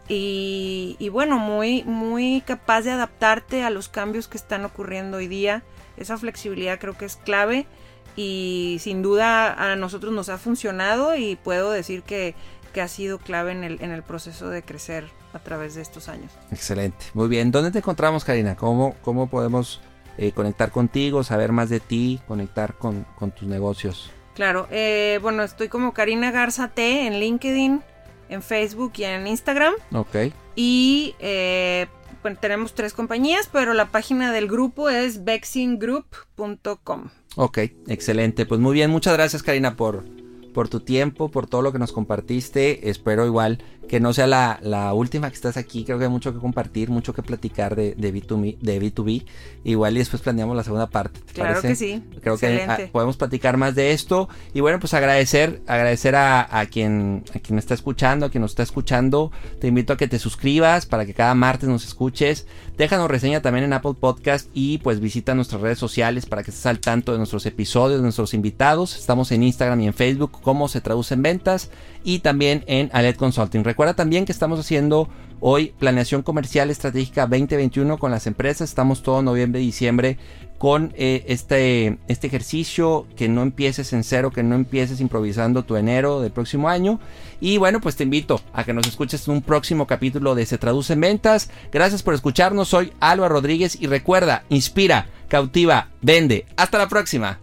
y, 0.06 1.08
bueno, 1.10 1.36
muy, 1.36 1.82
muy 1.82 2.44
capaz 2.46 2.82
de 2.82 2.92
adaptarte 2.92 3.64
a 3.64 3.70
los 3.70 3.88
cambios 3.88 4.28
que 4.28 4.36
están 4.36 4.64
ocurriendo 4.64 5.16
hoy 5.16 5.26
día. 5.26 5.64
Esa 5.96 6.16
flexibilidad 6.16 6.78
creo 6.78 6.96
que 6.96 7.06
es 7.06 7.16
clave 7.16 7.66
y 8.14 8.76
sin 8.78 9.02
duda 9.02 9.52
a 9.52 9.74
nosotros 9.74 10.12
nos 10.12 10.28
ha 10.28 10.38
funcionado 10.38 11.16
y 11.16 11.34
puedo 11.34 11.72
decir 11.72 12.04
que, 12.04 12.36
que 12.72 12.80
ha 12.82 12.86
sido 12.86 13.18
clave 13.18 13.50
en 13.50 13.64
el, 13.64 13.82
en 13.82 13.90
el 13.90 14.04
proceso 14.04 14.48
de 14.48 14.62
crecer 14.62 15.08
a 15.32 15.40
través 15.40 15.74
de 15.74 15.82
estos 15.82 16.08
años. 16.08 16.30
Excelente. 16.52 17.06
Muy 17.14 17.26
bien. 17.26 17.50
¿Dónde 17.50 17.72
te 17.72 17.78
encontramos, 17.78 18.24
Karina? 18.24 18.54
¿Cómo, 18.54 18.94
cómo 19.02 19.28
podemos 19.28 19.80
eh, 20.20 20.32
conectar 20.32 20.70
contigo, 20.70 21.24
saber 21.24 21.50
más 21.50 21.70
de 21.70 21.80
ti, 21.80 22.20
conectar 22.28 22.74
con, 22.74 23.06
con 23.18 23.30
tus 23.30 23.48
negocios? 23.48 24.10
Claro, 24.34 24.68
eh, 24.70 25.18
bueno, 25.22 25.42
estoy 25.42 25.68
como 25.68 25.94
Karina 25.94 26.30
Garza 26.30 26.68
T 26.68 27.06
en 27.06 27.18
LinkedIn, 27.18 27.80
en 28.28 28.42
Facebook 28.42 28.92
y 28.96 29.04
en 29.04 29.26
Instagram. 29.26 29.72
Ok. 29.92 30.16
Y 30.54 31.14
eh, 31.20 31.86
bueno, 32.22 32.36
tenemos 32.38 32.74
tres 32.74 32.92
compañías, 32.92 33.48
pero 33.50 33.72
la 33.72 33.86
página 33.86 34.30
del 34.30 34.46
grupo 34.46 34.90
es 34.90 35.24
bexingroup.com. 35.24 37.08
Ok, 37.36 37.58
excelente. 37.86 38.44
Pues 38.44 38.60
muy 38.60 38.74
bien, 38.74 38.90
muchas 38.90 39.14
gracias 39.14 39.42
Karina 39.42 39.74
por, 39.74 40.04
por 40.52 40.68
tu 40.68 40.80
tiempo, 40.80 41.30
por 41.30 41.46
todo 41.46 41.62
lo 41.62 41.72
que 41.72 41.78
nos 41.78 41.92
compartiste. 41.92 42.90
Espero 42.90 43.26
igual 43.26 43.62
que 43.90 43.98
no 43.98 44.12
sea 44.12 44.28
la, 44.28 44.60
la 44.62 44.94
última 44.94 45.28
que 45.30 45.34
estás 45.34 45.56
aquí. 45.56 45.84
Creo 45.84 45.98
que 45.98 46.04
hay 46.04 46.10
mucho 46.10 46.32
que 46.32 46.38
compartir, 46.38 46.90
mucho 46.90 47.12
que 47.12 47.24
platicar 47.24 47.74
de, 47.74 47.96
de, 47.96 48.14
B2B, 48.14 48.58
de 48.60 48.80
B2B. 48.80 49.24
Igual 49.64 49.96
y 49.96 49.98
después 49.98 50.22
planeamos 50.22 50.56
la 50.56 50.62
segunda 50.62 50.88
parte. 50.88 51.18
¿te 51.18 51.32
Claro 51.32 51.60
parece? 51.60 51.68
que 51.68 51.74
sí. 51.74 52.02
Creo 52.20 52.38
que 52.38 52.62
ah, 52.68 52.78
podemos 52.92 53.16
platicar 53.16 53.56
más 53.56 53.74
de 53.74 53.90
esto. 53.90 54.28
Y 54.54 54.60
bueno, 54.60 54.78
pues 54.78 54.94
agradecer, 54.94 55.60
agradecer 55.66 56.14
a, 56.14 56.56
a 56.56 56.66
quien, 56.66 57.24
a 57.34 57.40
quien 57.40 57.58
está 57.58 57.74
escuchando, 57.74 58.26
a 58.26 58.30
quien 58.30 58.42
nos 58.42 58.52
está 58.52 58.62
escuchando. 58.62 59.32
Te 59.60 59.66
invito 59.66 59.92
a 59.92 59.96
que 59.96 60.06
te 60.06 60.20
suscribas 60.20 60.86
para 60.86 61.04
que 61.04 61.12
cada 61.12 61.34
martes 61.34 61.68
nos 61.68 61.84
escuches. 61.84 62.46
Déjanos 62.80 63.10
reseña 63.10 63.42
también 63.42 63.66
en 63.66 63.74
Apple 63.74 63.92
Podcast 64.00 64.48
y 64.54 64.78
pues 64.78 65.00
visita 65.00 65.34
nuestras 65.34 65.60
redes 65.60 65.78
sociales 65.78 66.24
para 66.24 66.42
que 66.42 66.50
estés 66.50 66.64
al 66.64 66.80
tanto 66.80 67.12
de 67.12 67.18
nuestros 67.18 67.44
episodios, 67.44 67.98
de 67.98 68.04
nuestros 68.04 68.32
invitados. 68.32 68.96
Estamos 68.96 69.30
en 69.32 69.42
Instagram 69.42 69.82
y 69.82 69.88
en 69.88 69.92
Facebook 69.92 70.40
cómo 70.40 70.66
se 70.66 70.80
traduce 70.80 71.12
en 71.12 71.20
ventas 71.20 71.70
y 72.04 72.20
también 72.20 72.64
en 72.66 72.88
Aled 72.94 73.16
Consulting. 73.16 73.64
Recuerda 73.64 73.92
también 73.92 74.24
que 74.24 74.32
estamos 74.32 74.58
haciendo 74.58 75.10
hoy 75.40 75.74
planeación 75.78 76.22
comercial 76.22 76.70
estratégica 76.70 77.26
2021 77.26 77.98
con 77.98 78.12
las 78.12 78.26
empresas. 78.26 78.70
Estamos 78.70 79.02
todo 79.02 79.20
noviembre 79.20 79.60
y 79.60 79.66
diciembre 79.66 80.16
con 80.60 80.92
eh, 80.94 81.24
este, 81.28 81.96
este 82.06 82.26
ejercicio, 82.26 83.06
que 83.16 83.30
no 83.30 83.40
empieces 83.40 83.94
en 83.94 84.04
cero, 84.04 84.30
que 84.30 84.42
no 84.42 84.54
empieces 84.54 85.00
improvisando 85.00 85.62
tu 85.62 85.76
enero 85.76 86.20
del 86.20 86.32
próximo 86.32 86.68
año. 86.68 87.00
Y 87.40 87.56
bueno, 87.56 87.80
pues 87.80 87.96
te 87.96 88.04
invito 88.04 88.42
a 88.52 88.62
que 88.64 88.74
nos 88.74 88.86
escuches 88.86 89.26
en 89.26 89.36
un 89.36 89.40
próximo 89.40 89.86
capítulo 89.86 90.34
de 90.34 90.44
Se 90.44 90.58
Traduce 90.58 90.92
en 90.92 91.00
Ventas. 91.00 91.48
Gracias 91.72 92.02
por 92.02 92.12
escucharnos, 92.12 92.68
soy 92.68 92.92
Álvaro 93.00 93.36
Rodríguez 93.36 93.78
y 93.80 93.86
recuerda, 93.86 94.44
inspira, 94.50 95.06
cautiva, 95.28 95.88
vende. 96.02 96.44
Hasta 96.58 96.76
la 96.76 96.90
próxima. 96.90 97.40